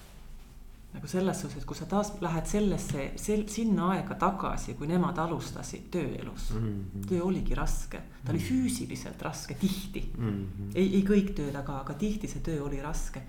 nagu 0.97 1.09
selles 1.09 1.41
suhtes, 1.41 1.61
et 1.61 1.69
kui 1.69 1.77
sa 1.77 1.85
taas 1.89 2.11
lähed 2.21 2.49
sellesse, 2.49 3.09
sel-, 3.21 3.45
sinna 3.51 3.91
aega 3.93 4.17
tagasi, 4.19 4.73
kui 4.79 4.89
nemad 4.89 5.17
alustasid 5.21 5.91
tööelus 5.93 6.51
mm. 6.55 6.61
-hmm. 6.67 7.07
töö 7.09 7.23
oligi 7.29 7.55
raske, 7.55 8.01
ta 8.23 8.31
oli 8.31 8.39
mhm. 8.39 8.47
füüsiliselt 8.47 9.21
raske 9.21 9.53
tihti 9.53 10.11
mm. 10.17 10.29
-hmm. 10.29 10.71
ei, 10.75 10.95
ei 10.95 11.03
kõik 11.03 11.33
tööd, 11.37 11.55
aga, 11.55 11.79
aga 11.85 11.93
tihti 11.93 12.27
see 12.27 12.41
töö 12.41 12.63
oli 12.63 12.81
raske. 12.81 13.21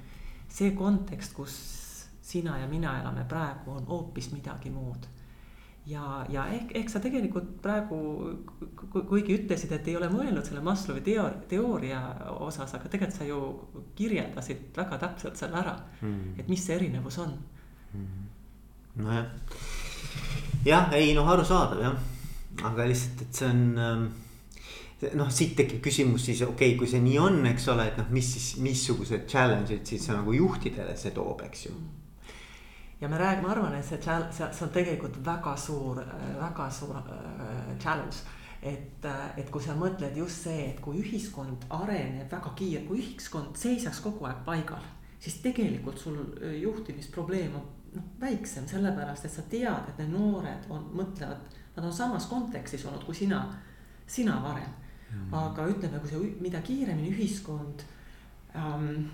see 0.49 0.71
kontekst, 0.71 1.35
kus 1.35 1.55
sina 2.23 2.59
ja 2.59 2.67
mina 2.69 3.01
elame 3.01 3.25
praegu, 3.29 3.71
on 3.71 3.87
hoopis 3.87 4.33
midagi 4.33 4.71
muud. 4.71 5.07
ja, 5.87 6.27
ja 6.29 6.47
ehk, 6.53 6.73
ehk 6.75 6.91
sa 6.93 7.01
tegelikult 7.01 7.63
praegu, 7.63 7.99
kuigi 9.09 9.39
ütlesid, 9.39 9.73
et 9.73 9.89
ei 9.89 9.97
ole 9.97 10.09
mõelnud 10.13 10.45
selle 10.45 10.61
Maslowi 10.61 11.01
teo-, 11.01 11.31
teooria 11.49 12.01
osas, 12.45 12.75
aga 12.75 12.89
tegelikult 12.89 13.19
sa 13.19 13.25
ju 13.25 13.39
kirjeldasid 13.97 14.77
väga 14.77 14.99
täpselt 14.99 15.41
selle 15.41 15.57
ära 15.57 15.79
mm. 16.01 16.35
et 16.39 16.49
mis 16.49 16.67
see 16.67 16.77
erinevus 16.77 17.19
on. 17.25 17.33
Nojah, 18.99 19.27
jah, 20.67 20.89
ei 20.97 21.13
noh, 21.17 21.29
arusaadav 21.29 21.83
jah, 21.83 22.01
aga 22.69 22.89
lihtsalt, 22.91 23.23
et 23.27 23.41
see 23.41 23.51
on 23.51 23.63
ähm, 23.83 24.09
noh, 25.19 25.31
siit 25.31 25.55
tekib 25.59 25.83
küsimus 25.85 26.27
siis 26.27 26.43
okei 26.43 26.73
okay,, 26.73 26.79
kui 26.81 26.91
see 26.91 27.03
nii 27.05 27.19
on, 27.23 27.39
eks 27.53 27.69
ole, 27.75 27.87
et 27.91 28.01
noh, 28.01 28.09
mis 28.15 28.33
siis, 28.35 28.49
missugused 28.65 29.29
challenge'id 29.31 29.87
siis 29.87 30.09
nagu 30.11 30.35
juhtidele 30.35 30.97
see 30.99 31.15
toob, 31.15 31.45
eks 31.47 31.69
ju. 31.69 31.77
ja 33.01 33.09
me 33.09 33.21
räägime, 33.21 33.47
ma 33.47 33.55
arvan, 33.55 33.79
et 33.79 33.87
see, 33.87 34.01
see, 34.03 34.51
see 34.51 34.67
on 34.67 34.75
tegelikult 34.75 35.21
väga 35.25 35.55
suur, 35.57 36.03
väga 36.41 36.69
suur 36.71 36.99
äh, 36.99 37.79
challenge. 37.79 38.27
Et, 38.59 39.05
et 39.39 39.51
kui 39.55 39.63
sa 39.63 39.77
mõtled 39.79 40.17
just 40.19 40.49
see, 40.49 40.65
et 40.73 40.81
kui 40.83 40.99
ühiskond 40.99 41.69
areneb 41.71 42.27
väga 42.27 42.51
kiire, 42.59 42.81
kui 42.89 42.99
ühiskond 42.99 43.55
seisaks 43.55 44.01
kogu 44.03 44.27
aeg 44.27 44.41
paigal, 44.43 44.83
siis 45.23 45.37
tegelikult 45.45 46.03
sul 46.03 46.17
juhtimisprobleem 46.59 47.55
on 47.55 47.69
noh, 47.95 48.09
väiksem, 48.21 48.67
sellepärast 48.69 49.29
et 49.29 49.33
sa 49.33 49.45
tead, 49.51 49.89
et 49.91 50.03
need 50.03 50.13
noored 50.13 50.69
on, 50.73 50.85
mõtlevad, 50.99 51.57
nad 51.77 51.87
on 51.87 51.95
samas 51.95 52.27
kontekstis 52.31 52.85
olnud 52.87 53.05
kui 53.07 53.17
sina, 53.17 53.45
sina 54.07 54.39
varem. 54.43 54.75
Mm.. 55.09 55.33
aga 55.33 55.65
ütleme, 55.71 55.99
kui 56.03 56.11
see, 56.11 56.35
mida 56.45 56.61
kiiremini 56.61 57.09
ühiskond 57.15 57.81
ähm, 58.53 59.07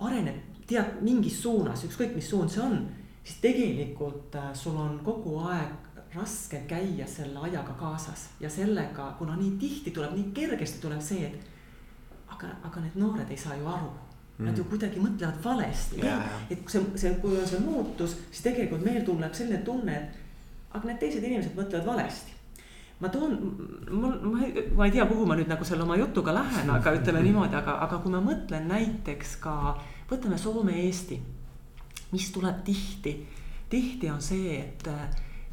areneb, 0.00 0.38
tead 0.64 1.02
mingis 1.04 1.36
suunas, 1.42 1.82
ükskõik 1.84 2.14
mis 2.16 2.30
suund 2.30 2.48
see 2.48 2.62
on, 2.64 2.78
siis 3.20 3.42
tegelikult 3.42 4.38
äh, 4.40 4.54
sul 4.56 4.78
on 4.80 4.96
kogu 5.04 5.36
aeg 5.50 5.90
raske 6.14 6.62
käia 6.70 7.04
selle 7.06 7.44
ajaga 7.50 7.76
kaasas. 7.76 8.30
Ja 8.40 8.48
sellega, 8.50 9.12
kuna 9.18 9.36
nii 9.36 9.58
tihti 9.60 9.92
tuleb, 9.92 10.16
nii 10.16 10.32
kergesti 10.34 10.80
tuleb 10.80 11.04
see, 11.04 11.28
et 11.28 12.32
aga, 12.32 12.54
aga 12.70 12.86
need 12.86 12.96
noored 12.96 13.28
ei 13.28 13.38
saa 13.38 13.60
ju 13.60 13.68
aru 13.68 13.92
Nad 14.40 14.58
ju 14.58 14.64
kuidagi 14.70 15.00
mõtlevad 15.02 15.38
valesti 15.44 16.00
yeah., 16.00 16.36
et 16.50 16.60
see, 16.72 16.80
see, 16.96 17.14
kui 17.22 17.36
on 17.36 17.46
see 17.48 17.60
muutus, 17.60 18.16
siis 18.30 18.44
tegelikult 18.46 18.84
meil 18.86 19.02
tunneb 19.04 19.34
selline 19.36 19.60
tunne, 19.66 19.96
et 19.96 20.76
aga 20.76 20.88
need 20.88 21.00
teised 21.02 21.24
inimesed 21.26 21.56
mõtlevad 21.58 21.88
valesti. 21.90 22.36
ma 23.00 23.08
toon, 23.08 23.36
mul, 23.90 24.16
ma 24.28 24.42
ei, 24.44 24.64
ma 24.76 24.86
ei 24.86 24.92
tea, 24.92 25.06
kuhu 25.08 25.24
ma 25.28 25.36
nüüd 25.36 25.48
nagu 25.48 25.64
selle 25.64 25.84
oma 25.86 25.96
jutuga 25.96 26.34
lähen, 26.36 26.68
aga 26.72 26.92
ütleme 26.98 27.22
niimoodi, 27.24 27.56
aga, 27.56 27.78
aga 27.86 27.98
kui 28.02 28.12
ma 28.12 28.20
mõtlen 28.24 28.68
näiteks 28.68 29.38
ka, 29.40 29.54
võtame 30.10 30.36
Soome-Eesti, 30.40 31.16
mis 32.12 32.28
tuleb 32.34 32.60
tihti. 32.66 33.14
tihti 33.72 34.10
on 34.12 34.20
see, 34.20 34.58
et 34.58 34.88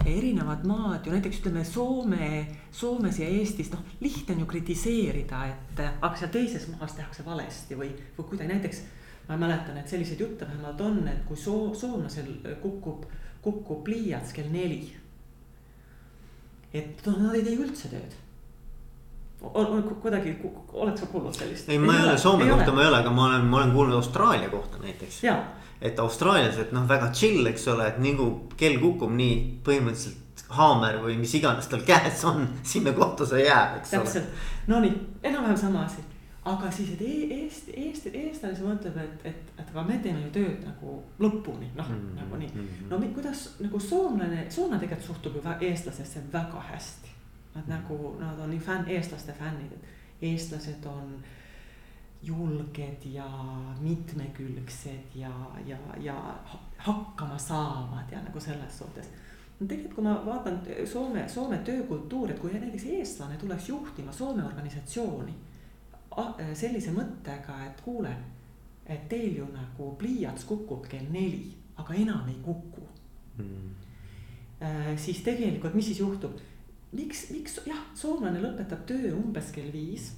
erinevad 0.08 0.66
maad 0.68 1.06
ju 1.06 1.14
näiteks 1.14 1.42
ütleme 1.42 1.64
Soome, 1.68 2.30
Soomes 2.72 3.20
ja 3.20 3.30
Eestis, 3.30 3.72
noh, 3.74 3.84
lihtne 4.00 4.36
on 4.36 4.44
ju 4.46 4.52
kritiseerida, 4.54 5.42
et 5.52 5.82
aga 5.88 6.14
seal 6.16 6.32
teises 6.34 6.70
maas 6.74 6.96
tehakse 6.98 7.26
valesti 7.26 7.80
või, 7.80 7.92
või 8.18 8.30
kuidagi 8.30 8.54
näiteks. 8.54 8.86
ma 9.28 9.36
mäletan, 9.38 9.78
et 9.78 9.90
selliseid 9.92 10.22
jutte 10.24 10.46
vähemalt 10.48 10.82
on, 10.82 11.02
et 11.08 11.26
kui 11.28 11.36
soo-, 11.38 11.76
soomlasel 11.76 12.30
kukub, 12.62 13.04
kukub 13.44 13.84
pliiats 13.84 14.32
kell 14.34 14.48
neli 14.52 14.96
et 16.74 17.06
noh, 17.08 17.20
nad 17.22 17.36
ei 17.38 17.44
tee 17.46 17.58
üldse 17.58 17.92
tööd. 17.92 18.16
on, 19.48 19.84
kuidagi, 20.02 20.34
oled 20.74 20.98
sa 20.98 21.08
kuulnud 21.12 21.36
sellist? 21.36 21.70
ei, 21.70 21.80
ma 21.80 21.94
ei, 21.94 22.02
ei 22.02 22.10
ole 22.10 22.18
Soome 22.22 22.50
kohta, 22.50 22.74
ma 22.74 22.84
ei 22.84 22.92
ole, 22.92 23.02
aga 23.04 23.14
ma 23.14 23.28
olen, 23.30 23.46
ma 23.52 23.62
olen 23.62 23.74
kuulnud 23.76 24.00
Austraalia 24.00 24.50
kohta 24.50 24.82
näiteks. 24.84 25.22
Et 25.82 26.00
austraallased 26.00 26.74
noh, 26.74 26.88
väga 26.90 27.12
chill, 27.14 27.46
eks 27.48 27.68
ole, 27.74 27.88
et 27.88 28.00
nii 28.02 28.16
kui 28.18 28.58
kell 28.58 28.80
kukub, 28.82 29.14
nii 29.14 29.38
põhimõtteliselt 29.66 30.46
haamer 30.58 31.02
või 31.04 31.18
mis 31.20 31.34
iganes 31.36 31.68
tal 31.68 31.82
käes 31.86 32.24
on, 32.26 32.48
sinna 32.64 32.94
kohta 32.98 33.26
see 33.28 33.44
jääb, 33.46 33.82
eks 33.82 33.96
Täpselt. 33.96 34.30
ole. 34.30 34.72
no 34.74 34.84
nii, 34.86 34.94
enam-vähem 35.24 35.58
sama 35.58 35.84
asi 35.86 36.06
aga 36.48 36.72
siis, 36.72 36.94
et 36.94 37.02
Eesti, 37.02 37.74
Eesti, 37.76 38.12
eestlane 38.16 38.64
mõtleb, 38.64 38.98
et, 39.02 39.26
et, 39.32 39.52
et 39.60 39.72
aga 39.74 39.84
me 39.88 39.98
teeme 40.04 40.24
ju 40.26 40.32
tööd 40.38 40.64
nagu 40.66 40.98
lõpuni, 41.24 41.70
noh 41.76 41.90
mm 41.90 41.98
-hmm. 41.98 42.16
nagu 42.22 42.40
nii. 42.42 42.52
Mm-hmm. 42.54 42.90
no 42.90 43.14
kuidas 43.16 43.44
nagu 43.60 43.80
soomlane, 43.80 44.46
soomlane 44.50 44.82
tegelikult 44.82 45.08
suhtub 45.08 45.36
ju 45.36 45.70
eestlasesse 45.70 46.24
väga 46.34 46.62
hästi. 46.72 47.16
Nad 47.56 47.68
nagu, 47.68 48.16
nad 48.20 48.40
on 48.40 48.50
nii 48.50 48.60
fänn, 48.60 48.88
eestlaste 48.88 49.34
fännid, 49.34 49.72
et 49.74 49.84
eestlased 50.22 50.86
on 50.86 51.18
julged 52.24 53.06
ja 53.06 53.28
mitmekülgsed 53.80 55.16
ja, 55.16 55.32
ja, 55.66 55.78
ja 56.02 56.16
hakkama 56.78 57.38
saavad 57.38 58.12
ja 58.12 58.22
nagu 58.22 58.40
selles 58.40 58.78
suhtes. 58.78 59.10
No 59.60 59.68
tegelikult, 59.68 59.96
kui 59.96 60.06
ma 60.06 60.16
vaatan 60.26 60.60
Soome, 60.86 61.28
Soome 61.30 61.58
töökultuuri, 61.66 62.34
et 62.34 62.40
kui 62.40 62.54
näiteks 62.54 62.86
eestlane 62.94 63.38
tuleks 63.38 63.70
juhtima 63.70 64.12
Soome 64.14 64.44
organisatsiooni 64.46 65.34
sellise 66.58 66.92
mõttega, 66.94 67.60
et 67.68 67.82
kuule, 67.86 68.12
et 68.86 69.08
teil 69.10 69.38
ju 69.38 69.48
nagu 69.54 69.92
pliiats 70.00 70.46
kukub 70.50 70.88
kell 70.90 71.10
neli, 71.14 71.52
aga 71.78 71.94
enam 71.94 72.30
ei 72.30 72.38
kuku. 72.46 72.86
Mm.. 73.38 73.74
siis 74.98 75.20
tegelikult, 75.22 75.76
mis 75.78 75.86
siis 75.92 76.00
juhtub? 76.02 76.40
miks, 76.98 77.28
miks 77.34 77.60
jah, 77.68 77.82
soomlane 77.98 78.40
lõpetab 78.42 78.86
töö 78.90 79.12
umbes 79.18 79.52
kell 79.56 79.70
viis, 79.74 80.14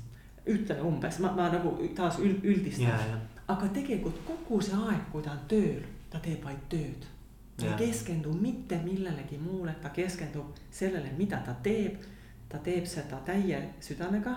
ütleme 0.50 0.82
umbes, 0.88 1.20
ma, 1.24 1.32
ma 1.38 1.48
nagu 1.54 1.76
taas 1.96 2.20
üld, 2.20 2.44
üldistan 2.44 2.88
yeah,. 2.88 3.08
Yeah. 3.08 3.22
aga 3.48 3.70
tegelikult 3.74 4.22
kogu 4.28 4.62
see 4.66 4.78
aeg, 4.78 5.08
kui 5.12 5.24
ta 5.26 5.34
on 5.36 5.42
tööl, 5.52 5.82
ta 6.10 6.22
teeb 6.24 6.44
vaid 6.46 6.62
tööd. 6.72 7.08
ta 7.58 7.66
yeah. 7.66 7.76
ei 7.76 7.90
keskendu 7.90 8.34
mitte 8.34 8.80
millelegi 8.84 9.38
muule, 9.42 9.76
ta 9.82 9.94
keskendub 9.96 10.58
sellele, 10.72 11.12
mida 11.18 11.42
ta 11.46 11.58
teeb. 11.64 12.02
ta 12.50 12.58
teeb 12.66 12.86
seda 12.90 13.20
täie 13.26 13.60
südamega 13.80 14.34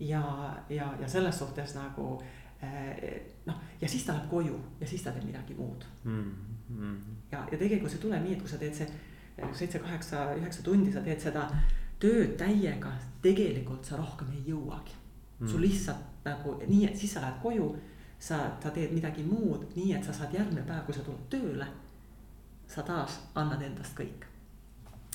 ja, 0.00 0.56
ja, 0.68 0.94
ja 1.00 1.08
selles 1.08 1.38
suhtes 1.38 1.74
nagu 1.74 2.22
eh, 2.62 3.20
noh, 3.46 3.60
ja 3.80 3.88
siis 3.88 4.04
ta 4.04 4.16
läheb 4.16 4.30
koju 4.30 4.58
ja 4.80 4.86
siis 4.86 5.02
ta 5.02 5.12
teeb 5.14 5.24
midagi 5.24 5.54
muud 5.54 5.84
mm. 6.04 6.32
-hmm. 6.70 6.96
ja, 7.32 7.46
ja 7.52 7.58
tegelikult 7.58 7.92
see 7.92 8.00
tuleb 8.02 8.22
nii, 8.22 8.32
et 8.32 8.42
kui 8.42 8.50
sa 8.50 8.58
teed 8.58 8.74
see 8.74 8.88
seitse, 9.52 9.78
kaheksa, 9.78 10.34
üheksa 10.34 10.62
tundi, 10.62 10.92
sa 10.92 11.00
teed 11.00 11.20
seda 11.20 11.46
tööd 12.00 12.36
täiega, 12.40 12.92
tegelikult 13.22 13.84
sa 13.84 13.96
rohkem 13.96 14.32
ei 14.32 14.42
jõuagi 14.50 14.96
mm.. 15.38 15.48
sul 15.48 15.60
lihtsalt 15.60 16.24
nagu 16.24 16.56
nii, 16.66 16.84
et 16.88 16.96
siis 16.96 17.12
sa 17.14 17.22
lähed 17.22 17.40
koju, 17.42 17.68
sa, 18.18 18.38
sa 18.62 18.70
teed 18.70 18.94
midagi 18.94 19.22
muud, 19.22 19.66
nii 19.76 19.92
et 19.94 20.04
sa 20.04 20.14
saad 20.16 20.34
järgmine 20.34 20.64
päev, 20.66 20.84
kui 20.86 20.94
sa 20.94 21.04
tuled 21.06 21.28
tööle. 21.30 21.66
sa 22.66 22.82
taas 22.82 23.20
annad 23.34 23.62
endast 23.62 23.94
kõik. 23.94 24.24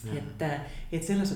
et, 0.07 0.43
et 0.91 1.03
selles 1.03 1.35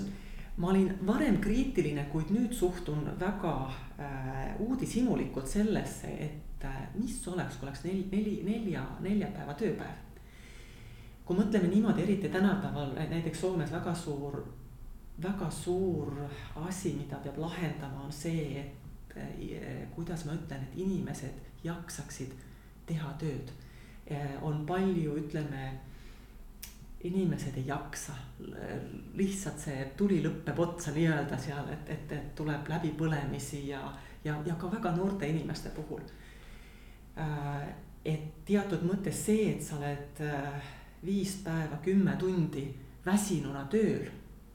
ma 0.57 0.69
olin 0.69 0.93
varem 1.07 1.37
kriitiline, 1.43 2.05
kuid 2.11 2.31
nüüd 2.31 2.53
suhtun 2.55 3.03
väga 3.19 3.55
äh, 3.99 4.55
uudishimulikult 4.63 5.47
sellesse, 5.47 6.07
et 6.07 6.63
äh, 6.63 6.81
mis 6.95 7.27
oleks, 7.27 7.57
kui 7.59 7.67
oleks 7.67 7.83
neli, 7.83 8.07
neli, 8.11 8.35
nelja, 8.45 8.85
nelja 9.03 9.31
päeva 9.35 9.53
tööpäev. 9.59 10.01
kui 11.25 11.37
mõtleme 11.37 11.67
niimoodi, 11.67 12.03
eriti 12.03 12.29
tänapäeval 12.29 12.93
näiteks 13.09 13.39
Soomes 13.41 13.71
väga 13.73 13.95
suur, 13.95 14.43
väga 15.21 15.49
suur 15.51 16.11
asi, 16.55 16.93
mida 16.93 17.19
peab 17.23 17.37
lahendama, 17.39 18.03
on 18.03 18.11
see, 18.11 18.59
et 18.59 19.17
äh, 19.17 19.85
kuidas 19.95 20.25
ma 20.25 20.35
ütlen, 20.35 20.63
et 20.63 20.79
inimesed 20.83 21.63
jaksaksid 21.63 22.33
teha 22.85 23.13
tööd 23.19 23.51
äh,. 24.11 24.35
on 24.41 24.65
palju, 24.65 25.15
ütleme 25.17 25.71
inimesed 27.05 27.57
ei 27.57 27.67
jaksa, 27.67 28.15
lihtsalt 29.13 29.59
see 29.61 29.85
tuli 29.97 30.19
lõpeb 30.23 30.59
otsa 30.59 30.91
nii-öelda 30.95 31.37
seal, 31.37 31.67
et, 31.73 31.89
et, 31.93 32.11
et 32.11 32.29
tuleb 32.35 32.69
läbipõlemisi 32.69 33.67
ja, 33.69 33.81
ja, 34.25 34.39
ja 34.45 34.55
ka 34.57 34.71
väga 34.71 34.91
noorte 34.95 35.29
inimeste 35.29 35.69
puhul. 35.75 36.01
Äh, 37.21 37.67
et 38.05 38.45
teatud 38.45 38.83
mõttes 38.85 39.21
see, 39.25 39.51
et 39.55 39.63
sa 39.65 39.77
oled 39.79 40.21
viis 41.05 41.39
päeva, 41.45 41.79
kümme 41.85 42.13
tundi 42.21 42.67
väsinuna 43.05 43.63
tööl, 43.69 44.05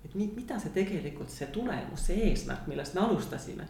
et 0.05 0.15
mi, 0.15 0.31
mida 0.37 0.59
see 0.61 0.73
tegelikult, 0.75 1.31
see 1.31 1.51
tulemus, 1.53 2.07
see 2.09 2.31
eesmärk, 2.31 2.67
millest 2.71 2.97
me 2.97 3.05
alustasime, 3.05 3.67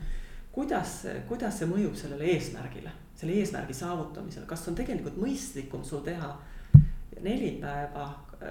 kuidas, 0.52 1.02
kuidas 1.28 1.58
see 1.58 1.68
mõjub 1.70 1.96
sellele 1.98 2.30
eesmärgile, 2.34 2.92
selle 3.18 3.36
eesmärgi 3.40 3.76
saavutamisele, 3.76 4.46
kas 4.50 4.66
on 4.70 4.78
tegelikult 4.78 5.18
mõistlikum 5.20 5.84
sul 5.86 6.02
teha 6.06 6.32
neli 7.20 7.56
päeva 7.60 8.08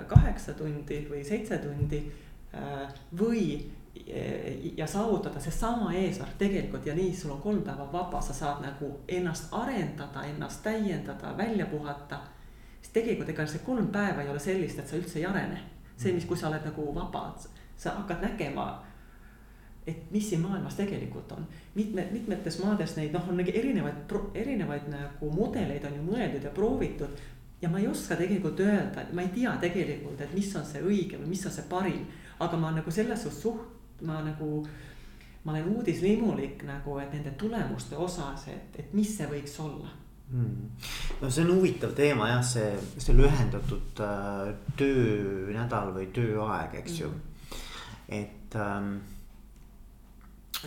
kaheksa 0.08 0.54
tundi 0.54 1.02
või 1.10 1.24
seitse 1.26 1.58
tundi 1.64 2.04
äh, 2.54 2.90
või 3.18 3.44
ja 4.78 4.88
saavutada 4.88 5.40
seesama 5.40 5.94
eesmärk 5.94 6.38
tegelikult 6.38 6.86
ja 6.86 6.96
nii 6.96 7.16
sul 7.16 7.32
on 7.32 7.42
kolm 7.42 7.62
päeva 7.62 7.88
vaba, 7.92 8.22
sa 8.22 8.34
saad 8.34 8.62
nagu 8.64 8.92
ennast 9.08 9.50
arendada, 9.52 10.24
ennast 10.24 10.64
täiendada, 10.64 11.38
välja 11.38 11.66
puhata. 11.66 12.20
siis 12.82 12.94
tegelikult 12.94 13.30
ega 13.30 13.46
see 13.48 13.60
kolm 13.66 13.88
päeva 13.88 14.22
ei 14.22 14.30
ole 14.30 14.40
sellist, 14.40 14.80
et 14.80 14.88
sa 14.88 14.96
üldse 14.96 15.20
ei 15.20 15.26
arene. 15.26 15.60
see, 15.98 16.14
mis, 16.14 16.26
kui 16.26 16.38
sa 16.38 16.48
oled 16.48 16.66
nagu 16.66 16.96
vaba, 16.96 17.36
sa 17.80 17.96
hakkad 17.96 18.24
nägema, 18.28 18.68
et 19.88 20.12
mis 20.12 20.30
siin 20.30 20.42
maailmas 20.44 20.76
tegelikult 20.76 21.32
on. 21.32 21.48
mitme, 21.76 22.08
mitmetes 22.12 22.60
maades 22.60 22.96
neid 22.98 23.16
noh, 23.16 23.30
on 23.32 23.40
erinevaid, 23.40 24.16
erinevaid 24.36 24.90
nagu 24.92 25.32
mudeleid 25.34 25.86
on 25.88 25.96
ju 25.96 26.06
mõeldud 26.12 26.44
ja 26.44 26.52
proovitud 26.54 27.22
ja 27.62 27.70
ma 27.70 27.80
ei 27.80 27.88
oska 27.88 28.16
tegelikult 28.20 28.60
öelda, 28.60 29.06
ma 29.14 29.24
ei 29.24 29.32
tea 29.36 29.56
tegelikult, 29.62 30.22
et 30.22 30.34
mis 30.36 30.52
on 30.56 30.68
see 30.68 30.84
õige 30.84 31.20
või 31.20 31.34
mis 31.34 31.46
on 31.46 31.56
see 31.56 31.66
parim. 31.70 32.06
aga 32.40 32.58
ma 32.58 32.72
nagu 32.72 32.92
selles 32.92 33.24
suhtes 33.24 33.42
suht-, 33.44 34.04
ma 34.08 34.22
nagu, 34.24 34.68
ma 35.44 35.52
olen 35.52 35.72
uudislimulik 35.76 36.64
nagu, 36.68 37.00
et 37.00 37.14
nende 37.14 37.34
tulemuste 37.40 37.98
osas, 37.98 38.48
et, 38.48 38.80
et 38.80 38.94
mis 38.94 39.18
see 39.18 39.28
võiks 39.28 39.58
olla 39.60 39.90
hmm.. 40.32 40.70
no 41.22 41.30
see 41.30 41.44
on 41.44 41.56
huvitav 41.58 41.96
teema 41.98 42.30
jah, 42.32 42.44
see, 42.46 42.70
see 42.98 43.18
lühendatud 43.18 44.04
äh, 44.06 44.54
töönädal 44.80 45.92
või 45.96 46.08
tööaeg, 46.16 46.80
eks 46.84 47.02
ju 47.02 47.10
mm.. 47.10 47.29
Et 48.10 48.55
ähm, 48.55 48.99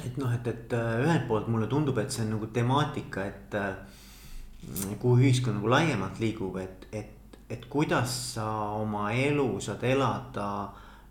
et 0.00 0.16
noh, 0.16 0.32
et, 0.32 0.46
et 0.46 0.72
äh, 0.72 1.00
ühelt 1.04 1.26
poolt 1.28 1.48
mulle 1.52 1.68
tundub, 1.68 1.98
et 2.00 2.12
see 2.12 2.24
on 2.24 2.36
nagu 2.36 2.48
temaatika, 2.54 3.26
et 3.28 3.56
äh, 3.58 4.94
kuhu 5.00 5.18
ühiskond 5.20 5.58
nagu 5.58 5.72
laiemalt 5.72 6.20
liigub, 6.22 6.56
et, 6.62 6.86
et, 6.92 7.36
et 7.52 7.66
kuidas 7.68 8.14
sa 8.34 8.46
oma 8.78 9.10
elu 9.12 9.48
saad 9.60 9.84
elada 9.84 10.48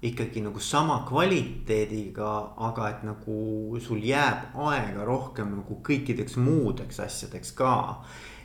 ikkagi 0.01 0.41
nagu 0.41 0.59
sama 0.59 1.03
kvaliteediga, 1.05 2.31
aga 2.57 2.87
et 2.89 3.03
nagu 3.05 3.77
sul 3.83 4.01
jääb 4.01 4.55
aega 4.65 5.05
rohkem 5.05 5.53
nagu 5.59 5.77
kõikideks 5.85 6.39
muudeks 6.41 7.03
asjadeks 7.05 7.53
ka. 7.59 7.75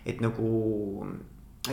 et 0.06 0.20
nagu 0.20 0.48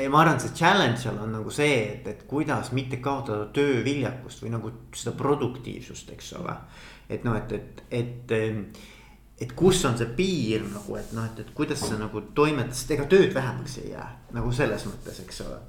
ja 0.02 0.10
ma 0.10 0.24
arvan, 0.24 0.39
et 0.39 0.48
see 0.48 0.56
challenge 0.58 1.02
seal 1.04 1.20
on 1.22 1.36
nagu 1.38 1.52
see, 1.54 1.76
et, 1.98 2.08
et 2.10 2.24
kuidas 2.30 2.72
mitte 2.74 2.98
kaotada 3.04 3.46
tööviljakust 3.56 4.44
või 4.46 4.54
nagu 4.56 4.72
seda 4.96 5.16
produktiivsust, 5.20 6.10
eks 6.16 6.34
ole. 6.39 6.56
et 7.10 7.24
noh, 7.28 7.38
et, 7.38 7.52
et, 7.52 7.86
et 7.91 8.82
et 9.44 9.52
kus 9.58 9.82
on 9.89 9.98
see 9.98 10.08
piir 10.16 10.64
nagu, 10.70 10.96
et 10.96 11.12
noh, 11.16 11.26
et, 11.26 11.39
et 11.44 11.50
kuidas 11.58 11.82
sa 11.84 11.98
nagu 12.00 12.22
toimetad, 12.38 12.76
sest 12.78 12.94
ega 12.96 13.08
tööd 13.12 13.34
vähemaks 13.36 13.80
ei 13.82 13.91
jää 13.91 14.08
nagu 14.38 14.54
selles 14.56 14.86
mõttes, 14.88 15.20
eks 15.26 15.41
ole. 15.48 15.60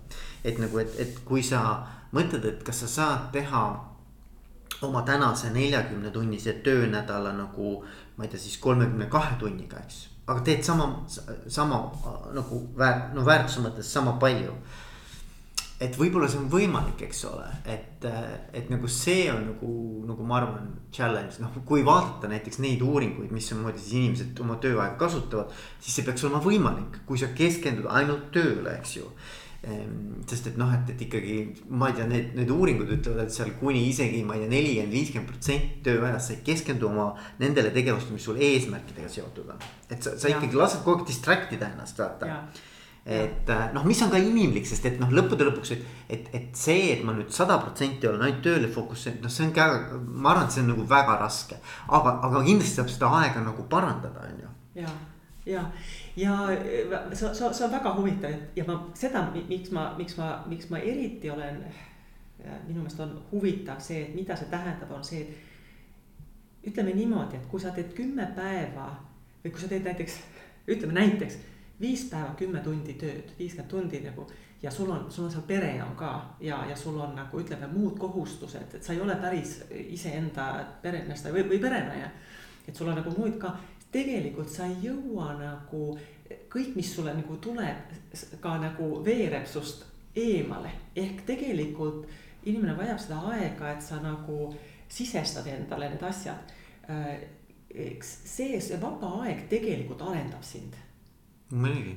et 0.45 0.61
nagu, 0.63 0.79
et, 0.79 0.95
et 1.01 1.19
kui 1.27 1.43
sa 1.43 1.65
mõtled, 2.15 2.45
et 2.45 2.63
kas 2.67 2.85
sa 2.85 2.91
saad 2.93 3.29
teha 3.35 3.65
oma 4.85 5.03
tänase 5.03 5.51
neljakümne 5.55 6.11
tunnise 6.11 6.59
töönädala 6.65 7.33
nagu 7.33 7.79
ma 8.17 8.25
ei 8.25 8.31
tea, 8.31 8.41
siis 8.41 8.59
kolmekümne 8.63 9.09
kahe 9.11 9.39
tunniga, 9.41 9.81
eks. 9.83 10.03
Aga 10.27 10.41
teed 10.45 10.65
sama, 10.65 10.89
sama 11.49 11.83
nagu 12.35 12.65
väär-, 12.79 13.11
no 13.15 13.25
väärtuse 13.27 13.65
mõttes 13.65 13.91
sama 13.93 14.17
palju. 14.21 14.55
et 15.85 15.97
võib-olla 15.99 16.29
see 16.31 16.39
on 16.39 16.47
võimalik, 16.49 17.03
eks 17.05 17.25
ole, 17.29 17.45
et, 17.69 18.05
et 18.57 18.69
nagu 18.73 18.89
see 18.89 19.27
on 19.29 19.43
nagu, 19.51 19.71
nagu 20.09 20.25
ma 20.25 20.39
arvan, 20.39 20.69
challenge, 20.95 21.43
noh, 21.43 21.51
kui 21.67 21.83
vaadata 21.85 22.31
näiteks 22.31 22.61
neid 22.63 22.81
uuringuid, 22.81 23.33
mismoodi 23.35 23.83
siis 23.83 23.97
inimesed 23.99 24.41
oma 24.41 24.57
tööaega 24.63 24.95
kasutavad. 25.01 25.53
siis 25.81 25.99
see 25.99 26.07
peaks 26.07 26.25
olema 26.25 26.41
võimalik, 26.45 27.03
kui 27.09 27.21
sa 27.21 27.29
keskendud 27.37 27.91
ainult 27.91 28.31
tööle, 28.33 28.79
eks 28.79 28.97
ju. 28.97 29.11
Ehm, 29.65 30.25
sest 30.29 30.51
et 30.51 30.57
noh, 30.61 30.69
et, 30.75 30.91
et 30.93 31.03
ikkagi 31.07 31.35
ma 31.73 31.89
ei 31.89 31.97
tea, 31.97 32.05
need, 32.11 32.35
need 32.37 32.51
uuringud 32.53 32.91
ütlevad, 32.99 33.25
et 33.25 33.33
seal 33.33 33.55
kuni 33.61 33.87
isegi 33.89 34.21
ma 34.27 34.37
ei 34.37 34.43
tea, 34.43 34.51
nelikümmend, 34.53 34.93
viiskümmend 34.93 35.31
protsenti 35.31 35.81
tööajast 35.87 36.31
sa 36.31 36.35
ei 36.35 36.43
keskendu 36.45 36.91
oma 36.91 37.07
nendele 37.41 37.71
tegevustele, 37.73 38.19
mis 38.19 38.27
sul 38.29 38.41
eesmärkidega 38.45 39.09
seotud 39.15 39.55
on. 39.55 39.65
et 39.89 39.97
sa, 40.05 40.17
sa 40.21 40.29
ja. 40.29 40.37
ikkagi 40.37 40.61
lased 40.61 40.85
kogu 40.85 41.01
aeg 41.01 41.09
distract 41.09 41.57
ida 41.57 41.71
ennast, 41.73 42.01
vaata 42.03 42.43
et 43.05 43.51
äh, 43.53 43.65
noh, 43.77 43.85
mis 43.85 44.01
on 44.05 44.13
ka 44.13 44.21
inimlik, 44.21 44.65
sest 44.69 44.85
et 44.89 45.01
noh, 45.01 45.11
lõppude 45.13 45.45
lõpuks, 45.49 45.75
et, 45.77 45.89
et, 46.09 46.29
et 46.37 46.47
see, 46.57 46.87
et 46.95 47.03
ma 47.05 47.13
nüüd 47.17 47.33
sada 47.37 47.59
protsenti 47.61 48.09
olen 48.09 48.25
ainult 48.25 48.41
tööle 48.45 48.71
fokusseeritud, 48.73 49.27
noh, 49.27 49.33
see 49.33 49.45
on 49.49 49.53
ka, 49.57 49.67
ma 50.09 50.33
arvan, 50.33 50.49
et 50.49 50.57
see 50.57 50.65
on 50.65 50.73
nagu 50.73 50.87
väga 50.89 51.19
raske. 51.21 51.61
aga, 51.89 52.17
aga 52.25 52.41
kindlasti 52.47 52.81
saab 52.81 52.89
seda 52.93 53.13
aega 53.21 53.45
nagu 53.45 53.69
parandada, 53.69 54.25
on 54.25 54.41
ju. 54.47 54.55
ja, 54.81 54.97
ja, 55.49 55.67
ja 56.17 56.37
see, 57.13 57.35
see, 57.35 57.49
see 57.53 57.65
on 57.67 57.73
väga 57.73 57.95
huvitav 57.97 58.37
ja 58.57 58.65
ma 58.69 58.79
seda, 58.95 59.27
miks 59.49 59.73
ma, 59.75 59.89
miks 59.99 60.17
ma, 60.17 60.29
miks 60.47 60.71
ma 60.71 60.79
eriti 60.79 61.31
olen. 61.31 61.65
minu 62.67 62.83
meelest 62.83 63.01
on 63.01 63.13
huvitav 63.33 63.81
see, 63.81 64.03
et 64.03 64.15
mida 64.15 64.37
see 64.37 64.51
tähendab, 64.51 64.91
on 64.93 65.05
see, 65.05 65.23
et 65.23 66.71
ütleme 66.71 66.93
niimoodi, 66.95 67.37
et 67.37 67.47
kui 67.49 67.61
sa 67.61 67.73
teed 67.73 67.93
kümme 67.97 68.27
päeva 68.37 68.91
või 69.45 69.53
kui 69.53 69.61
sa 69.61 69.69
teed 69.69 69.85
näiteks, 69.85 70.19
ütleme 70.69 70.97
näiteks 70.97 71.39
viis 71.81 72.07
päeva, 72.11 72.35
kümme 72.39 72.61
tundi 72.65 72.97
tööd, 73.01 73.35
viiskümmend 73.39 73.71
tundi 73.71 74.01
nagu. 74.05 74.27
ja 74.63 74.71
sul 74.71 74.91
on, 74.91 75.11
sul 75.13 75.25
on 75.25 75.31
seal 75.31 75.43
pere 75.45 75.75
on 75.85 75.97
ka 75.97 76.37
ja, 76.41 76.63
ja 76.69 76.77
sul 76.77 76.97
on 77.01 77.15
nagu 77.15 77.41
ütleme 77.41 77.67
muud 77.69 77.99
kohustused, 77.99 78.75
et 78.75 78.83
sa 78.83 78.93
ei 78.93 79.01
ole 79.01 79.17
päris 79.21 79.59
iseenda 79.71 80.65
peremees 80.83 81.25
või, 81.25 81.45
või 81.49 81.59
peremehe. 81.61 82.11
et 82.69 82.77
sul 82.77 82.89
on 82.89 82.97
nagu 82.97 83.13
muid 83.19 83.37
ka, 83.39 83.57
tegelikult 83.95 84.51
sa 84.51 84.67
ei 84.67 84.77
jõua 84.83 85.33
nagu 85.39 85.87
kõik, 86.51 86.75
mis 86.75 86.91
sulle 86.95 87.15
nagu 87.15 87.39
tuleb, 87.43 87.95
ka 88.43 88.57
nagu 88.63 88.91
veereb 89.05 89.47
sust 89.47 89.85
eemale. 90.17 90.71
ehk 90.97 91.25
tegelikult 91.27 92.07
inimene 92.45 92.77
vajab 92.77 93.01
seda 93.01 93.21
aega, 93.33 93.73
et 93.73 93.83
sa 93.83 94.01
nagu 94.03 94.55
sisestad 94.89 95.47
endale 95.51 95.89
need 95.95 96.03
asjad. 96.03 96.55
Äh, 96.91 97.25
eks 97.75 98.11
see, 98.31 98.61
see 98.61 98.79
vaba 98.79 99.25
aeg 99.25 99.49
tegelikult 99.51 100.03
arendab 100.07 100.43
sind 100.47 100.77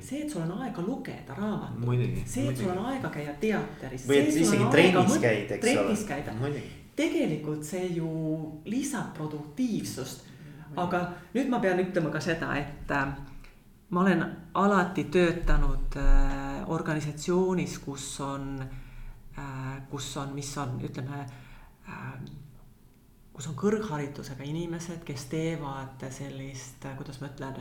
see, 0.00 0.22
et 0.22 0.30
sul 0.30 0.42
on 0.42 0.52
aega 0.62 0.82
lugeda 0.84 1.34
raamatut, 1.34 2.18
see, 2.28 2.48
et 2.50 2.58
sul 2.58 2.72
on 2.72 2.84
aega 2.90 3.10
käia 3.10 3.34
teatris. 3.40 4.06
või 4.08 4.20
et 4.22 4.34
isegi 4.34 4.70
trennis 4.70 5.18
käid, 5.22 5.52
eks 5.56 5.64
trennis 5.64 6.02
ole. 6.04 6.08
käida, 6.10 6.34
tegelikult 6.98 7.64
see 7.66 7.86
ju 7.96 8.10
lisab 8.68 9.14
produktiivsust. 9.16 10.26
Aga 10.76 11.02
nüüd 11.34 11.48
ma 11.48 11.60
pean 11.60 11.80
ütlema 11.82 12.10
ka 12.10 12.20
seda, 12.20 12.54
et 12.58 12.90
äh, 12.90 13.06
ma 13.90 14.00
olen 14.00 14.24
alati 14.54 15.04
töötanud 15.12 15.96
äh, 15.96 16.68
organisatsioonis, 16.68 17.78
kus 17.78 18.20
on 18.20 18.58
äh,, 18.60 19.88
kus 19.90 20.16
on, 20.16 20.34
mis 20.34 20.56
on, 20.58 20.80
ütleme 20.84 21.24
kus 23.32 23.46
on 23.48 23.54
kõrgharidusega 23.56 24.44
inimesed, 24.44 25.04
kes 25.06 25.28
teevad 25.30 26.02
sellist, 26.10 26.82
kuidas 26.98 27.20
ma 27.22 27.30
ütlen 27.30 27.60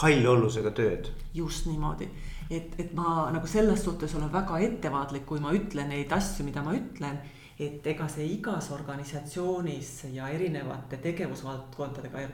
hallollusega 0.00 0.72
tööd. 0.76 1.10
just 1.34 1.66
niimoodi, 1.66 2.08
et, 2.50 2.74
et 2.80 2.92
ma 2.94 3.28
nagu 3.34 3.46
selles 3.46 3.84
suhtes 3.84 4.14
olen 4.14 4.32
väga 4.32 4.58
ettevaatlik, 4.66 5.26
kui 5.26 5.40
ma 5.40 5.52
ütlen 5.56 5.92
neid 5.92 6.12
asju, 6.12 6.46
mida 6.46 6.62
ma 6.64 6.74
ütlen. 6.76 7.20
Et 7.66 7.86
ega 7.94 8.08
see 8.08 8.26
igas 8.36 8.70
organisatsioonis 8.74 9.92
ja 10.12 10.28
erinevate 10.32 10.98
tegevusvaldkondadega 11.02 12.26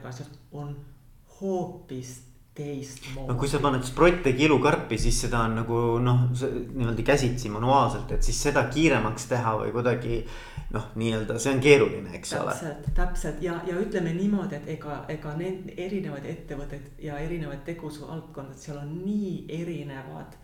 on 0.53 0.77
hoopis 1.41 2.17
teistmoodi. 2.59 3.29
no 3.29 3.39
kui 3.39 3.49
sa 3.49 3.61
paned 3.63 3.85
sprotte 3.87 4.33
kilukarpi, 4.37 4.99
siis 4.99 5.21
seda 5.27 5.45
on 5.47 5.59
nagu 5.61 5.83
noh, 6.03 6.25
niimoodi 6.33 7.05
käsitsi 7.07 7.51
manuaalselt, 7.55 8.13
et 8.17 8.27
siis 8.27 8.41
seda 8.49 8.65
kiiremaks 8.73 9.29
teha 9.31 9.55
või 9.61 9.71
kuidagi 9.77 10.19
noh, 10.75 10.91
nii-öelda 11.01 11.39
see 11.39 11.55
on 11.55 11.63
keeruline, 11.65 12.11
eks 12.19 12.35
täpselt, 12.35 12.49
ole. 12.49 12.57
täpselt, 12.57 12.91
täpselt 12.99 13.47
ja, 13.47 13.61
ja 13.69 13.79
ütleme 13.79 14.13
niimoodi, 14.17 14.59
et 14.59 14.75
ega, 14.77 15.01
ega 15.13 15.37
need 15.39 15.71
erinevaid 15.77 16.27
ettevõtteid 16.35 17.07
ja 17.07 17.21
erinevaid 17.23 17.63
tegevusvaldkondad, 17.69 18.59
seal 18.61 18.83
on 18.83 18.93
nii 19.05 19.33
erinevad 19.61 20.37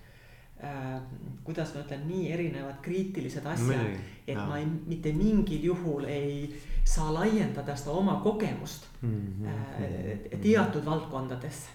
äh,. 0.63 1.01
kuidas 1.45 1.75
ma 1.75 1.83
ütlen, 1.85 2.07
nii 2.09 2.33
erinevad 2.33 2.81
kriitilised 2.83 3.47
asjad, 3.47 3.99
et 4.27 4.37
no. 4.37 4.47
ma 4.47 4.59
ei, 4.59 4.67
mitte 4.87 5.13
mingil 5.13 5.65
juhul 5.73 6.05
ei 6.09 6.49
saa 6.85 7.13
laiendada 7.15 7.77
seda 7.77 7.91
oma 7.91 8.21
kogemust 8.25 8.87
mm 9.03 9.09
-hmm. 9.11 9.49
äh, 9.49 10.41
teatud 10.41 10.85
valdkondadesse 10.85 11.69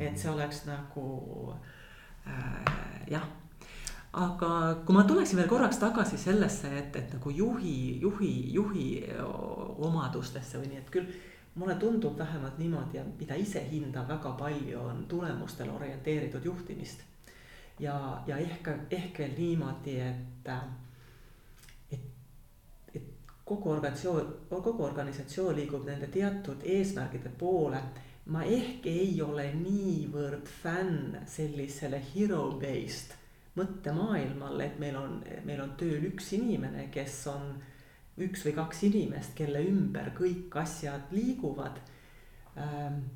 et 0.00 0.18
see 0.18 0.30
oleks 0.30 0.64
nagu 0.66 1.54
äh, 2.26 2.72
jah 3.10 3.26
aga 4.16 4.50
kui 4.86 4.96
ma 4.96 5.04
tuleksin 5.04 5.36
veel 5.36 5.48
korraks 5.48 5.78
tagasi 5.78 6.18
sellesse, 6.18 6.70
et, 6.78 6.96
et 6.96 7.10
nagu 7.12 7.30
juhi, 7.30 8.00
juhi, 8.00 8.52
juhi 8.54 8.86
omadustesse 9.88 10.60
või 10.60 10.70
nii, 10.72 10.78
et 10.80 10.92
küll 10.94 11.10
mulle 11.56 11.76
tundub 11.80 12.16
vähemalt 12.18 12.56
niimoodi 12.58 12.96
ja 12.96 13.04
mida 13.18 13.36
ise 13.36 13.60
hindan 13.70 14.08
väga 14.08 14.32
palju, 14.38 14.80
on 14.80 15.04
tulemustele 15.08 15.72
orienteeritud 15.72 16.44
juhtimist. 16.44 17.04
Ja, 17.80 18.22
ja 18.26 18.38
ehk, 18.38 18.68
ehk 18.90 19.18
veel 19.18 19.36
niimoodi, 19.38 19.98
et, 20.00 20.50
et, 21.92 22.08
et 22.94 23.30
kogu 23.44 23.70
organisatsioon, 23.70 24.32
kogu 24.50 24.84
organisatsioon 24.84 25.54
liigub 25.56 25.86
nende 25.86 26.10
teatud 26.12 26.64
eesmärgide 26.64 27.32
poole 27.38 27.82
ma 28.32 28.42
ehk 28.42 28.86
ei 28.90 29.20
ole 29.22 29.46
niivõrd 29.54 30.48
fänn 30.62 31.14
sellisele 31.30 32.00
hero-based 32.10 33.14
mõttemaailmale, 33.56 34.66
et 34.66 34.80
meil 34.82 34.96
on, 34.98 35.20
meil 35.46 35.62
on 35.62 35.76
tööl 35.80 36.08
üks 36.10 36.32
inimene, 36.36 36.88
kes 36.92 37.20
on 37.32 37.54
üks 38.26 38.42
või 38.46 38.54
kaks 38.56 38.82
inimest, 38.88 39.36
kelle 39.38 39.62
ümber 39.68 40.10
kõik 40.16 40.54
asjad 40.60 41.12
liiguvad. 41.14 41.78
Ähm, 42.58 43.06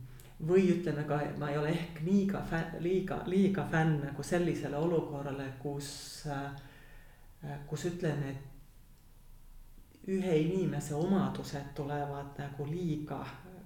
või 0.46 0.70
ütleme 0.72 1.04
ka, 1.04 1.18
ma 1.38 1.50
ei 1.50 1.58
ole 1.58 1.72
ehk 1.74 2.00
liiga, 2.04 2.40
liiga, 2.80 3.20
liiga 3.28 3.66
fänn 3.70 4.00
nagu 4.06 4.22
sellisele 4.24 4.76
olukorrale, 4.76 5.46
kus, 5.60 5.90
äh, 6.32 7.58
kus 7.68 7.84
ütleme, 7.90 8.30
et 8.30 10.08
ühe 10.10 10.36
inimese 10.46 10.94
omadused 10.96 11.74
tulevad 11.76 12.38
nagu 12.40 12.66
liiga 12.70 13.20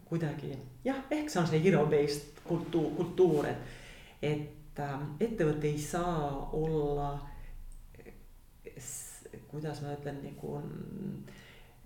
kuidagi 0.08 0.50
jah, 0.84 0.98
ehk 1.10 1.30
see 1.30 1.40
on 1.40 1.46
see 1.48 1.62
hero-based 1.62 2.42
kultuur, 2.44 2.90
kultuur, 2.96 3.46
et, 3.48 3.76
et 4.22 4.82
äh, 4.82 5.06
ettevõte 5.20 5.70
ei 5.70 5.78
saa 5.78 6.48
olla, 6.58 7.12
kuidas 9.46 9.78
ma 9.84 9.94
ütlen, 9.94 10.18
nagu 10.26 10.56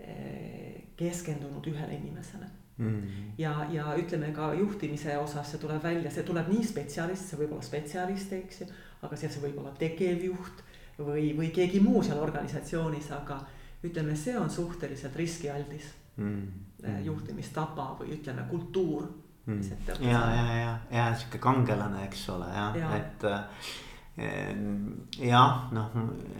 äh, 0.00 0.80
keskendunud 0.96 1.68
ühele 1.68 2.00
inimesele 2.00 2.48
mm. 2.78 3.02
ja, 3.38 3.54
ja 3.72 3.92
ütleme 3.98 4.32
ka 4.36 4.52
juhtimise 4.54 5.18
osas 5.18 5.52
see 5.52 5.62
tuleb 5.62 5.82
välja, 5.82 6.10
see 6.10 6.26
tuleb 6.26 6.48
nii 6.52 6.64
spetsialist, 6.64 7.30
see 7.30 7.40
võib 7.42 7.54
olla 7.56 7.66
spetsialist, 7.66 8.32
eks 8.38 8.62
ju, 8.62 8.70
aga 9.02 9.18
see, 9.18 9.30
see 9.32 9.44
võib 9.44 9.60
olla 9.62 9.74
tegevjuht 9.78 10.64
või, 10.98 11.30
või 11.38 11.52
keegi 11.54 11.80
muu 11.84 12.02
seal 12.06 12.20
organisatsioonis, 12.22 13.10
aga 13.18 13.40
ütleme, 13.86 14.16
see 14.18 14.36
on 14.38 14.50
suhteliselt 14.50 15.16
riskialdis 15.16 15.92
mm. 16.16 17.02
juhtimistapa 17.06 17.92
või 18.00 18.16
ütleme, 18.18 18.46
kultuur 18.50 19.06
mm.. 19.46 19.60
ja, 20.00 20.22
ja, 20.34 20.46
ja, 20.60 20.72
ja 20.90 21.10
sihuke 21.18 21.38
kangelane, 21.42 22.04
eks 22.08 22.24
ole, 22.34 22.48
jah 22.54 22.78
ja., 22.78 22.94
et 22.98 23.28
eh, 23.28 23.76
jah, 24.18 25.68
noh, 25.72 25.90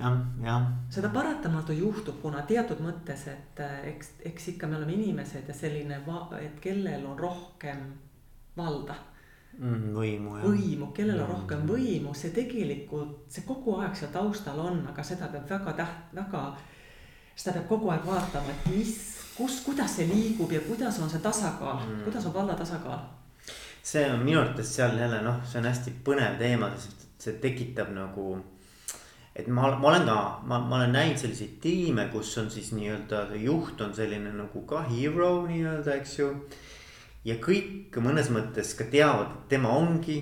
jah, 0.01 0.17
jah. 0.43 0.65
seda 0.91 1.11
paratamatu 1.15 1.77
juhtub, 1.77 2.17
kuna 2.23 2.43
teatud 2.49 2.81
mõttes, 2.83 3.27
et 3.31 3.61
eh, 3.63 3.77
eks, 3.93 4.17
eks 4.31 4.49
ikka 4.55 4.67
me 4.67 4.79
oleme 4.81 4.97
inimesed 4.97 5.49
ja 5.49 5.55
selline, 5.55 6.01
et 6.41 6.59
kellel 6.65 7.07
on 7.07 7.19
rohkem 7.19 7.85
valda 8.57 8.97
mm,. 9.59 9.93
võimu, 9.95 10.39
jah. 10.41 10.49
võimu, 10.49 10.91
kellel 10.97 11.23
on 11.23 11.31
rohkem 11.37 11.63
võimu, 11.69 12.15
see 12.19 12.35
tegelikult, 12.35 13.29
see 13.31 13.47
kogu 13.47 13.79
aeg 13.83 13.95
seal 13.99 14.11
taustal 14.15 14.59
on, 14.65 14.83
aga 14.91 15.07
seda 15.07 15.31
peab 15.33 15.47
väga 15.51 15.77
täht-, 15.83 16.17
väga, 16.19 16.43
seda 17.37 17.59
peab 17.61 17.71
kogu 17.71 17.95
aeg 17.95 18.07
vaatama, 18.09 18.55
et 18.55 18.71
mis 18.75 18.97
kus, 19.37 19.61
kuidas 19.67 20.01
see 20.01 20.09
liigub 20.11 20.53
ja 20.53 20.61
kuidas 20.67 20.99
on 20.99 21.11
see 21.11 21.23
tasakaal 21.23 21.85
mm., 21.85 22.03
kuidas 22.09 22.27
on 22.27 22.35
valla 22.35 22.59
tasakaal? 22.59 23.07
see 23.83 24.03
on 24.11 24.25
minu 24.27 24.41
arvates 24.41 24.75
seal 24.77 24.99
jälle 24.99 25.23
noh, 25.23 25.39
see 25.47 25.61
on 25.63 25.69
hästi 25.71 25.95
põnev 26.05 26.35
teema, 26.43 26.71
sest 26.75 26.98
see 27.19 27.37
tekitab 27.43 27.91
nagu. 27.95 28.39
et 29.39 29.47
ma, 29.47 29.69
ma 29.79 29.93
olen 29.93 30.07
ka, 30.07 30.19
ma, 30.51 30.59
ma 30.59 30.81
olen 30.81 30.93
näinud 30.97 31.21
selliseid 31.21 31.61
tiime, 31.63 32.09
kus 32.13 32.33
on 32.41 32.51
siis 32.51 32.73
nii-öelda 32.75 33.37
juht 33.39 33.81
on 33.81 33.95
selline 33.95 34.33
nagu 34.35 34.65
ka 34.67 34.83
hero 34.89 35.47
nii-öelda, 35.47 35.95
eks 35.95 36.19
ju. 36.19 36.33
ja 37.25 37.39
kõik 37.43 37.99
mõnes 38.03 38.33
mõttes 38.35 38.75
ka 38.79 38.89
teavad, 38.91 39.31
et 39.31 39.49
tema 39.55 39.71
ongi 39.79 40.19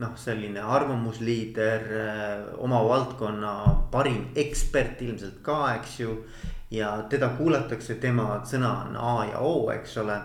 noh, 0.00 0.16
selline 0.18 0.62
arvamusliider, 0.62 1.84
oma 2.58 2.80
valdkonna 2.88 3.52
parim 3.92 4.30
ekspert 4.36 5.02
ilmselt 5.04 5.38
ka, 5.44 5.60
eks 5.78 6.00
ju. 6.00 6.16
ja 6.74 6.96
teda 7.10 7.34
kuulatakse, 7.38 8.00
tema 8.02 8.40
sõna 8.48 8.72
on 8.88 8.96
A 8.98 9.14
ja 9.30 9.44
O, 9.44 9.70
eks 9.74 9.96
ole 10.02 10.18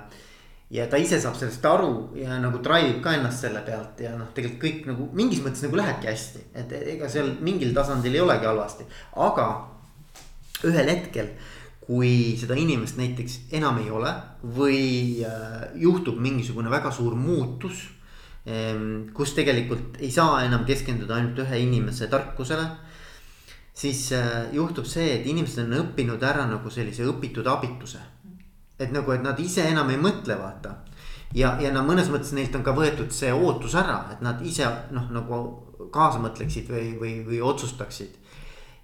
ja 0.70 0.86
ta 0.89 0.97
ise 1.01 1.17
saab 1.22 1.38
sellest 1.38 1.65
aru 1.65 1.93
ja 2.20 2.38
nagu 2.41 2.61
drive 2.61 2.93
ib 2.93 2.99
ka 3.03 3.15
ennast 3.17 3.45
selle 3.45 3.61
pealt 3.65 4.01
ja 4.03 4.13
noh, 4.17 4.30
tegelikult 4.36 4.61
kõik 4.61 4.89
nagu 4.91 5.07
mingis 5.17 5.41
mõttes 5.45 5.65
nagu 5.65 5.80
lähebki 5.80 6.11
hästi, 6.11 6.43
et 6.61 6.76
ega 6.80 7.09
seal 7.09 7.32
mingil 7.45 7.74
tasandil 7.74 8.17
ei 8.17 8.22
olegi 8.22 8.49
halvasti, 8.49 8.86
aga 9.26 9.47
ühel 10.70 10.91
hetkel 10.91 11.32
kui 11.89 12.36
seda 12.38 12.53
inimest 12.59 12.99
näiteks 12.99 13.39
enam 13.57 13.80
ei 13.82 13.89
ole 13.89 14.11
või 14.57 14.82
äh, 15.26 15.72
juhtub 15.82 16.20
mingisugune 16.22 16.70
väga 16.70 16.91
suur 16.93 17.15
muutus 17.17 17.88
ähm,. 18.45 19.09
kus 19.17 19.34
tegelikult 19.34 19.97
ei 19.97 20.11
saa 20.13 20.43
enam 20.45 20.67
keskenduda 20.70 21.17
ainult 21.17 21.41
ühe 21.47 21.63
inimese 21.63 22.11
tarkusele. 22.13 22.67
siis 23.74 24.11
äh, 24.13 24.53
juhtub 24.53 24.86
see, 24.86 25.15
et 25.15 25.26
inimesed 25.26 25.65
on 25.65 25.80
õppinud 25.80 26.22
ära 26.22 26.45
nagu 26.45 26.70
sellise 26.70 27.09
õpitud 27.09 27.49
abituse 27.49 28.05
et 28.80 28.93
nagu, 28.95 29.11
et 29.11 29.23
nad 29.23 29.39
ise 29.39 29.65
enam 29.69 29.89
ei 29.91 29.99
mõtle, 30.01 30.38
vaata. 30.39 30.75
ja, 31.36 31.55
ja 31.61 31.71
no 31.75 31.84
mõnes 31.86 32.09
mõttes 32.09 32.32
neilt 32.34 32.55
on 32.55 32.63
ka 32.65 32.73
võetud 32.75 33.11
see 33.13 33.34
ootus 33.34 33.75
ära, 33.77 34.05
et 34.13 34.23
nad 34.25 34.41
ise 34.45 34.69
noh, 34.95 35.11
nagu 35.13 35.41
kaasa 35.93 36.21
mõtleksid 36.23 36.71
või, 36.71 36.95
või, 36.99 37.13
või 37.27 37.41
otsustaksid. 37.51 38.17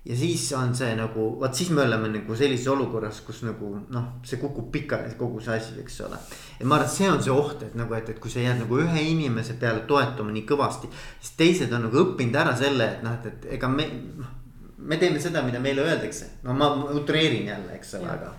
ja 0.06 0.16
siis 0.16 0.44
on 0.54 0.76
see 0.78 0.92
nagu, 0.96 1.32
vot 1.40 1.56
siis 1.56 1.72
me 1.74 1.82
oleme 1.82 2.12
nagu 2.14 2.36
sellises 2.38 2.68
olukorras, 2.70 3.24
kus 3.26 3.42
nagu 3.48 3.72
noh, 3.90 4.08
see 4.24 4.38
kukub 4.42 4.70
pikali 4.72 5.16
kogu 5.18 5.42
see 5.42 5.58
asi, 5.58 5.80
eks 5.82 6.00
ole. 6.06 6.20
et 6.60 6.66
ma 6.66 6.78
arvan, 6.78 6.90
et 6.90 6.98
see 6.98 7.10
on 7.10 7.22
see 7.24 7.34
oht, 7.34 7.64
et 7.64 7.76
nagu, 7.76 7.94
et, 7.98 8.10
et 8.10 8.20
kui 8.20 8.32
sa 8.32 8.44
jääd 8.44 8.62
nagu 8.66 8.82
ühe 8.84 9.10
inimese 9.16 9.58
peale 9.62 9.88
toetuma 9.90 10.36
nii 10.36 10.46
kõvasti. 10.46 10.92
siis 11.20 11.38
teised 11.40 11.74
on 11.74 11.88
nagu 11.88 12.04
õppinud 12.04 12.42
ära 12.44 12.56
selle, 12.56 12.98
et 12.98 13.06
noh, 13.06 13.16
et, 13.20 13.32
et 13.32 13.54
ega 13.58 13.72
me, 13.72 13.88
noh 14.20 14.42
me 14.86 14.98
teeme 15.02 15.20
seda, 15.20 15.42
mida 15.42 15.60
meile 15.60 15.82
öeldakse, 15.82 16.28
no 16.44 16.54
ma 16.54 16.68
utreerin 16.94 17.48
jälle, 17.48 17.74
eks 17.80 17.96
ole, 17.98 18.10
aga 18.12 18.34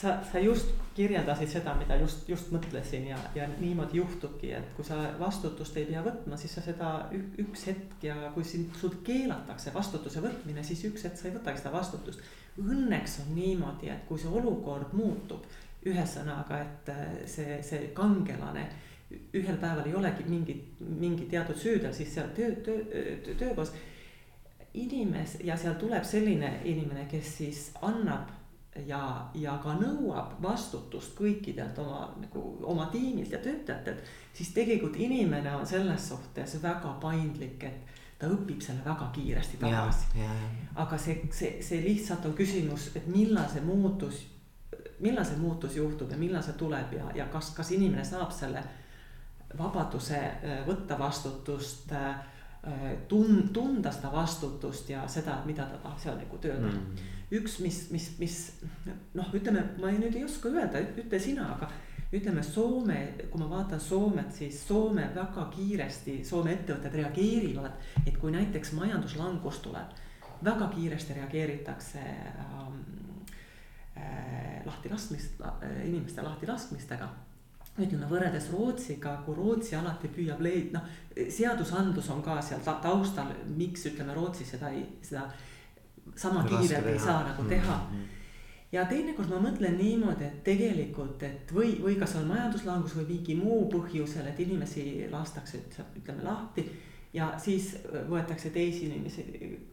sa, 0.00 0.18
sa 0.32 0.38
just 0.38 0.70
kirjeldasid 1.00 1.48
seda, 1.48 1.72
mida 1.80 1.96
just, 2.00 2.28
just 2.28 2.50
mõtlesin 2.52 3.06
ja, 3.08 3.18
ja 3.34 3.46
niimoodi 3.60 4.00
juhtubki, 4.00 4.52
et 4.56 4.74
kui 4.76 4.84
sa 4.84 4.98
vastutust 5.20 5.78
ei 5.80 5.86
pea 5.88 6.02
võtma, 6.04 6.36
siis 6.40 6.52
sa 6.58 6.64
seda 6.64 6.90
üks 7.40 7.64
hetk 7.70 8.04
ja 8.04 8.32
kui 8.34 8.44
sind, 8.44 8.74
sul 8.76 8.98
keelatakse 9.06 9.72
vastutuse 9.74 10.20
võtmine, 10.24 10.64
siis 10.66 10.84
üks 10.90 11.06
hetk 11.08 11.16
sa 11.16 11.30
ei 11.30 11.34
võtagi 11.38 11.62
seda 11.62 11.72
vastutust. 11.72 12.22
Õnneks 12.60 13.20
on 13.22 13.32
niimoodi, 13.38 13.88
et 13.92 14.04
kui 14.08 14.20
see 14.20 14.32
olukord 14.40 14.92
muutub, 14.98 15.46
ühesõnaga, 15.88 16.60
et 16.60 16.90
äh, 16.92 17.04
see, 17.30 17.60
see 17.64 17.92
kangelane 17.96 18.66
ühel 19.34 19.56
päeval 19.58 19.88
ei 19.88 19.94
olegi 19.96 20.26
mingit, 20.28 20.82
mingi 21.00 21.24
teatud 21.30 21.56
süüdel, 21.58 21.94
siis 21.96 22.12
seal 22.14 22.28
töö, 22.36 22.52
töö, 22.66 22.84
töö, 22.90 23.34
töökohas 23.40 23.72
inimes- 24.74 25.40
ja 25.44 25.56
seal 25.56 25.74
tuleb 25.80 26.04
selline 26.04 26.60
inimene, 26.68 27.08
kes 27.10 27.32
siis 27.40 27.64
annab 27.82 28.28
ja, 28.86 29.30
ja 29.34 29.56
ka 29.62 29.74
nõuab 29.78 30.36
vastutust 30.42 31.14
kõikidelt 31.18 31.78
oma 31.82 32.04
nagu 32.20 32.42
oma 32.62 32.86
tiimilt 32.92 33.32
ja 33.32 33.40
töötajatelt, 33.42 34.04
siis 34.34 34.52
tegelikult 34.54 34.96
inimene 34.96 35.54
on 35.56 35.66
selles 35.66 36.08
suhtes 36.08 36.56
väga 36.62 36.94
paindlik, 37.02 37.64
et 37.64 37.96
ta 38.20 38.28
õpib 38.30 38.60
selle 38.62 38.84
väga 38.84 39.10
kiiresti 39.14 39.60
tagasi. 39.60 40.26
aga 40.74 40.98
see, 40.98 41.22
see, 41.32 41.56
see 41.64 41.82
lihtsalt 41.84 42.26
on 42.28 42.36
küsimus, 42.38 42.90
et 42.94 43.06
millal 43.10 43.48
see 43.50 43.64
muutus, 43.64 44.26
millal 45.00 45.24
see 45.24 45.40
muutus 45.40 45.76
juhtub 45.76 46.10
ja 46.10 46.18
millal 46.20 46.44
see 46.44 46.58
tuleb 46.60 46.92
ja, 46.98 47.10
ja 47.14 47.30
kas, 47.32 47.54
kas 47.56 47.72
inimene 47.74 48.04
saab 48.04 48.32
selle 48.32 48.62
vabaduse 49.58 50.18
äh, 50.20 50.60
võtta 50.66 50.98
vastutust 50.98 51.90
äh, 51.96 52.20
tun-, 53.08 53.48
tunda 53.52 53.90
seda 53.90 54.12
vastutust 54.12 54.92
ja 54.92 55.08
seda, 55.08 55.40
mida 55.46 55.66
ta 55.66 55.80
tahab 55.82 55.98
seal 55.98 56.20
nagu 56.20 56.38
töötada 56.38 56.76
mm 56.76 57.16
üks, 57.36 57.58
mis, 57.62 57.84
mis, 57.94 58.10
mis 58.18 58.36
noh, 59.14 59.30
ütleme, 59.36 59.62
ma 59.80 59.92
nüüd 59.94 60.16
ei 60.18 60.24
oska 60.26 60.50
öelda, 60.50 60.82
ütle 60.98 61.20
sina, 61.22 61.52
aga 61.54 61.70
ütleme 62.12 62.42
Soome, 62.42 62.98
kui 63.30 63.40
ma 63.40 63.48
vaatan 63.52 63.80
Soomet, 63.80 64.32
siis 64.34 64.58
Soome 64.66 65.06
väga 65.14 65.46
kiiresti, 65.54 66.20
Soome 66.26 66.56
ettevõtted 66.56 66.98
reageerivad, 66.98 67.78
et 68.06 68.18
kui 68.18 68.34
näiteks 68.34 68.74
majanduslangus 68.78 69.62
tuleb, 69.62 69.96
väga 70.44 70.70
kiiresti 70.74 71.18
reageeritakse 71.20 72.02
ähm, 72.02 72.78
äh, 73.96 74.60
lahtilaskmist 74.66 75.42
äh,, 75.44 75.82
inimeste 75.86 76.24
lahtilaskmistega 76.26 77.10
ütleme 77.80 78.08
võrreldes 78.10 78.50
Rootsiga, 78.52 79.14
kui 79.24 79.36
Rootsi 79.36 79.76
alati 79.78 80.10
püüab 80.12 80.42
leid-, 80.44 80.72
noh, 80.74 80.84
seadusandlus 81.14 82.10
on 82.12 82.22
ka 82.24 82.40
seal 82.44 82.64
taustal, 82.66 83.30
miks 83.56 83.86
ütleme 83.88 84.16
Rootsi 84.16 84.44
seda 84.48 84.72
ei, 84.74 84.82
seda 85.06 85.28
sama 86.16 86.44
kiirelt 86.44 86.86
ei 86.86 86.98
saa 86.98 87.22
nagu 87.28 87.44
teha. 87.48 87.76
Mm. 87.90 87.96
-hmm 87.96 88.16
ja 88.72 88.84
teinekord 88.86 89.30
ma 89.32 89.40
mõtlen 89.42 89.74
niimoodi, 89.78 90.26
et 90.26 90.44
tegelikult, 90.46 91.22
et 91.26 91.52
või, 91.54 91.74
või 91.82 91.96
kas 91.98 92.14
on 92.20 92.28
majanduslangus 92.30 92.94
või 92.98 93.08
mingi 93.16 93.36
muu 93.38 93.64
põhjusel, 93.72 94.28
et 94.30 94.40
inimesi 94.44 94.84
lastakse, 95.10 95.64
ütleme 95.98 96.24
lahti. 96.26 96.66
ja 97.12 97.32
siis 97.38 97.72
võetakse 98.08 98.50
teisi 98.54 98.86
inimesi. 98.86 99.24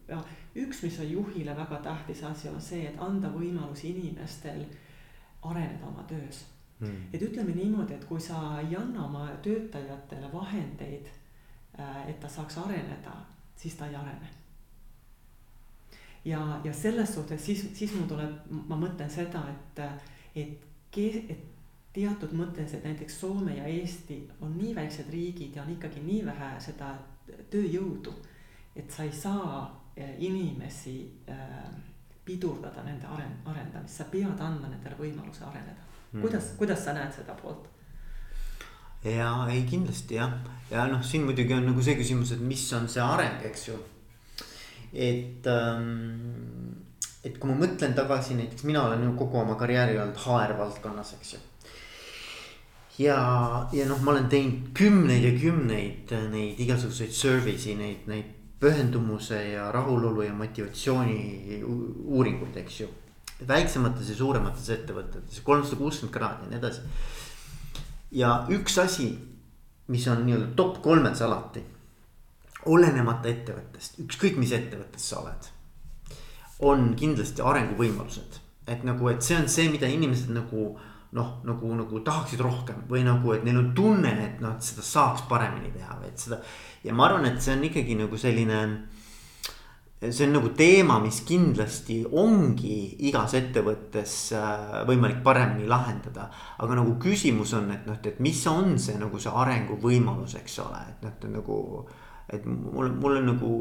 Ja 0.07 0.17
üks, 0.55 0.81
mis 0.83 0.99
on 0.99 1.11
juhile 1.11 1.55
väga 1.55 1.81
tähtis 1.85 2.23
asi, 2.23 2.49
on 2.49 2.61
see, 2.61 2.87
et 2.87 2.97
anda 2.99 3.29
võimalus 3.29 3.83
inimestel 3.85 4.65
areneda 5.41 5.85
oma 5.85 6.03
töös. 6.09 6.45
Mm.. 6.79 7.09
et 7.13 7.21
ütleme 7.21 7.55
niimoodi, 7.55 7.95
et 7.95 8.03
kui 8.05 8.21
sa 8.21 8.59
ei 8.61 8.75
anna 8.77 9.05
oma 9.05 9.29
töötajatele 9.41 10.29
vahendeid, 10.33 11.07
äh, 11.79 12.09
et 12.09 12.19
ta 12.19 12.29
saaks 12.29 12.57
areneda, 12.61 13.15
siis 13.55 13.73
ta 13.75 13.87
ei 13.89 13.95
arene 13.95 14.36
ja, 16.27 16.61
ja 16.63 16.73
selles 16.73 17.13
suhtes 17.13 17.45
siis, 17.45 17.67
siis 17.73 17.93
mul 17.95 18.07
tuleb, 18.09 18.47
ma 18.67 18.77
mõtlen 18.79 19.09
seda, 19.11 19.43
et, 19.51 19.83
et, 20.35 20.97
et 21.29 21.45
teatud 21.97 22.33
mõttes, 22.37 22.73
et 22.75 22.85
näiteks 22.85 23.19
Soome 23.21 23.55
ja 23.57 23.67
Eesti 23.71 24.19
on 24.45 24.57
nii 24.57 24.75
väiksed 24.75 25.09
riigid 25.13 25.55
ja 25.55 25.63
on 25.63 25.73
ikkagi 25.73 26.03
nii 26.05 26.25
vähe 26.27 26.49
seda 26.61 26.93
tööjõudu. 27.51 28.13
et 28.75 28.91
sa 28.91 29.03
ei 29.03 29.11
saa 29.11 29.63
eh, 29.95 30.15
inimesi 30.19 30.99
äh, 31.29 31.71
pidurdada 32.25 32.83
nende 32.83 33.07
aren-, 33.07 33.39
arendamist, 33.45 33.97
sa 33.97 34.05
pead 34.11 34.39
andma 34.39 34.69
nendele 34.69 34.95
võimaluse 34.99 35.43
areneda 35.47 35.81
mm.. 36.11 36.21
kuidas, 36.21 36.53
kuidas 36.59 36.83
sa 36.85 36.93
näed 36.93 37.13
seda 37.15 37.33
poolt? 37.41 37.65
ja 39.03 39.31
ei 39.49 39.63
kindlasti 39.69 40.19
jah, 40.19 40.35
ja 40.69 40.85
noh, 40.91 41.01
siin 41.03 41.25
muidugi 41.25 41.55
on 41.55 41.65
nagu 41.71 41.81
see 41.81 41.97
küsimus, 41.97 42.35
et 42.35 42.43
mis 42.43 42.67
on 42.77 42.85
see 42.91 43.01
areng, 43.01 43.41
eks 43.49 43.69
ju 43.71 43.79
et 44.93 45.47
ähm,, 45.47 46.77
et 47.27 47.37
kui 47.39 47.51
ma 47.51 47.57
mõtlen 47.59 47.95
tagasi, 47.97 48.37
näiteks 48.37 48.65
mina 48.67 48.85
olen 48.87 49.03
ju 49.03 49.13
kogu 49.19 49.41
oma 49.41 49.57
karjääri 49.59 49.97
olnud 49.99 50.19
HR 50.23 50.55
valdkonnas, 50.59 51.13
eks 51.17 51.33
ju. 51.33 51.39
ja, 53.03 53.17
ja 53.73 53.87
noh, 53.89 54.01
ma 54.03 54.13
olen 54.13 54.29
teinud 54.31 54.71
kümneid 54.77 55.25
ja 55.25 55.33
kümneid 55.39 56.13
neid 56.31 56.59
igasuguseid 56.63 57.13
service'i, 57.15 57.75
neid, 57.79 58.07
neid 58.09 58.33
pühendumuse 58.61 59.37
ja 59.51 59.67
rahulolu 59.71 60.23
ja 60.25 60.33
motivatsiooni 60.33 61.61
uuringuid, 61.65 62.57
eks 62.63 62.81
ju. 62.81 62.89
väiksemates 63.47 64.09
ja 64.09 64.17
suuremates 64.17 64.69
ettevõtetes, 64.73 65.43
kolmsada 65.45 65.77
kuuskümmend 65.77 66.13
kraadi 66.13 66.47
ja 66.47 66.51
nii 66.53 66.61
edasi. 66.61 66.81
ja 68.11 68.37
üks 68.49 68.79
asi, 68.81 69.11
mis 69.87 70.07
on 70.07 70.23
nii-öelda 70.25 70.55
top 70.55 70.81
kolmes 70.83 71.21
alati 71.21 71.61
olenemata 72.67 73.29
ettevõttest, 73.31 74.01
ükskõik 74.03 74.37
mis 74.41 74.53
ettevõttes 74.55 75.09
sa 75.09 75.21
oled. 75.23 75.53
on 76.59 76.95
kindlasti 76.97 77.41
arenguvõimalused, 77.45 78.39
et 78.67 78.83
nagu, 78.83 79.09
et 79.11 79.21
see 79.21 79.35
on 79.37 79.45
see, 79.47 79.67
mida 79.69 79.85
inimesed 79.87 80.31
nagu 80.33 80.71
noh, 81.13 81.27
nagu, 81.45 81.73
nagu 81.77 81.99
tahaksid 82.03 82.41
rohkem 82.41 82.81
või 82.89 83.03
nagu, 83.05 83.31
et 83.35 83.43
neil 83.45 83.59
on 83.61 83.73
tunne, 83.77 84.11
et 84.25 84.39
noh, 84.41 84.55
et 84.57 84.65
seda 84.65 84.81
saaks 84.83 85.27
paremini 85.29 85.69
teha 85.75 85.99
või 86.01 86.09
et 86.09 86.23
seda. 86.25 86.39
ja 86.83 86.93
ma 86.93 87.05
arvan, 87.07 87.27
et 87.29 87.41
see 87.41 87.53
on 87.53 87.67
ikkagi 87.69 87.97
nagu 87.99 88.17
selline 88.17 88.61
see 89.97 90.27
on 90.27 90.35
nagu 90.35 90.51
teema, 90.53 90.99
mis 91.01 91.23
kindlasti 91.25 92.03
ongi 92.05 92.97
igas 93.09 93.33
ettevõttes 93.39 94.17
äh, 94.37 94.81
võimalik 94.85 95.23
paremini 95.25 95.65
lahendada. 95.69 96.29
aga 96.57 96.77
nagu 96.77 96.97
küsimus 97.01 97.55
on, 97.57 97.71
et 97.73 97.87
noh, 97.89 97.97
et 98.03 98.19
mis 98.19 98.43
on 98.47 98.77
see 98.77 98.97
nagu 99.01 99.17
see 99.19 99.33
arenguvõimalus, 99.33 100.37
eks 100.37 100.59
ole, 100.65 100.83
et 100.91 101.05
noh, 101.05 101.15
et 101.15 101.25
nagu 101.33 101.57
et 102.33 102.45
mul, 102.45 102.89
mul 102.99 103.19
on 103.21 103.29
nagu, 103.31 103.51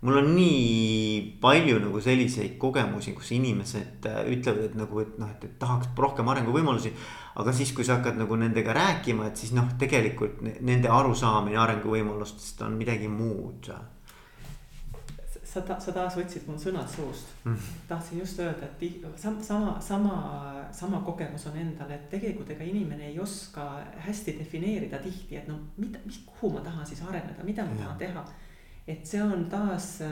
mul 0.00 0.20
on 0.20 0.30
nii 0.34 1.38
palju 1.42 1.80
nagu 1.82 2.00
selliseid 2.00 2.56
kogemusi, 2.60 3.12
kus 3.16 3.32
inimesed 3.36 4.08
äh, 4.08 4.22
ütlevad, 4.32 4.70
et 4.70 4.78
nagu, 4.78 5.02
et 5.04 5.18
noh, 5.20 5.34
et 5.34 5.58
tahaks 5.60 5.92
rohkem 5.96 6.28
arenguvõimalusi. 6.32 6.94
aga 7.38 7.52
siis, 7.54 7.72
kui 7.72 7.84
sa 7.86 7.98
hakkad 7.98 8.18
nagu 8.18 8.36
nendega 8.36 8.72
rääkima, 8.74 9.28
et 9.28 9.36
siis 9.36 9.52
noh, 9.54 9.68
tegelikult 9.78 10.40
nende 10.42 10.90
arusaamine 10.90 11.60
arenguvõimalustest 11.60 12.64
on 12.66 12.74
midagi 12.80 13.08
muud 13.08 13.70
sa 15.48 15.60
ta-, 15.64 15.78
sa 15.80 15.92
taas 15.96 16.16
võtsid 16.18 16.44
mul 16.46 16.58
sõnad 16.60 16.88
suust 16.92 17.30
Mm. 17.44 17.56
tahtsin 17.88 18.18
just 18.20 18.38
öelda, 18.40 18.66
et 18.66 19.04
sam- 19.16 19.42
sama, 19.42 19.76
sama, 19.80 20.16
sama 20.72 21.00
kogemus 21.06 21.46
on 21.46 21.56
endal, 21.56 21.90
et 21.90 22.10
tegelikult 22.10 22.50
ega 22.50 22.64
inimene 22.64 23.06
ei 23.08 23.18
oska 23.20 23.64
hästi 24.06 24.34
defineerida 24.38 24.98
tihti, 24.98 25.36
et 25.36 25.48
no 25.48 25.58
mida, 25.76 25.98
mis, 26.04 26.18
kuhu 26.26 26.50
ma 26.52 26.60
tahan 26.60 26.86
siis 26.86 27.00
areneda, 27.02 27.44
mida 27.44 27.64
ma 27.64 27.70
Jah. 27.70 27.78
tahan 27.78 27.98
teha. 27.98 28.24
et 28.88 29.06
see 29.06 29.22
on 29.22 29.46
taas, 29.50 30.02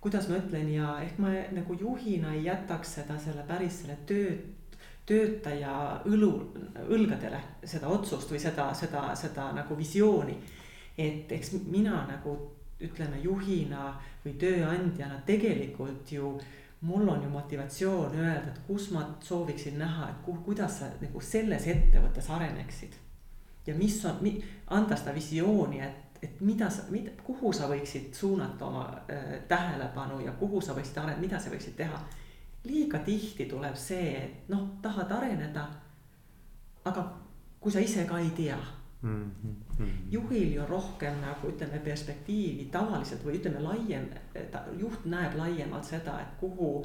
kuidas 0.00 0.28
ma 0.28 0.36
ütlen 0.36 0.68
ja 0.72 0.98
ehk 1.02 1.18
ma 1.18 1.28
nagu 1.52 1.74
juhina 1.80 2.32
ei 2.34 2.44
jätaks 2.44 2.94
seda 2.94 3.18
selle 3.18 3.42
päris 3.48 3.78
selle 3.82 3.96
töö, 4.06 4.32
töötaja 5.06 6.00
õlu, 6.06 6.30
õlgadele 6.88 7.40
seda 7.64 7.88
otsust 7.88 8.30
või 8.30 8.38
seda, 8.40 8.68
seda, 8.74 9.14
seda 9.18 9.50
nagu 9.52 9.76
visiooni. 9.78 10.36
et 10.98 11.30
eks 11.32 11.52
mina 11.72 12.06
nagu 12.06 12.34
ütleme 12.82 13.20
juhina 13.22 13.92
või 14.24 14.34
tööandjana 14.40 15.20
tegelikult 15.26 16.12
ju 16.12 16.36
mul 16.82 17.08
on 17.08 17.22
ju 17.22 17.28
motivatsioon 17.30 18.16
öelda, 18.16 18.48
et 18.48 18.58
kus 18.66 18.90
ma 18.90 19.04
sooviksin 19.20 19.78
näha, 19.78 20.08
et 20.10 20.24
kuhu, 20.24 20.38
kuidas 20.38 20.78
sa 20.78 20.88
nagu 21.00 21.20
selles 21.20 21.66
ettevõttes 21.66 22.30
areneksid. 22.30 22.92
ja 23.66 23.74
mis 23.74 24.04
on, 24.04 24.18
anda 24.66 24.96
seda 24.96 25.14
visiooni, 25.14 25.80
et, 25.80 26.18
et 26.22 26.40
mida 26.40 26.70
sa, 26.70 26.82
mida, 26.90 27.10
kuhu 27.22 27.52
sa 27.52 27.68
võiksid 27.70 28.10
suunata 28.14 28.66
oma 28.66 28.82
äh, 29.10 29.38
tähelepanu 29.48 30.20
ja 30.20 30.32
kuhu 30.32 30.60
sa 30.60 30.74
võiksid 30.74 30.98
areneda, 30.98 31.20
mida 31.20 31.38
sa 31.38 31.50
võiksid 31.50 31.76
teha. 31.76 32.02
liiga 32.64 32.98
tihti 32.98 33.46
tuleb 33.46 33.76
see, 33.76 34.16
et 34.18 34.48
noh, 34.48 34.68
tahad 34.82 35.10
areneda. 35.12 35.68
aga 36.84 37.12
kui 37.60 37.72
sa 37.72 37.80
ise 37.80 38.04
ka 38.04 38.18
ei 38.18 38.30
tea 38.30 38.58
mm. 39.02 39.30
-hmm. 39.78 39.94
juhil 40.10 40.54
ju 40.54 40.66
rohkem 40.66 41.20
nagu 41.20 41.48
ütleme 41.48 41.78
perspektiivi 41.78 42.64
tavaliselt 42.64 43.24
või 43.24 43.38
ütleme 43.38 43.60
laiem, 43.60 44.08
juht 44.78 45.04
näeb 45.04 45.36
laiemalt 45.36 45.84
seda, 45.84 46.20
et 46.20 46.36
kuhu, 46.40 46.84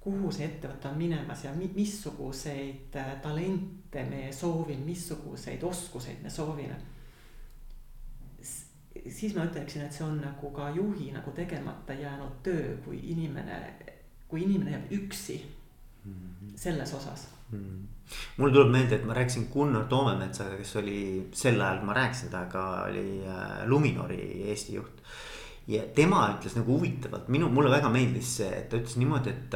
kuhu 0.00 0.32
see 0.32 0.46
ettevõte 0.46 0.88
on 0.88 0.98
minemas 0.98 1.44
ja 1.44 1.54
mi, 1.54 1.70
missuguseid 1.74 2.96
äh, 2.96 3.14
talente 3.22 4.04
me 4.10 4.32
soovime, 4.32 4.84
missuguseid 4.84 5.62
oskuseid 5.62 6.22
me 6.22 6.30
soovime. 6.30 6.76
siis 9.08 9.34
ma 9.34 9.44
ütleksin, 9.44 9.82
et 9.82 9.92
see 9.92 10.04
on 10.04 10.20
nagu 10.20 10.50
ka 10.50 10.70
juhi 10.70 11.12
nagu 11.12 11.30
tegemata 11.30 11.92
jäänud 11.92 12.42
töö, 12.42 12.76
kui 12.84 13.00
inimene, 13.02 13.74
kui 14.28 14.42
inimene 14.42 14.70
jääb 14.70 14.92
üksi 14.92 15.42
selles 16.56 16.94
osas 16.94 17.28
mm.. 17.50 17.86
Mul 18.36 18.52
tuleb 18.52 18.72
meelde, 18.72 18.98
et 18.98 19.06
ma 19.06 19.16
rääkisin 19.16 19.48
Gunnar 19.52 19.86
Toomemetsaga, 19.90 20.56
kes 20.60 20.76
oli 20.80 20.98
sel 21.36 21.60
ajal, 21.60 21.80
kui 21.80 21.90
ma 21.90 21.96
rääkisin 21.98 22.32
temaga, 22.32 22.64
oli 22.88 23.06
äh, 23.26 23.62
Luminori 23.70 24.22
Eesti 24.50 24.76
juht. 24.78 25.02
ja 25.70 25.84
tema 25.94 26.24
ütles 26.32 26.56
nagu 26.58 26.74
huvitavalt, 26.74 27.28
minu, 27.30 27.48
mulle 27.48 27.70
väga 27.70 27.90
meeldis 27.92 28.36
see, 28.40 28.50
et 28.50 28.68
ta 28.70 28.80
ütles 28.80 28.96
niimoodi, 28.98 29.30
et, 29.30 29.54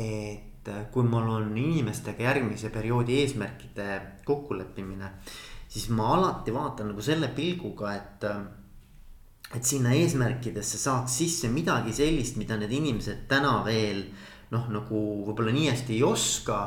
et 0.00 0.70
kui 0.92 1.04
mul 1.04 1.28
on 1.34 1.50
inimestega 1.60 2.24
järgmise 2.24 2.70
perioodi 2.74 3.20
eesmärkide 3.20 4.00
kokkuleppimine. 4.24 5.10
siis 5.68 5.90
ma 5.90 6.14
alati 6.14 6.54
vaatan 6.54 6.88
nagu 6.92 7.02
selle 7.04 7.28
pilguga, 7.36 7.92
et, 7.94 8.24
et 9.54 9.64
sinna 9.64 9.92
eesmärkidesse 9.92 10.78
saaks 10.78 11.18
sisse 11.18 11.52
midagi 11.52 11.92
sellist, 11.92 12.40
mida 12.40 12.56
need 12.56 12.72
inimesed 12.72 13.26
täna 13.28 13.60
veel 13.66 14.06
noh, 14.54 14.68
nagu 14.70 15.02
võib-olla 15.26 15.54
nii 15.54 15.70
hästi 15.70 15.96
ei 15.96 16.04
oska. 16.06 16.60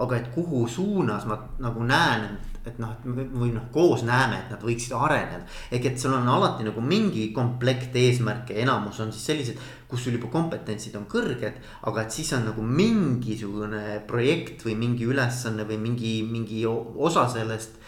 Aga 0.00 0.16
et 0.16 0.30
kuhu 0.34 0.66
suunas 0.68 1.26
ma 1.28 1.36
nagu 1.60 1.84
näen, 1.84 2.38
et, 2.64 2.78
noh, 2.80 2.92
et 2.92 3.04
või 3.06 3.52
noh, 3.54 3.66
koos 3.72 4.02
näeme, 4.04 4.38
et 4.40 4.50
nad 4.52 4.64
võiksid 4.64 4.92
areneda. 4.96 5.44
ehk 5.70 5.86
et 5.90 6.00
sul 6.00 6.14
on 6.16 6.28
alati 6.28 6.66
nagu 6.66 6.80
mingi 6.84 7.30
komplekt 7.36 7.96
eesmärke, 7.96 8.56
enamus 8.62 9.00
on 9.00 9.12
siis 9.12 9.26
sellised, 9.32 9.62
kus 9.88 10.04
sul 10.04 10.18
juba 10.18 10.30
kompetentsid 10.32 10.96
on 10.96 11.06
kõrged. 11.10 11.60
aga 11.82 12.02
et 12.02 12.12
siis 12.12 12.32
on 12.36 12.44
nagu 12.50 12.62
mingisugune 12.62 14.02
projekt 14.06 14.64
või 14.66 14.76
mingi 14.76 15.08
ülesanne 15.08 15.64
või 15.68 15.80
mingi, 15.88 16.14
mingi 16.28 16.66
osa 16.66 17.28
sellest 17.28 17.80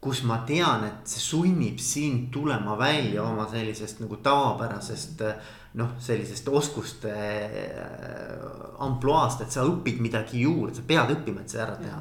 kus 0.00 0.22
ma 0.22 0.42
tean, 0.46 0.84
et 0.86 1.10
see 1.10 1.22
sunnib 1.22 1.80
sind 1.82 2.28
tulema 2.34 2.76
välja 2.78 3.24
oma 3.26 3.48
sellisest 3.50 3.98
nagu 4.04 4.20
tavapärasest 4.22 5.24
noh, 5.76 5.90
sellisest 6.00 6.48
oskuste 6.48 7.12
ampluaast, 8.80 9.42
et 9.44 9.52
sa 9.52 9.64
õpid 9.68 9.98
midagi 10.00 10.40
juurde, 10.40 10.72
sa 10.76 10.84
pead 10.88 11.12
õppima, 11.12 11.42
et 11.42 11.52
see 11.52 11.60
ära 11.60 11.74
teha. 11.76 11.98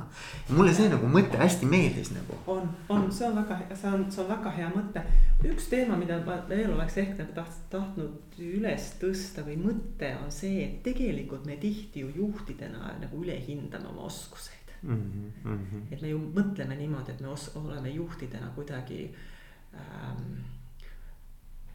mulle 0.55 0.73
see 0.75 0.87
nagu 0.91 1.09
mõte 1.11 1.39
hästi 1.41 1.67
meeldis 1.67 2.13
nagu. 2.15 2.37
on, 2.53 2.69
on, 2.93 3.07
see 3.11 3.27
on 3.27 3.35
väga, 3.41 3.57
see 3.73 3.91
on, 3.91 4.05
see 4.13 4.21
on 4.23 4.29
väga 4.31 4.53
hea 4.55 4.69
mõte. 4.71 5.03
üks 5.51 5.67
teema, 5.71 5.97
mida 5.99 6.19
ma 6.25 6.37
veel 6.49 6.71
oleks 6.73 6.99
ehk 7.03 7.17
nagu 7.19 7.35
taht-, 7.35 7.65
tahtnud 7.73 8.37
üles 8.47 8.91
tõsta 9.01 9.43
või 9.47 9.57
mõte 9.65 10.13
on 10.21 10.31
see, 10.31 10.61
et 10.67 10.79
tegelikult 10.85 11.45
me 11.49 11.57
tihti 11.61 12.05
ju 12.05 12.13
juhtidena 12.15 12.93
nagu 13.01 13.23
ülehindame 13.23 13.91
oma 13.91 14.07
oskuseid 14.07 14.71
mm. 14.81 15.31
-hmm. 15.43 15.89
et 15.91 16.01
me 16.01 16.13
ju 16.13 16.21
mõtleme 16.21 16.77
niimoodi, 16.77 17.11
et 17.11 17.21
me 17.21 17.33
os-, 17.33 17.51
oleme 17.55 17.89
juhtidena 17.89 18.53
kuidagi 18.55 19.11
ähm, 19.73 20.39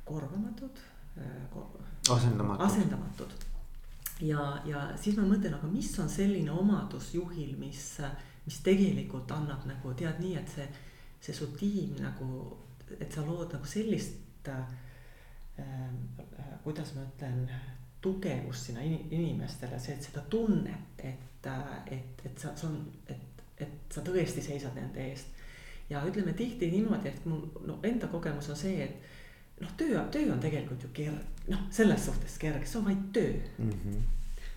korvamatud 0.05 0.79
äh,. 0.79 0.92
Asendamatud. 2.11 2.67
asendamatud. 2.67 3.33
ja, 4.21 4.63
ja 4.65 4.85
siis 4.97 5.17
ma 5.17 5.27
mõtlen, 5.27 5.55
aga 5.57 5.69
mis 5.71 5.91
on 5.99 6.09
selline 6.11 6.51
omadus 6.51 7.13
juhil, 7.15 7.57
mis, 7.59 8.01
mis 8.47 8.61
tegelikult 8.65 9.31
annab 9.35 9.67
nagu 9.69 9.95
tead 9.99 10.23
nii, 10.23 10.37
et 10.41 10.55
see, 10.55 10.69
see 11.21 11.37
su 11.37 11.51
tiim 11.59 11.97
nagu, 12.03 12.57
et 12.99 13.13
sa 13.13 13.25
lood 13.27 13.53
nagu 13.55 13.69
sellist 13.69 14.49
äh,, 14.49 14.75
äh, 15.61 16.57
kuidas 16.65 16.95
ma 16.97 17.07
ütlen 17.07 17.47
tugevust 18.03 18.67
sinna 18.67 18.83
inimestele, 18.83 19.79
see, 19.79 19.95
et 19.95 20.09
seda 20.09 20.25
tunnet, 20.31 20.99
et, 20.99 21.47
et, 21.87 22.25
et 22.27 22.39
sa, 22.39 22.51
see 22.59 22.67
on, 22.67 22.81
et, 23.07 23.43
et 23.63 23.95
sa 23.95 24.03
tõesti 24.03 24.43
seisad 24.43 24.75
nende 24.79 25.05
eest. 25.07 25.39
ja 25.91 26.01
ütleme 26.09 26.33
tihti 26.33 26.71
niimoodi, 26.73 27.11
et 27.11 27.27
mul 27.29 27.45
no 27.69 27.79
enda 27.87 28.09
kogemus 28.11 28.49
on 28.51 28.59
see, 28.59 28.87
et 28.87 29.22
noh, 29.63 29.77
töö, 29.77 30.01
töö 30.11 30.33
on 30.33 30.41
tegelikult 30.43 30.83
ju 30.83 30.91
kerge, 30.93 31.47
noh, 31.49 31.63
selles 31.71 32.05
suhtes 32.09 32.39
kerge, 32.43 32.67
see 32.67 32.81
on 32.81 32.89
vaid 32.91 33.07
töö 33.15 33.33
mm. 33.59 33.71
-hmm. 33.71 34.03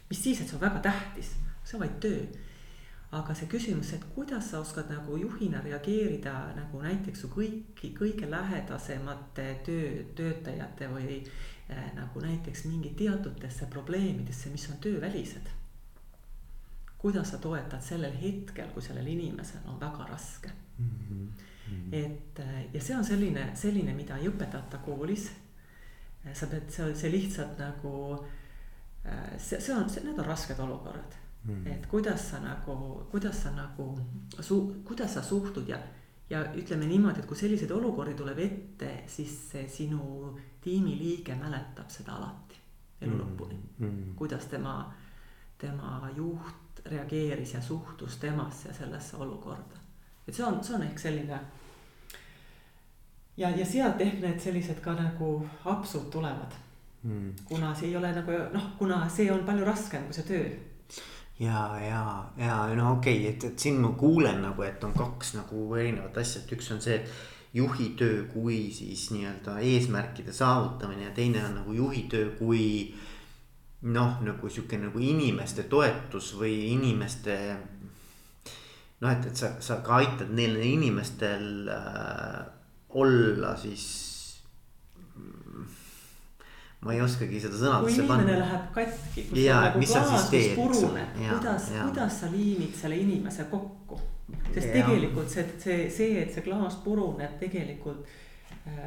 mis 0.09 0.23
siis, 0.23 0.41
et 0.41 0.49
see 0.49 0.57
on 0.57 0.65
väga 0.65 0.81
tähtis, 0.89 1.35
see 1.63 1.77
on 1.77 1.85
vaid 1.85 1.99
töö. 2.01 2.25
aga 3.11 3.33
see 3.33 3.47
küsimus, 3.47 3.93
et 3.93 4.03
kuidas 4.15 4.49
sa 4.51 4.59
oskad 4.59 4.89
nagu 4.89 5.17
juhina 5.17 5.61
reageerida 5.61 6.33
nagu 6.55 6.81
näiteks 6.81 7.21
su 7.21 7.27
kõiki, 7.27 7.93
kõige 7.99 8.31
lähedasemate 8.31 9.45
töö, 9.65 10.03
töötajate 10.15 10.89
või 10.91 11.21
äh, 11.69 11.93
nagu 11.95 12.19
näiteks 12.19 12.65
mingi 12.65 12.89
teatutesse 12.89 13.65
probleemidesse, 13.65 14.49
mis 14.49 14.69
on 14.69 14.77
töövälised. 14.77 15.47
kuidas 16.97 17.31
sa 17.31 17.37
toetad 17.37 17.81
sellel 17.81 18.13
hetkel, 18.21 18.67
kui 18.73 18.81
sellel 18.81 19.07
inimesel 19.07 19.61
on 19.65 19.79
väga 19.79 20.05
raske 20.09 20.49
mm. 20.79 20.89
-hmm. 20.89 21.54
Mm. 21.71 21.93
et 21.93 22.39
ja 22.73 22.81
see 22.81 22.95
on 22.95 23.05
selline, 23.05 23.49
selline, 23.57 23.93
mida 23.97 24.19
ei 24.21 24.29
õpetata 24.29 24.81
koolis. 24.85 25.31
sa 26.33 26.47
pead, 26.49 26.69
see, 26.73 26.95
see 26.97 27.11
lihtsalt 27.13 27.59
nagu, 27.61 27.91
see, 29.37 29.59
see 29.61 29.73
on, 29.73 29.85
need 29.85 30.17
on 30.17 30.25
rasked 30.25 30.59
olukorrad. 30.59 31.21
Mm.. 31.45 31.67
et 31.69 31.85
kuidas 31.85 32.31
sa 32.31 32.39
nagu, 32.41 33.05
kuidas 33.11 33.43
sa 33.43 33.51
nagu 33.53 33.91
kuidas 34.83 35.13
sa 35.13 35.21
suhtud 35.21 35.67
ja, 35.69 35.77
ja 36.29 36.41
ütleme 36.57 36.87
niimoodi, 36.89 37.21
et 37.21 37.29
kui 37.29 37.37
selliseid 37.37 37.71
olukordi 37.71 38.15
tuleb 38.17 38.39
ette, 38.41 38.91
siis 39.07 39.35
see 39.51 39.67
sinu 39.69 40.33
tiimiliige 40.61 41.37
mäletab 41.37 41.89
seda 41.93 42.17
alati 42.17 42.61
elu 43.05 43.17
lõpuni. 43.19 43.59
Mm.. 43.77 44.13
kuidas 44.17 44.49
tema, 44.49 44.79
tema 45.57 46.09
juht 46.17 46.81
reageeris 46.85 47.53
ja 47.53 47.61
suhtus 47.61 48.17
temasse 48.21 48.73
sellesse 48.73 49.17
olukorda 49.17 49.74
et 50.27 50.33
see 50.33 50.45
on, 50.45 50.63
see 50.63 50.75
on 50.75 50.83
ehk 50.83 50.99
selline. 50.99 51.39
ja, 53.37 53.49
ja 53.49 53.65
sealt 53.65 54.01
ehk 54.01 54.21
need 54.21 54.39
sellised 54.39 54.79
ka 54.81 54.95
nagu 54.97 55.31
apsud 55.65 56.09
tulevad 56.11 56.55
mm.. 57.03 57.33
kuna 57.45 57.73
see 57.75 57.89
ei 57.89 57.97
ole 57.97 58.11
nagu 58.15 58.39
noh, 58.53 58.71
kuna 58.77 59.03
see 59.09 59.31
on 59.31 59.45
palju 59.45 59.65
raskem 59.65 60.07
kui 60.07 60.17
see 60.17 60.27
töö. 60.29 60.49
ja, 61.39 61.61
ja, 61.81 62.01
ja 62.37 62.59
no 62.75 62.91
okei 62.97 63.19
okay,, 63.19 63.31
et, 63.33 63.43
et 63.51 63.59
siin 63.59 63.79
ma 63.81 63.93
kuulen 63.99 64.41
nagu, 64.41 64.61
et 64.63 64.83
on 64.83 64.93
kaks 64.93 65.35
nagu 65.39 65.67
erinevat 65.75 66.17
asja, 66.23 66.41
et 66.41 66.53
üks 66.57 66.71
on 66.73 66.81
see, 66.81 67.01
et 67.01 67.33
juhi 67.55 67.93
töö 67.99 68.23
kui 68.33 68.69
siis 68.75 69.09
nii-öelda 69.15 69.59
eesmärkide 69.63 70.33
saavutamine 70.35 71.05
ja 71.07 71.11
teine 71.15 71.43
on 71.45 71.61
nagu 71.61 71.73
juhi 71.73 72.07
töö 72.11 72.33
kui 72.39 72.65
noh, 73.85 74.17
nagu 74.25 74.49
sihuke 74.49 74.79
nagu 74.81 74.99
inimeste 74.99 75.63
toetus 75.71 76.33
või 76.39 76.55
inimeste 76.73 77.37
noh, 79.01 79.11
et, 79.11 79.25
et 79.29 79.35
sa, 79.37 79.47
sa 79.63 79.73
ka 79.85 79.91
aitad 80.01 80.29
neil 80.35 80.55
inimestel 80.63 81.69
äh, 81.71 82.41
olla 82.95 83.55
siis. 83.59 83.85
ma 86.85 86.93
ei 86.93 87.01
oskagi 87.01 87.39
seda 87.41 87.57
sõnadesse 87.57 88.03
panna. 88.05 88.21
kui 88.21 88.29
inimene 88.29 88.41
läheb 88.43 88.65
katki, 88.75 89.21
kus 89.29 89.37
ja, 89.41 89.55
on 89.57 89.63
nagu 89.65 89.79
klaas, 89.87 90.31
mis 90.31 90.49
puruneb, 90.59 91.09
kuidas, 91.17 91.63
kuidas 91.71 92.13
sa 92.21 92.27
liimid 92.29 92.73
selle 92.77 92.97
inimese 93.01 93.43
kokku? 93.49 93.97
sest 94.51 94.67
ja. 94.67 94.73
tegelikult 94.75 95.29
see, 95.33 95.43
see, 95.61 95.79
see, 95.93 96.11
et 96.21 96.29
see 96.33 96.43
klaas 96.45 96.75
puruneb, 96.83 97.33
tegelikult 97.41 98.01
äh, 98.05 98.09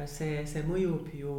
see, 0.07 0.45
see 0.47 0.63
mõjub 0.67 1.05
ju 1.19 1.35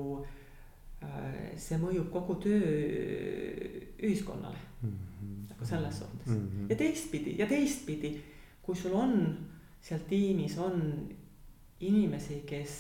see 1.61 1.77
mõjub 1.81 2.11
kogu 2.13 2.35
tööühiskonnale 2.45 4.59
mm. 4.83 4.91
-hmm. 4.91 5.47
nagu 5.53 5.67
selles 5.67 5.99
suhtes 5.99 6.27
mm 6.27 6.37
-hmm. 6.37 6.71
ja 6.71 6.77
teistpidi 6.77 7.35
ja 7.39 7.47
teistpidi, 7.47 8.23
kui 8.71 8.79
sul 8.79 8.95
on 8.95 9.17
seal 9.83 10.05
tiimis 10.07 10.55
on 10.63 10.79
inimesi, 11.83 12.43
kes 12.47 12.75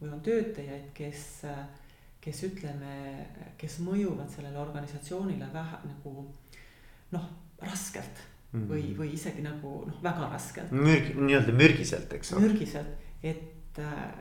või 0.00 0.12
on 0.14 0.22
töötajaid, 0.24 0.88
kes, 0.96 1.24
kes 2.24 2.42
ütleme, 2.46 2.94
kes 3.60 3.80
mõjuvad 3.84 4.30
sellele 4.32 4.56
organisatsioonile 4.62 5.50
vähe 5.52 5.80
nagu 5.84 6.14
noh, 7.12 7.30
raskelt 7.60 8.22
mm 8.22 8.60
-hmm. 8.60 8.68
või, 8.70 8.84
või 8.96 9.12
isegi 9.18 9.44
nagu 9.44 9.74
noh, 9.90 10.02
väga 10.02 10.30
raskelt. 10.32 10.72
mürg, 10.72 11.12
nii-öelda 11.18 11.52
mürgiselt, 11.52 12.12
eks 12.16 12.32
ole. 12.32 12.46
mürgiselt, 12.46 13.08
et 13.22 13.78
äh, 13.78 14.14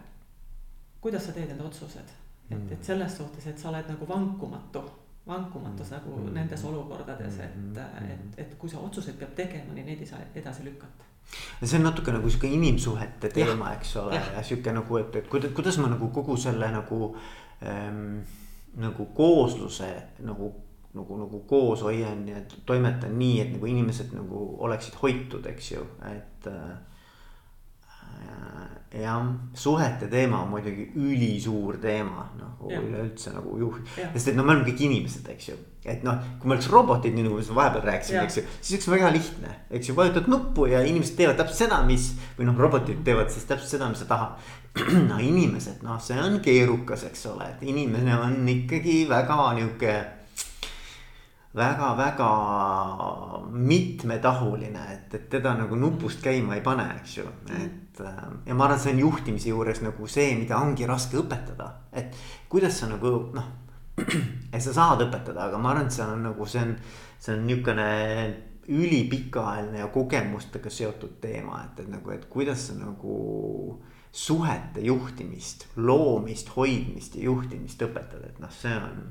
kuidas 1.00 1.30
sa 1.30 1.32
teed 1.32 1.54
need 1.54 1.62
otsused 1.62 2.18
et, 2.50 2.72
et 2.72 2.84
selles 2.86 3.18
suhtes, 3.18 3.46
et 3.48 3.60
sa 3.60 3.70
oled 3.70 3.90
nagu 3.92 4.08
vankumatu, 4.10 4.84
vankumatus 5.28 5.92
nagu 5.92 6.16
mm 6.16 6.28
-hmm. 6.28 6.34
nendes 6.34 6.64
olukordades, 6.66 7.40
et 7.40 7.56
mm, 7.56 7.74
-hmm. 7.74 8.14
et, 8.14 8.40
et 8.40 8.56
kui 8.58 8.70
sa 8.70 8.80
otsuseid 8.80 9.18
peab 9.18 9.36
tegema, 9.36 9.74
nii 9.74 9.84
neid 9.84 10.00
ei 10.00 10.06
saa 10.06 10.20
edasi 10.36 10.64
lükata 10.64 11.10
see 11.64 11.78
on 11.78 11.84
natuke 11.84 12.12
nagu 12.12 12.30
sihuke 12.30 12.48
inimsuhete 12.48 13.30
teema, 13.30 13.74
eks 13.74 13.96
ole, 14.02 14.16
ja, 14.16 14.22
ja 14.36 14.44
sihuke 14.44 14.72
nagu, 14.74 14.98
et, 14.98 15.16
et 15.16 15.28
kuidas, 15.28 15.52
kuidas 15.54 15.78
ma 15.78 15.90
nagu 15.92 16.08
kogu 16.08 16.38
selle 16.38 16.72
nagu 16.72 17.16
ähm,. 17.64 18.20
nagu 18.78 19.06
koosluse 19.06 19.88
nagu, 20.20 20.52
nagu, 20.94 21.18
nagu 21.18 21.40
koos 21.40 21.82
hoian 21.82 22.28
ja 22.28 22.42
toimetan 22.66 23.16
nii, 23.20 23.42
et 23.42 23.54
nagu 23.54 23.66
inimesed 23.66 24.14
nagu 24.14 24.44
oleksid 24.60 24.94
hoitud, 25.02 25.46
eks 25.46 25.72
ju, 25.72 25.86
et 26.12 26.48
äh, 26.48 26.78
jah, 29.00 29.26
suhete 29.54 30.08
teema 30.10 30.44
on 30.44 30.54
muidugi 30.56 30.92
ülisuur 30.98 31.78
teema, 31.82 32.30
noh 32.40 32.50
üleüldse 32.68 33.32
nagu 33.34 33.58
juht, 33.60 33.82
sest 34.14 34.32
et 34.32 34.38
no 34.38 34.44
me 34.44 34.54
oleme 34.54 34.68
kõik 34.68 34.84
inimesed, 34.88 35.28
eks 35.32 35.50
ju. 35.52 35.58
et 35.90 36.04
noh, 36.04 36.20
kui 36.42 36.50
me 36.50 36.58
oleks 36.58 36.68
robotid, 36.72 37.16
nii 37.16 37.26
nagu 37.26 37.40
me 37.40 37.56
vahepeal 37.60 37.86
rääkisime, 37.88 38.24
eks 38.28 38.40
ju, 38.40 38.44
siis 38.60 38.76
oleks 38.76 38.90
väga 38.92 39.12
lihtne, 39.16 39.54
eks 39.80 39.90
ju, 39.90 39.96
vajutad 39.98 40.28
nuppu 40.32 40.68
ja 40.70 40.84
inimesed 40.86 41.16
teevad 41.18 41.40
täpselt 41.40 41.64
seda, 41.64 41.80
mis. 41.88 42.12
või 42.38 42.50
noh, 42.50 42.60
robotid 42.60 43.02
teevad 43.08 43.32
siis 43.34 43.48
täpselt 43.50 43.78
seda, 43.78 43.90
mis 43.92 44.04
sa 44.04 44.10
tahad. 44.10 44.54
no 45.10 45.18
inimesed, 45.24 45.82
noh, 45.86 45.98
see 46.04 46.20
on 46.20 46.40
keerukas, 46.44 47.08
eks 47.10 47.26
ole, 47.32 47.48
et 47.56 47.64
inimene 47.66 48.18
on 48.20 48.42
ikkagi 48.52 49.02
väga 49.10 49.40
nihuke 49.58 49.96
väga-väga 51.60 52.30
mitmetahuline, 53.52 54.84
et, 54.94 55.14
et 55.18 55.30
teda 55.32 55.54
nagu 55.60 55.78
nupust 55.80 56.24
käima 56.24 56.58
ei 56.58 56.66
pane, 56.66 56.88
eks 57.02 57.18
ju, 57.20 57.28
et. 57.60 58.02
Äh, 58.02 58.20
ja 58.48 58.56
ma 58.56 58.68
arvan, 58.68 58.78
et 58.78 58.84
see 58.86 58.94
on 58.96 59.02
juhtimise 59.04 59.52
juures 59.52 59.82
nagu 59.84 60.08
see, 60.08 60.34
mida 60.40 60.60
ongi 60.64 60.88
raske 60.88 61.20
õpetada, 61.20 61.72
et 61.92 62.16
kuidas 62.52 62.80
sa 62.80 62.92
nagu 62.92 63.16
noh. 63.36 63.56
et 64.56 64.62
sa 64.64 64.72
saad 64.72 65.04
õpetada, 65.04 65.50
aga 65.50 65.60
ma 65.60 65.74
arvan, 65.74 65.90
et 65.90 65.96
see 65.98 66.06
on 66.06 66.24
nagu 66.30 66.48
see 66.48 66.64
on, 66.64 66.76
see 67.20 67.36
on 67.36 67.48
niukene 67.50 67.90
ülipikaajaline 68.70 69.82
ja 69.82 69.88
kogemustega 69.92 70.72
seotud 70.72 71.18
teema, 71.22 71.64
et, 71.66 71.84
et 71.84 71.90
nagu, 71.92 72.14
et 72.14 72.28
kuidas 72.32 72.70
sa 72.70 72.78
nagu 72.78 73.16
suhete 74.12 74.82
juhtimist, 74.86 75.68
loomist, 75.76 76.54
hoidmist 76.56 77.18
ja 77.18 77.28
juhtimist 77.28 77.82
õpetad, 77.86 78.24
et 78.30 78.40
noh, 78.42 78.54
see 78.54 78.76
on 78.78 79.02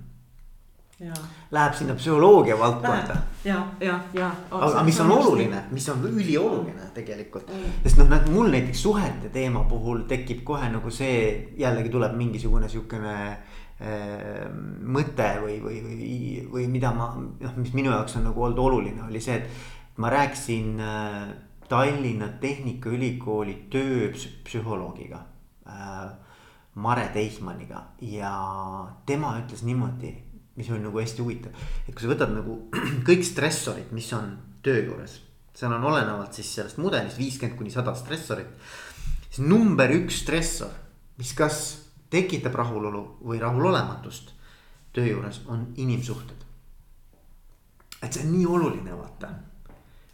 Läheb 0.99 1.75
sinna 1.79 1.95
psühholoogia 1.95 2.57
valdkonda. 2.59 3.17
ja, 3.45 3.61
ja, 3.81 4.01
ja. 4.15 4.31
aga 4.51 4.83
mis 4.83 4.99
on 5.01 5.13
oluline, 5.15 5.61
mis 5.71 5.87
on 5.93 6.03
ülioluline 6.09 6.89
tegelikult 6.95 7.53
mm., 7.55 7.77
sest 7.85 8.01
noh, 8.03 8.27
mul 8.35 8.51
näiteks 8.51 8.83
suhete 8.83 9.31
teema 9.31 9.63
puhul 9.71 10.03
tekib 10.11 10.43
kohe 10.49 10.67
nagu 10.73 10.91
see, 10.91 11.55
jällegi 11.59 11.93
tuleb 11.95 12.19
mingisugune 12.19 12.67
sihukene 12.69 13.15
äh, 13.31 14.51
mõte 14.83 15.31
või, 15.45 15.61
või, 15.63 15.79
või, 15.87 16.21
või 16.51 16.67
mida 16.75 16.91
ma 16.97 17.13
noh, 17.15 17.59
mis 17.63 17.71
minu 17.79 17.95
jaoks 17.95 18.19
on 18.19 18.27
nagu 18.33 18.49
olnud 18.49 18.65
oluline, 18.67 19.07
oli 19.07 19.23
see, 19.23 19.39
et 19.39 19.99
ma 20.03 20.11
rääkisin 20.11 20.81
äh, 20.83 21.29
Tallinna 21.69 22.33
Tehnikaülikooli 22.41 23.61
tööpsühholoogiga 23.71 25.27
äh,. 25.69 26.09
Mare 26.79 27.09
Teihmaniga 27.11 27.81
ja 28.07 28.29
tema 29.07 29.33
ütles 29.41 29.65
niimoodi 29.67 30.13
mis 30.59 30.69
on 30.75 30.83
nagu 30.83 30.99
hästi 30.99 31.23
huvitav. 31.23 31.55
et 31.87 31.95
kui 31.95 32.03
sa 32.03 32.11
võtad 32.11 32.35
nagu 32.35 32.59
kõik 33.09 33.25
stressorid, 33.27 33.93
mis 33.95 34.11
on 34.17 34.35
töö 34.67 34.83
juures, 34.83 35.21
seal 35.55 35.75
on 35.75 35.85
olenevalt 35.91 36.35
siis 36.35 36.51
sellest 36.59 36.81
mudelist 36.83 37.19
viiskümmend 37.19 37.59
kuni 37.59 37.71
sada 37.71 37.95
stressorit. 37.99 38.51
siis 39.31 39.47
number 39.47 39.93
üks 39.95 40.23
stressor, 40.25 40.75
mis 41.19 41.33
kas 41.39 41.61
tekitab 42.11 42.57
rahulolu 42.59 43.05
või 43.23 43.41
rahulolematust 43.43 44.35
töö 44.97 45.07
juures, 45.13 45.43
on 45.47 45.69
inimsuhted. 45.77 46.47
et 48.03 48.13
see 48.13 48.25
on 48.25 48.33
nii 48.33 48.47
oluline, 48.47 48.97
vaata. 48.97 49.31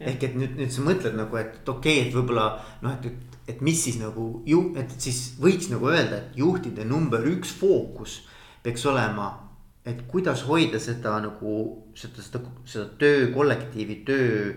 ehk 0.01 0.29
et 0.29 0.37
nüüd, 0.37 0.59
nüüd 0.61 0.73
sa 0.73 0.85
mõtled 0.85 1.17
nagu, 1.17 1.41
et 1.41 1.69
okei 1.69 2.01
okay,, 2.01 2.09
et 2.09 2.15
võib-olla 2.15 2.51
noh, 2.83 2.99
et, 2.99 3.07
et, 3.09 3.39
et 3.55 3.65
mis 3.65 3.81
siis 3.81 3.97
nagu 4.01 4.43
ju, 4.47 4.67
et 4.77 4.93
siis 5.01 5.39
võiks 5.41 5.71
nagu 5.73 5.89
öelda, 5.89 6.21
et 6.21 6.37
juhtide 6.37 6.85
number 6.85 7.25
üks 7.33 7.55
fookus 7.57 8.23
peaks 8.65 8.85
olema 8.89 9.44
et 9.85 10.05
kuidas 10.09 10.47
hoida 10.49 10.81
seda 10.81 11.19
nagu 11.21 11.57
seda, 11.95 12.23
seda, 12.23 12.41
seda 12.65 12.87
töökollektiivi, 12.99 14.01
töö 14.07 14.55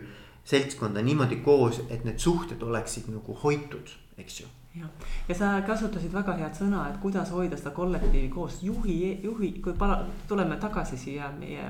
seltskonda 0.48 1.02
niimoodi 1.04 1.42
koos, 1.44 1.82
et 1.90 2.06
need 2.08 2.22
suhted 2.24 2.62
oleksid 2.64 3.10
nagu 3.12 3.36
hoitud, 3.44 3.92
eks 4.18 4.40
ju. 4.42 4.48
jah, 4.78 5.10
ja 5.28 5.36
sa 5.36 5.50
kasutasid 5.68 6.14
väga 6.14 6.38
head 6.40 6.56
sõna, 6.56 6.86
et 6.88 7.00
kuidas 7.04 7.34
hoida 7.36 7.60
seda 7.60 7.74
kollektiivi 7.76 8.30
koos, 8.32 8.62
juhi, 8.64 9.18
juhi, 9.24 9.52
kui 9.64 9.76
pala, 9.76 10.00
tuleme 10.30 10.56
tagasi 10.62 11.00
siia 11.02 11.32
meie 11.36 11.66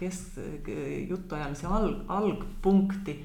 kes 0.00 0.22
jutuajamise 1.10 1.68
alg, 1.68 2.04
algpunkti. 2.08 3.18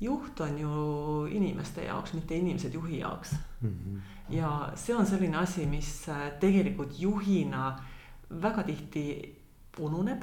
juht 0.00 0.40
on 0.44 0.58
ju 0.60 1.26
inimeste 1.32 1.86
jaoks, 1.88 2.12
mitte 2.12 2.36
inimesed 2.36 2.74
juhi 2.74 2.98
jaoks 2.98 3.32
mm. 3.60 3.68
-hmm. 3.68 4.00
ja 4.34 4.72
see 4.74 4.94
on 4.94 5.06
selline 5.06 5.36
asi, 5.36 5.66
mis 5.66 6.06
tegelikult 6.40 7.00
juhina 7.00 7.78
väga 8.30 8.62
tihti 8.62 9.06
ununeb. 9.78 10.22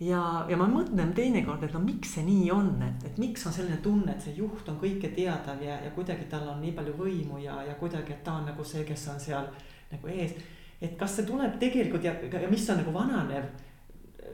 ja, 0.00 0.46
ja 0.48 0.56
ma 0.56 0.68
mõtlen 0.70 1.10
teinekord, 1.14 1.64
et 1.66 1.72
no 1.74 1.80
miks 1.82 2.12
see 2.14 2.22
nii 2.26 2.50
on, 2.54 2.70
et, 2.86 3.06
et 3.08 3.16
miks 3.18 3.46
on 3.48 3.54
selline 3.54 3.80
tunne, 3.82 4.12
et 4.12 4.22
see 4.22 4.36
juht 4.36 4.68
on 4.70 4.78
kõike 4.78 5.10
teadav 5.14 5.62
ja, 5.62 5.80
ja 5.82 5.90
kuidagi 5.96 6.28
tal 6.30 6.46
on 6.52 6.60
nii 6.62 6.74
palju 6.76 6.94
võimu 6.98 7.40
ja, 7.42 7.56
ja 7.66 7.74
kuidagi, 7.80 8.14
et 8.14 8.22
ta 8.24 8.36
on 8.38 8.46
nagu 8.46 8.64
see, 8.64 8.84
kes 8.86 9.08
on 9.10 9.18
seal 9.22 9.50
nagu 9.90 10.12
ees. 10.12 10.36
et 10.80 10.94
kas 10.98 11.16
see 11.18 11.26
tuleb 11.26 11.58
tegelikult 11.58 12.04
ja, 12.06 12.14
ja 12.14 12.50
mis 12.50 12.68
on 12.70 12.78
nagu 12.82 12.94
vananev, 12.94 13.50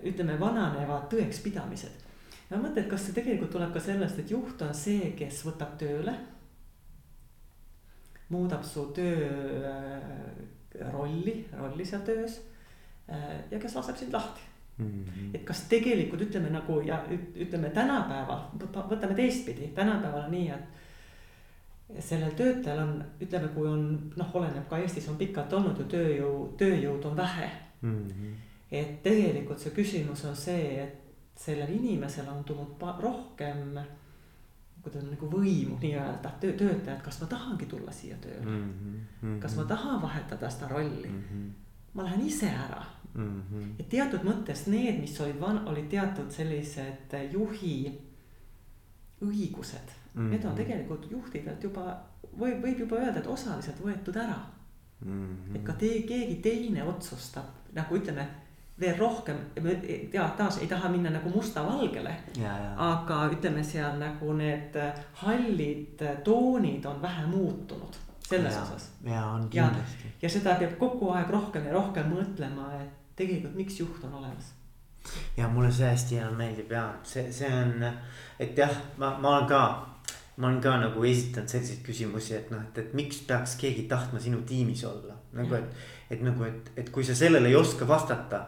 ütleme, 0.04 0.36
vananevad 0.40 1.08
tõekspidamised. 1.12 2.04
ja 2.50 2.56
ma 2.56 2.66
mõtlen, 2.66 2.84
et 2.84 2.90
kas 2.90 3.08
see 3.08 3.16
tegelikult 3.16 3.54
tuleb 3.56 3.72
ka 3.72 3.80
sellest, 3.80 4.20
et 4.20 4.36
juht 4.36 4.68
on 4.68 4.76
see, 4.76 5.14
kes 5.16 5.44
võtab 5.48 5.78
tööle 5.80 6.18
muudab 8.28 8.64
su 8.64 8.90
töö 8.96 9.64
äh, 9.68 10.90
rolli, 10.92 11.44
rolli 11.56 11.84
seal 11.86 12.04
töös 12.04 12.40
ja 13.50 13.58
kes 13.60 13.74
laseb 13.74 13.96
sind 13.96 14.12
lahti 14.12 14.40
mm. 14.78 15.04
-hmm. 15.04 15.34
et 15.34 15.44
kas 15.44 15.60
tegelikult 15.68 16.20
ütleme 16.20 16.50
nagu 16.50 16.80
ja 16.80 17.04
ütleme 17.34 17.70
tänapäeval, 17.70 18.40
võtame 18.90 19.14
teistpidi, 19.14 19.68
tänapäeval 19.74 20.24
on 20.24 20.30
nii, 20.30 20.50
et 20.50 22.02
sellel 22.02 22.30
töötajal 22.30 22.78
on, 22.78 23.04
ütleme, 23.20 23.48
kui 23.48 23.68
on 23.68 24.12
noh, 24.16 24.34
oleneb 24.34 24.68
ka 24.68 24.78
Eestis 24.78 25.08
on 25.08 25.16
pikalt 25.16 25.52
olnud 25.52 25.78
ju 25.78 25.84
tööjõu, 25.84 26.48
tööjõudu 26.58 27.10
on 27.10 27.16
vähe 27.16 27.50
mm. 27.80 28.06
-hmm. 28.08 28.32
et 28.70 29.02
tegelikult 29.02 29.58
see 29.58 29.70
küsimus 29.70 30.24
on 30.24 30.36
see, 30.36 30.82
et 30.82 31.00
sellel 31.36 31.68
inimesel 31.68 32.28
on 32.28 32.44
tulnud 32.44 32.82
rohkem 33.00 33.78
kuidas 34.82 35.04
nagu 35.04 35.28
võimu 35.30 35.78
nii-öelda 35.80 36.30
töö, 36.40 36.52
töötajad, 36.52 37.02
kas 37.02 37.20
ma 37.20 37.26
tahangi 37.26 37.66
tulla 37.66 37.92
siia 37.92 38.16
tööle 38.16 38.50
mm. 38.50 38.72
-hmm. 39.22 39.38
kas 39.40 39.56
ma 39.56 39.64
tahan 39.64 40.02
vahetada 40.02 40.50
seda 40.50 40.68
rolli 40.68 41.08
mm. 41.08 41.22
-hmm 41.30 41.63
ma 41.94 42.04
lähen 42.06 42.26
ise 42.26 42.48
ära 42.48 42.82
mm. 43.14 43.42
-hmm. 43.42 43.68
et 43.78 43.88
teatud 43.88 44.24
mõttes 44.26 44.66
need, 44.66 45.00
mis 45.00 45.20
olid 45.20 45.40
van-, 45.40 45.62
olid 45.68 45.88
teatud 45.90 46.30
sellised 46.30 47.16
juhi 47.32 47.76
õigused 49.22 49.94
mm, 50.14 50.20
-hmm. 50.20 50.30
need 50.30 50.44
on 50.44 50.54
tegelikult 50.54 51.10
juhtidelt 51.10 51.62
juba 51.62 51.98
võib, 52.38 52.62
võib 52.62 52.78
juba 52.78 52.96
öelda, 52.96 53.18
et 53.20 53.26
osaliselt 53.26 53.80
võetud 53.84 54.16
ära 54.16 54.40
mm. 55.00 55.10
-hmm. 55.10 55.56
et 55.56 55.64
ka 55.64 55.72
te, 55.72 55.92
keegi 56.08 56.40
teine 56.42 56.84
otsustab 56.84 57.72
nagu 57.74 57.96
ütleme 57.96 58.26
veel 58.80 58.96
rohkem, 58.98 59.36
ja 60.12 60.28
taas 60.36 60.58
ei 60.58 60.66
taha 60.66 60.88
minna 60.88 61.10
nagu 61.10 61.30
musta-valgele. 61.30 62.14
aga 62.76 63.18
ütleme 63.30 63.62
seal 63.64 63.98
nagu 63.98 64.32
need 64.32 64.74
hallid 65.22 66.02
toonid 66.24 66.84
on 66.84 67.02
vähe 67.02 67.26
muutunud 67.26 68.03
selles 68.28 68.54
ja, 68.54 68.62
osas. 68.62 68.90
ja 69.04 69.24
on 69.26 69.48
kindlasti. 69.52 70.12
ja 70.22 70.28
seda 70.30 70.58
peab 70.60 70.76
kogu 70.80 71.10
aeg 71.14 71.30
rohkem 71.30 71.66
ja 71.68 71.72
rohkem 71.76 72.12
mõtlema, 72.12 72.70
et 72.80 73.16
tegelikult 73.16 73.56
miks 73.58 73.80
juht 73.80 74.04
on 74.04 74.14
olemas. 74.20 74.52
ja 75.36 75.48
mulle 75.48 75.72
see 75.72 75.90
hästi 75.90 76.20
enam 76.20 76.38
meeldib 76.40 76.72
ja 76.72 76.86
see, 77.02 77.30
see 77.32 77.50
on, 77.52 77.84
et 78.40 78.56
jah, 78.58 78.72
ma, 78.98 79.16
ma 79.20 79.36
olen 79.36 79.50
ka 79.50 79.64
ma 80.36 80.48
olen 80.48 80.60
ka 80.60 80.76
nagu 80.82 81.04
esitanud 81.06 81.50
selliseid 81.50 81.82
küsimusi, 81.86 82.34
et 82.38 82.50
noh, 82.50 82.62
et, 82.64 82.78
et 82.82 82.94
miks 82.98 83.20
peaks 83.28 83.54
keegi 83.60 83.86
tahtma 83.90 84.20
sinu 84.20 84.42
tiimis 84.46 84.82
olla. 84.88 85.14
nagu 85.34 85.54
et, 85.54 85.86
et 86.10 86.22
nagu, 86.22 86.44
et, 86.46 86.70
et 86.76 86.90
kui 86.94 87.04
sa 87.06 87.14
sellele 87.14 87.50
ei 87.50 87.56
oska 87.58 87.86
vastata, 87.88 88.44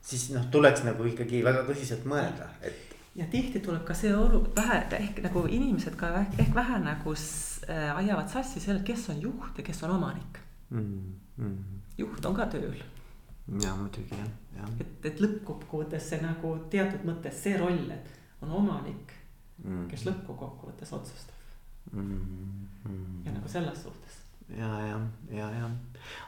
siis 0.00 0.28
noh, 0.34 0.46
tuleks 0.52 0.84
nagu 0.86 1.04
ikkagi 1.08 1.42
väga 1.44 1.66
tõsiselt 1.68 2.06
mõelda, 2.08 2.48
et. 2.62 2.84
Ja 3.14 3.26
tihti 3.30 3.60
tuleb 3.60 3.84
ka 3.84 3.94
see 3.94 4.12
olu-, 4.16 4.44
vähe, 4.56 4.82
ehk 4.98 5.22
nagu 5.24 5.46
inimesed 5.46 5.96
ka 5.96 6.12
ehk, 6.20 6.38
ehk 6.44 6.54
vähe 6.54 6.78
nagu 6.84 7.14
äh, 7.14 7.96
ajavad 7.96 8.28
sassi 8.28 8.60
selle, 8.60 8.84
kes 8.84 9.08
on 9.14 9.22
juht 9.22 9.58
ja 9.58 9.64
kes 9.64 9.82
on 9.82 9.96
omanik 9.96 10.38
mm. 10.70 11.14
-hmm. 11.38 11.56
juht 11.98 12.24
on 12.24 12.34
ka 12.34 12.46
tööl 12.46 12.78
ja 13.62 13.74
muidugi 13.76 14.14
jah, 14.18 14.30
jah. 14.56 14.70
et, 14.80 15.04
et 15.04 15.20
lõppkokkuvõttes 15.24 16.10
see 16.10 16.20
nagu 16.22 16.54
teatud 16.70 17.04
mõttes 17.08 17.42
see 17.42 17.56
roll, 17.56 17.90
et 17.90 18.10
on 18.44 18.52
omanik 18.60 19.14
mm., 19.64 19.86
kes 19.90 20.04
lõppkokkuvõttes 20.08 20.92
otsustab 20.92 21.92
mm. 21.92 22.20
-hmm. 22.84 23.26
ja 23.26 23.32
nagu 23.32 23.48
selles 23.48 23.82
suhtes. 23.82 24.20
ja, 24.48 24.68
ja, 24.86 25.00
ja, 25.30 25.50
ja, 25.58 25.70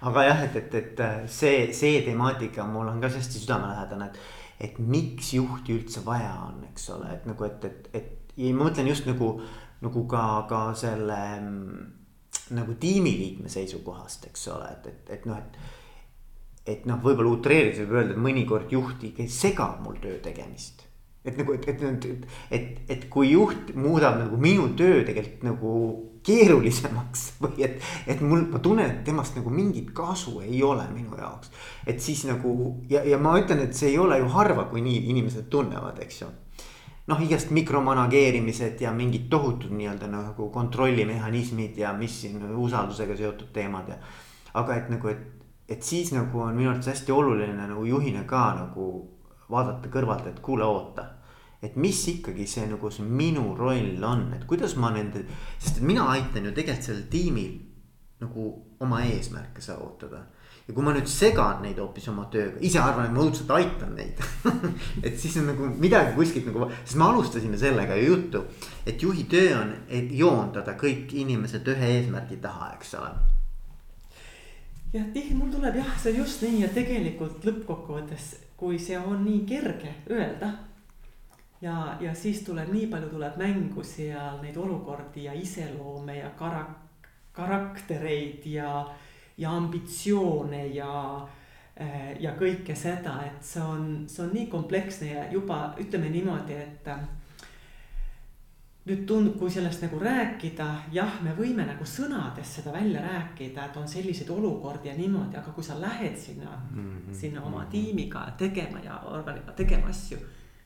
aga 0.00 0.24
jah, 0.24 0.44
et, 0.44 0.56
et, 0.56 0.74
et 0.74 1.30
see, 1.30 1.72
see 1.72 2.02
temaatika 2.08 2.64
mul 2.66 2.88
on 2.88 3.00
ka 3.00 3.08
hästi 3.08 3.44
südamelähedane, 3.44 4.06
et, 4.06 4.18
et 4.60 4.78
miks 4.78 5.32
juhti 5.34 5.74
üldse 5.78 6.04
vaja 6.04 6.34
on, 6.48 6.62
eks 6.70 6.90
ole, 6.94 7.10
et 7.14 7.26
nagu, 7.28 7.46
et, 7.48 7.64
et, 7.64 7.90
et 7.96 8.34
ja 8.36 8.54
ma 8.54 8.68
mõtlen 8.68 8.90
just 8.90 9.08
nagu, 9.08 9.34
nagu 9.80 10.06
ka, 10.10 10.24
ka 10.50 10.62
selle 10.78 11.20
nagu 12.50 12.74
tiimiliikme 12.82 13.50
seisukohast, 13.52 14.26
eks 14.30 14.48
ole, 14.52 14.72
et, 14.76 14.90
et, 14.90 15.14
et 15.18 15.28
noh, 15.30 15.38
et 15.40 15.78
et 16.68 16.84
noh, 16.88 17.00
võib-olla 17.02 17.32
utreerides 17.34 17.80
võib 17.82 17.96
öelda, 17.96 18.14
et 18.14 18.22
mõnikord 18.22 18.72
juht 18.74 19.02
ikkagi 19.08 19.32
segab 19.32 19.80
mul 19.84 19.98
töö 20.02 20.18
tegemist. 20.22 20.84
et 21.24 21.36
nagu, 21.36 21.52
et, 21.52 21.66
et, 21.68 21.82
et, 21.84 22.26
et, 22.56 22.78
et 22.88 23.02
kui 23.12 23.32
juht 23.32 23.74
muudab 23.76 24.16
nagu 24.22 24.38
minu 24.40 24.70
töö 24.76 25.02
tegelikult 25.04 25.42
nagu 25.44 25.72
keerulisemaks 26.26 27.24
või 27.42 27.64
et, 27.66 27.80
et 28.06 28.20
mul, 28.20 28.44
ma 28.52 28.60
tunnen, 28.62 28.90
et 28.90 29.02
temast 29.06 29.38
nagu 29.38 29.52
mingit 29.54 29.90
kasu 29.96 30.40
ei 30.44 30.62
ole 30.62 30.84
minu 30.94 31.16
jaoks. 31.18 31.50
et 31.86 32.00
siis 32.00 32.24
nagu 32.28 32.76
ja, 32.90 33.04
ja 33.04 33.18
ma 33.18 33.36
ütlen, 33.40 33.64
et 33.64 33.74
see 33.76 33.92
ei 33.94 33.98
ole 33.98 34.20
ju 34.20 34.30
harva, 34.36 34.68
kui 34.70 34.84
nii 34.84 35.10
inimesed 35.14 35.50
tunnevad, 35.50 35.98
eks 36.04 36.22
ju 36.22 36.30
noh, 37.10 37.20
igast 37.24 37.50
mikromanageerimised 37.50 38.80
ja 38.80 38.92
mingid 38.94 39.26
tohutud 39.30 39.72
nii-öelda 39.74 40.06
nagu 40.10 40.50
kontrollimehhanismid 40.54 41.78
ja 41.78 41.92
mis 41.96 42.20
siin 42.22 42.42
usaldusega 42.54 43.16
seotud 43.18 43.50
teemad 43.52 43.88
ja. 43.90 43.98
aga 44.54 44.76
et 44.76 44.90
nagu, 44.92 45.08
et 45.08 45.40
et 45.70 45.82
siis 45.82 46.10
nagu 46.12 46.40
on 46.42 46.56
minu 46.56 46.70
arvates 46.70 46.90
hästi 46.90 47.12
oluline 47.14 47.54
nagu 47.54 47.84
juhina 47.86 48.24
ka 48.26 48.42
nagu 48.58 48.86
vaadata 49.50 49.90
kõrvalt, 49.90 50.26
et 50.30 50.40
kuule, 50.42 50.66
oota. 50.66 51.06
Et 51.62 51.76
mis 51.76 52.00
ikkagi 52.14 52.46
see 52.48 52.66
nagu 52.70 52.90
see 52.90 53.04
minu 53.04 53.54
roll 53.58 54.04
on, 54.04 54.28
et 54.36 54.46
kuidas 54.48 54.76
ma 54.80 54.92
nende, 54.94 55.26
sest 55.58 55.82
mina 55.84 56.08
aitan 56.14 56.48
ju 56.48 56.52
tegelikult 56.56 56.88
sellel 56.88 57.08
tiimil 57.12 57.56
nagu 58.20 58.50
oma 58.80 59.00
eesmärke 59.04 59.62
saavutada. 59.64 60.22
ja 60.68 60.74
kui 60.74 60.84
ma 60.84 60.92
nüüd 60.94 61.08
segan 61.10 61.64
neid 61.64 61.80
hoopis 61.80 62.06
oma 62.12 62.28
tööga, 62.30 62.60
ise 62.64 62.78
arvan, 62.78 63.08
et 63.08 63.16
ma 63.16 63.24
õudselt 63.24 63.50
aitan 63.56 63.96
neid 63.96 64.20
et 65.06 65.18
siis 65.18 65.36
on 65.40 65.50
nagu 65.50 65.66
midagi 65.82 66.14
kuskilt 66.14 66.46
nagu, 66.46 66.68
sest 66.84 67.00
me 67.00 67.08
alustasime 67.08 67.58
sellega 67.58 67.96
ju 67.98 68.12
juttu, 68.12 68.44
et 68.86 69.02
juhi 69.02 69.26
töö 69.28 69.50
on, 69.58 69.74
et 69.88 70.12
joondada 70.14 70.76
kõik 70.80 71.12
inimesed 71.24 71.68
ühe 71.74 71.92
eesmärgi 71.98 72.40
taha, 72.44 72.72
eks 72.78 72.94
ole 73.00 73.12
jah, 74.92 75.06
tihti 75.14 75.34
mul 75.34 75.50
tuleb 75.52 75.76
jah, 75.80 75.92
see 75.98 76.14
on 76.14 76.22
just 76.22 76.42
nii, 76.44 76.64
et 76.66 76.74
tegelikult 76.74 77.44
lõppkokkuvõttes, 77.46 78.32
kui 78.60 78.78
see 78.82 78.98
on 78.98 79.22
nii 79.24 79.44
kerge 79.48 79.94
öelda. 80.10 80.52
Ja, 81.60 81.96
ja 82.00 82.14
siis 82.14 82.42
tuleb 82.46 82.72
nii 82.72 82.86
palju 82.92 83.10
tuleb 83.12 83.36
mängu 83.40 83.84
seal 83.84 84.40
neid 84.42 84.56
olukordi 84.56 85.24
ja 85.24 85.34
iseloome 85.36 86.18
ja 86.18 86.30
karak-, 86.38 87.06
karaktereid 87.32 88.46
ja, 88.46 88.88
ja 89.38 89.52
ambitsioone 89.56 90.66
ja 90.66 90.92
eh, 91.76 92.16
ja 92.20 92.34
kõike 92.38 92.76
seda, 92.76 93.20
et 93.26 93.44
see 93.44 93.62
on, 93.62 94.04
see 94.08 94.24
on 94.26 94.34
nii 94.34 94.46
kompleksne 94.52 95.12
ja 95.12 95.24
juba 95.32 95.62
ütleme 95.80 96.12
niimoodi, 96.12 96.60
et 96.60 96.92
nüüd 98.88 99.04
tundub, 99.06 99.36
kui 99.38 99.52
sellest 99.52 99.84
nagu 99.84 100.00
rääkida, 100.00 100.66
jah, 100.94 101.18
me 101.24 101.34
võime 101.36 101.66
nagu 101.68 101.84
sõnades 101.86 102.56
seda 102.56 102.72
välja 102.74 103.02
rääkida, 103.04 103.68
et 103.68 103.76
on 103.76 103.88
selliseid 103.88 104.30
olukordi 104.32 104.88
ja 104.90 104.96
niimoodi, 104.96 105.36
aga 105.38 105.52
kui 105.54 105.64
sa 105.64 105.76
lähed 105.80 106.16
sinna 106.18 106.50
mm, 106.56 106.80
-hmm. 106.80 107.14
sinna 107.14 107.42
oma 107.42 107.62
mhm. 107.62 107.70
tiimiga 107.70 108.26
tegema 108.38 108.80
ja 108.84 109.00
organiga 109.06 109.52
tegema 109.52 109.88
asju. 109.88 110.18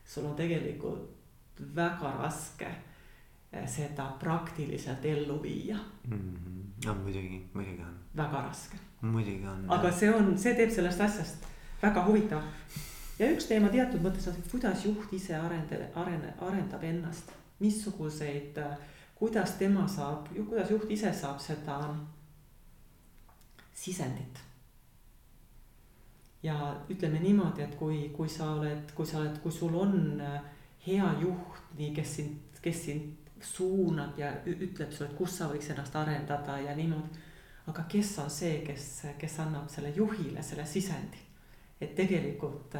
Sul 0.05 0.25
on 0.25 0.35
tegelikult 0.35 1.61
väga 1.75 2.11
raske 2.19 2.67
eh, 3.51 3.67
seda 3.67 4.05
praktiliselt 4.19 5.05
ellu 5.05 5.41
viia 5.43 5.77
mm. 6.07 6.19
-hmm. 6.19 6.85
no 6.85 6.93
muidugi, 6.93 7.49
muidugi 7.53 7.81
on. 7.81 7.99
väga 8.17 8.41
raske. 8.47 8.77
muidugi 9.01 9.47
on. 9.47 9.65
aga 9.67 9.91
see 9.91 10.13
on, 10.13 10.37
see 10.37 10.55
teeb 10.55 10.71
sellest 10.71 11.01
asjast 11.01 11.47
väga 11.81 12.05
huvitav. 12.05 12.41
ja 13.19 13.31
üks 13.31 13.47
teema 13.47 13.69
teatud 13.69 14.01
mõttes 14.01 14.27
on, 14.27 14.35
kuidas 14.51 14.85
juht 14.85 15.13
ise 15.13 15.35
arendab, 15.35 15.87
arene-, 15.95 16.33
arendab 16.41 16.83
ennast 16.83 17.31
missuguseid, 17.59 18.59
kuidas 19.15 19.55
tema 19.59 19.87
saab, 19.87 20.27
kuidas 20.35 20.69
juht 20.69 20.91
ise 20.91 21.13
saab 21.13 21.39
seda 21.39 21.77
sisendit. 23.73 24.44
Ja 26.45 26.75
ütleme 26.89 27.19
niimoodi, 27.19 27.63
et 27.65 27.75
kui, 27.75 28.09
kui 28.13 28.29
sa 28.29 28.51
oled, 28.53 28.91
kui 28.95 29.07
sa 29.07 29.19
oled, 29.21 29.37
kui 29.41 29.51
sul 29.51 29.75
on 29.79 30.21
hea 30.85 31.07
juht, 31.21 31.61
nii 31.77 31.91
kes 31.95 32.15
sind, 32.19 32.59
kes 32.61 32.83
sind 32.85 33.31
suunab 33.41 34.17
ja 34.19 34.31
ütleb 34.45 34.91
sulle, 34.91 35.09
et 35.09 35.17
kus 35.17 35.39
sa 35.39 35.49
võiks 35.51 35.71
ennast 35.73 35.95
arendada 35.97 36.59
ja 36.61 36.75
niimoodi. 36.77 37.23
aga 37.67 37.83
kes 37.89 38.17
on 38.21 38.29
see, 38.29 38.59
kes, 38.65 38.85
kes 39.17 39.39
annab 39.41 39.69
selle 39.73 39.89
juhile 39.95 40.43
selle 40.43 40.65
sisendi, 40.69 41.17
et 41.81 41.95
tegelikult 41.97 42.77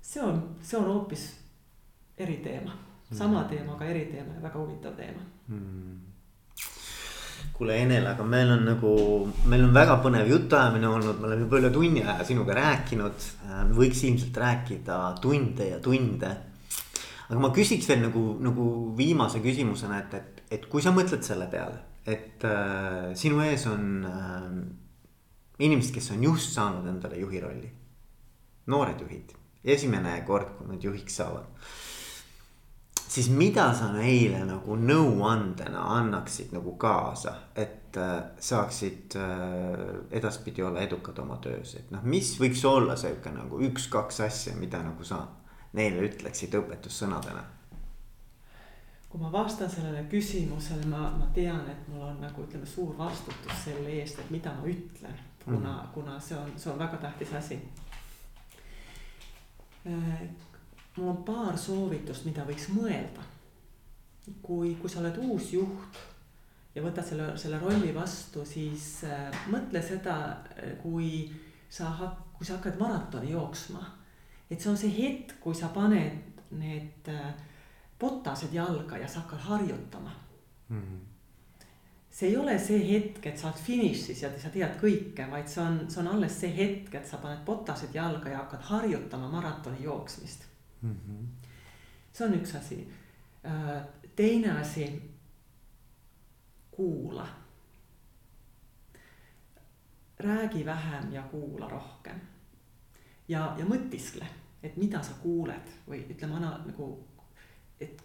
see 0.00 0.22
on, 0.22 0.42
see 0.62 0.78
on 0.78 0.86
hoopis 0.92 1.28
eriteema, 2.18 2.78
sama 3.10 3.42
mm. 3.42 3.48
teema, 3.48 3.74
aga 3.74 3.90
eriteema 3.90 4.34
ja 4.34 4.42
väga 4.42 4.58
huvitav 4.62 4.94
teema 4.96 5.30
mm 5.48 6.03
kuule 7.54 7.76
Enel, 7.78 8.06
aga 8.10 8.24
meil 8.26 8.50
on 8.50 8.64
nagu, 8.66 8.92
meil 9.50 9.62
on 9.62 9.74
väga 9.74 10.00
põnev 10.02 10.26
jutuajamine 10.26 10.88
olnud, 10.90 11.20
me 11.20 11.28
oleme 11.28 11.44
juba 11.44 11.60
üle 11.60 11.70
tunni 11.74 12.02
aja 12.02 12.26
sinuga 12.26 12.56
rääkinud. 12.58 13.26
Äh, 13.46 13.60
võiks 13.76 14.02
ilmselt 14.08 14.40
rääkida 14.42 14.98
tunde 15.22 15.68
ja 15.70 15.78
tunde. 15.82 16.32
aga 17.24 17.40
ma 17.40 17.52
küsiks 17.54 17.86
veel 17.88 18.02
nagu, 18.02 18.24
nagu 18.42 18.66
viimase 18.98 19.40
küsimusena, 19.44 20.02
et, 20.02 20.18
et, 20.18 20.42
et 20.58 20.66
kui 20.70 20.82
sa 20.84 20.92
mõtled 20.92 21.22
selle 21.24 21.46
peale, 21.52 21.78
et 22.04 22.42
äh, 22.44 23.14
sinu 23.16 23.40
ees 23.46 23.64
on 23.70 23.86
äh, 24.10 24.50
inimesed, 25.64 25.94
kes 25.94 26.10
on 26.12 26.26
just 26.26 26.52
saanud 26.58 26.90
endale 26.90 27.22
juhi 27.22 27.40
rolli. 27.40 27.70
noored 28.66 29.00
juhid, 29.00 29.32
esimene 29.64 30.18
kord, 30.26 30.56
kui 30.58 30.74
nad 30.74 30.84
juhiks 30.84 31.22
saavad 31.22 31.48
siis 33.14 33.30
mida 33.30 33.68
sa 33.74 33.92
neile 33.94 34.40
nagu 34.48 34.74
nõuandena 34.74 35.84
annaksid 35.98 36.50
nagu 36.54 36.72
kaasa, 36.80 37.34
et 37.54 37.94
äh, 38.00 38.14
saaksid 38.42 39.14
äh, 39.20 39.82
edaspidi 40.18 40.64
olla 40.66 40.82
edukad 40.82 41.18
oma 41.22 41.36
töös, 41.42 41.76
et 41.78 41.92
noh, 41.94 42.02
mis 42.02 42.32
võiks 42.40 42.64
olla 42.66 42.96
sihuke 42.98 43.30
nagu 43.30 43.60
üks-kaks 43.68 44.18
asja, 44.26 44.54
mida 44.58 44.82
nagu 44.82 45.06
sa 45.06 45.20
neile 45.78 46.08
ütleksid 46.08 46.58
õpetussõnadena? 46.58 47.50
kui 49.14 49.22
ma 49.22 49.28
vastan 49.30 49.68
sellele 49.70 50.00
küsimusele, 50.10 50.88
ma, 50.90 51.04
ma 51.14 51.28
tean, 51.34 51.60
et 51.70 51.84
mul 51.86 52.02
on 52.02 52.16
nagu 52.18 52.42
ütleme, 52.42 52.66
suur 52.66 52.96
vastutus 52.98 53.60
selle 53.62 53.92
eest, 54.00 54.18
et 54.18 54.32
mida 54.34 54.50
ma 54.56 54.66
ütlen, 54.66 55.20
kuna 55.44 55.60
mm., 55.60 55.92
kuna 55.94 56.16
see 56.18 56.34
on, 56.34 56.50
see 56.58 56.72
on 56.72 56.80
väga 56.82 56.98
tähtis 57.04 57.30
asi 57.38 57.60
äh, 59.86 60.26
mul 60.96 61.08
on 61.08 61.22
paar 61.26 61.58
soovitust, 61.58 62.26
mida 62.28 62.44
võiks 62.46 62.68
mõelda. 62.74 63.30
kui, 64.42 64.74
kui 64.80 64.88
sa 64.88 65.02
oled 65.02 65.18
uus 65.20 65.50
juht 65.52 65.98
ja 66.74 66.82
võtad 66.82 67.04
selle, 67.04 67.26
selle 67.38 67.58
rolli 67.60 67.92
vastu, 67.94 68.44
siis 68.48 69.02
äh, 69.04 69.28
mõtle 69.52 69.82
seda, 69.84 70.16
äh, 70.56 70.76
kui 70.80 71.26
sa 71.68 71.90
hak-, 71.98 72.22
kui 72.38 72.46
sa 72.46 72.56
hakkad 72.56 72.78
maratoni 72.80 73.34
jooksma. 73.34 73.82
et 74.50 74.60
see 74.60 74.70
on 74.70 74.78
see 74.78 74.94
hetk, 74.96 75.36
kui 75.40 75.54
sa 75.54 75.68
paned 75.74 76.40
need 76.56 77.10
äh, 77.12 77.34
botased 78.00 78.52
jalga 78.52 78.98
ja 78.98 79.08
sa 79.08 79.24
hakkad 79.24 79.44
harjutama 79.48 80.14
mm. 80.68 80.80
-hmm 80.80 81.10
see 82.14 82.28
ei 82.28 82.36
ole 82.36 82.58
see 82.58 82.78
hetk, 82.92 83.26
et 83.26 83.38
sa 83.38 83.48
oled 83.48 83.58
finišis 83.58 84.22
ja 84.22 84.28
sa 84.38 84.48
tead 84.48 84.76
kõike, 84.78 85.24
vaid 85.30 85.48
see 85.50 85.62
on, 85.62 85.80
see 85.90 86.00
on 86.00 86.08
alles 86.12 86.40
see 86.40 86.52
hetk, 86.56 86.94
et 86.94 87.06
sa 87.06 87.18
paned 87.18 87.40
botased 87.44 87.94
jalga 87.94 88.30
ja 88.30 88.38
hakkad 88.38 88.62
harjutama 88.62 89.28
maratoni 89.32 89.82
jooksmist 89.82 90.44
mm. 90.84 90.96
-hmm. 90.96 91.26
see 92.12 92.26
on 92.26 92.34
üks 92.34 92.54
asi. 92.54 92.88
Äh, 93.46 93.82
teine 94.16 94.60
asi, 94.60 95.02
kuula. 96.70 97.28
räägi 100.18 100.64
vähem 100.64 101.12
ja 101.12 101.22
kuula 101.22 101.68
rohkem. 101.68 102.20
ja, 103.28 103.56
ja 103.58 103.64
mõtiskle, 103.64 104.26
et 104.62 104.76
mida 104.76 105.02
sa 105.02 105.12
kuuled 105.22 105.70
või 105.88 106.04
ütleme, 106.10 106.34
anna 106.34 106.58
nagu, 106.66 107.08
et 107.80 108.02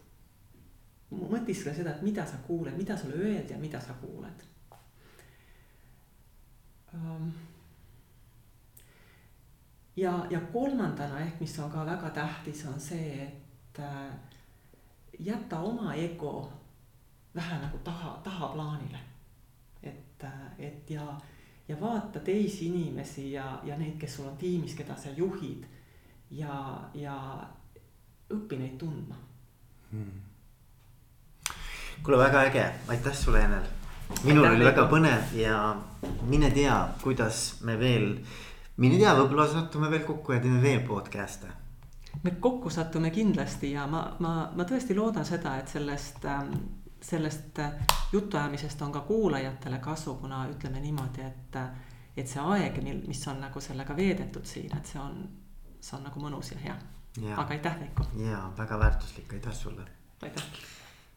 mõtiskle 1.12 1.74
seda, 1.76 1.96
et 1.96 2.02
mida 2.02 2.26
sa 2.26 2.38
kuuled, 2.48 2.78
mida 2.78 2.98
sulle 2.98 3.16
öeldi 3.16 3.54
ja 3.54 3.60
mida 3.60 3.82
sa 3.82 3.94
kuuled 3.94 4.44
um, 6.94 7.32
ja, 10.00 10.26
ja 10.30 10.40
kolmandana 10.54 11.20
ehk, 11.20 11.40
mis 11.40 11.60
on 11.60 11.72
ka 11.72 11.86
väga 11.86 12.10
tähtis, 12.16 12.66
on 12.66 12.80
see, 12.80 13.24
et 13.24 13.80
äh, 13.80 14.12
jäta 15.20 15.60
oma 15.60 15.94
ego 15.94 16.52
vähe 17.36 17.60
nagu 17.62 17.78
taha, 17.84 18.20
tahaplaanile. 18.24 19.00
et, 19.84 20.24
äh, 20.24 20.60
et 20.60 20.90
ja, 20.90 21.18
ja 21.68 21.82
vaata 21.82 22.20
teisi 22.20 22.68
inimesi 22.68 23.32
ja, 23.32 23.60
ja 23.64 23.78
neid, 23.78 23.98
kes 24.00 24.16
sul 24.16 24.28
on 24.28 24.38
tiimis, 24.38 24.76
keda 24.76 24.96
sa 24.96 25.10
juhid 25.16 25.66
ja, 26.32 26.82
ja 26.94 27.16
õpi 28.30 28.58
neid 28.60 28.78
tundma 28.78 29.16
hmm.. 29.92 30.22
kuule, 32.04 32.18
väga 32.18 32.44
äge, 32.50 32.66
aitäh 32.88 33.16
sulle, 33.16 33.42
Enel. 33.46 33.64
minul 34.24 34.44
aitäh, 34.44 34.58
oli 34.58 34.66
väga 34.66 34.88
põnev 34.92 35.34
ja 35.40 35.62
mine 36.22 36.52
tea, 36.52 36.76
kuidas 37.04 37.62
me 37.64 37.80
veel 37.80 38.14
mine 38.80 39.00
tea, 39.00 39.14
võib-olla 39.18 39.48
satume 39.52 39.90
veel 39.92 40.06
kokku 40.08 40.36
ja 40.36 40.42
teeme 40.44 40.62
veel 40.64 40.84
podcast'e. 40.88 41.52
me 42.24 42.32
kokku 42.32 42.70
satume 42.70 43.12
kindlasti 43.12 43.72
ja 43.72 43.86
ma, 43.88 44.04
ma, 44.20 44.34
ma 44.56 44.66
tõesti 44.68 44.96
loodan 44.98 45.26
seda, 45.26 45.58
et 45.60 45.68
sellest, 45.72 46.26
ähm, 46.26 46.54
sellest 47.02 47.60
äh, 47.60 47.76
jutuajamisest 48.14 48.82
on 48.82 48.92
ka 48.92 49.04
kuulajatele 49.08 49.80
kasu, 49.84 50.16
kuna 50.22 50.46
ütleme 50.52 50.82
niimoodi, 50.84 51.28
et, 51.28 51.60
et 52.18 52.28
see 52.28 52.42
aeg, 52.42 52.82
mil, 52.84 53.04
mis 53.08 53.28
on 53.28 53.40
nagu 53.44 53.62
sellega 53.64 53.96
veedetud 53.96 54.48
siin, 54.48 54.74
et 54.78 54.86
see 54.94 55.00
on, 55.00 55.22
see 55.80 55.96
on 56.00 56.10
nagu 56.10 56.24
mõnus 56.24 56.52
ja 56.56 56.60
hea. 56.66 56.80
aga 57.36 57.56
aitäh, 57.56 57.80
Veiko. 57.80 58.12
ja 58.26 58.44
väga 58.58 58.80
väärtuslik, 58.80 59.34
aitäh 59.34 59.56
sulle. 59.64 59.88
aitäh 60.24 60.79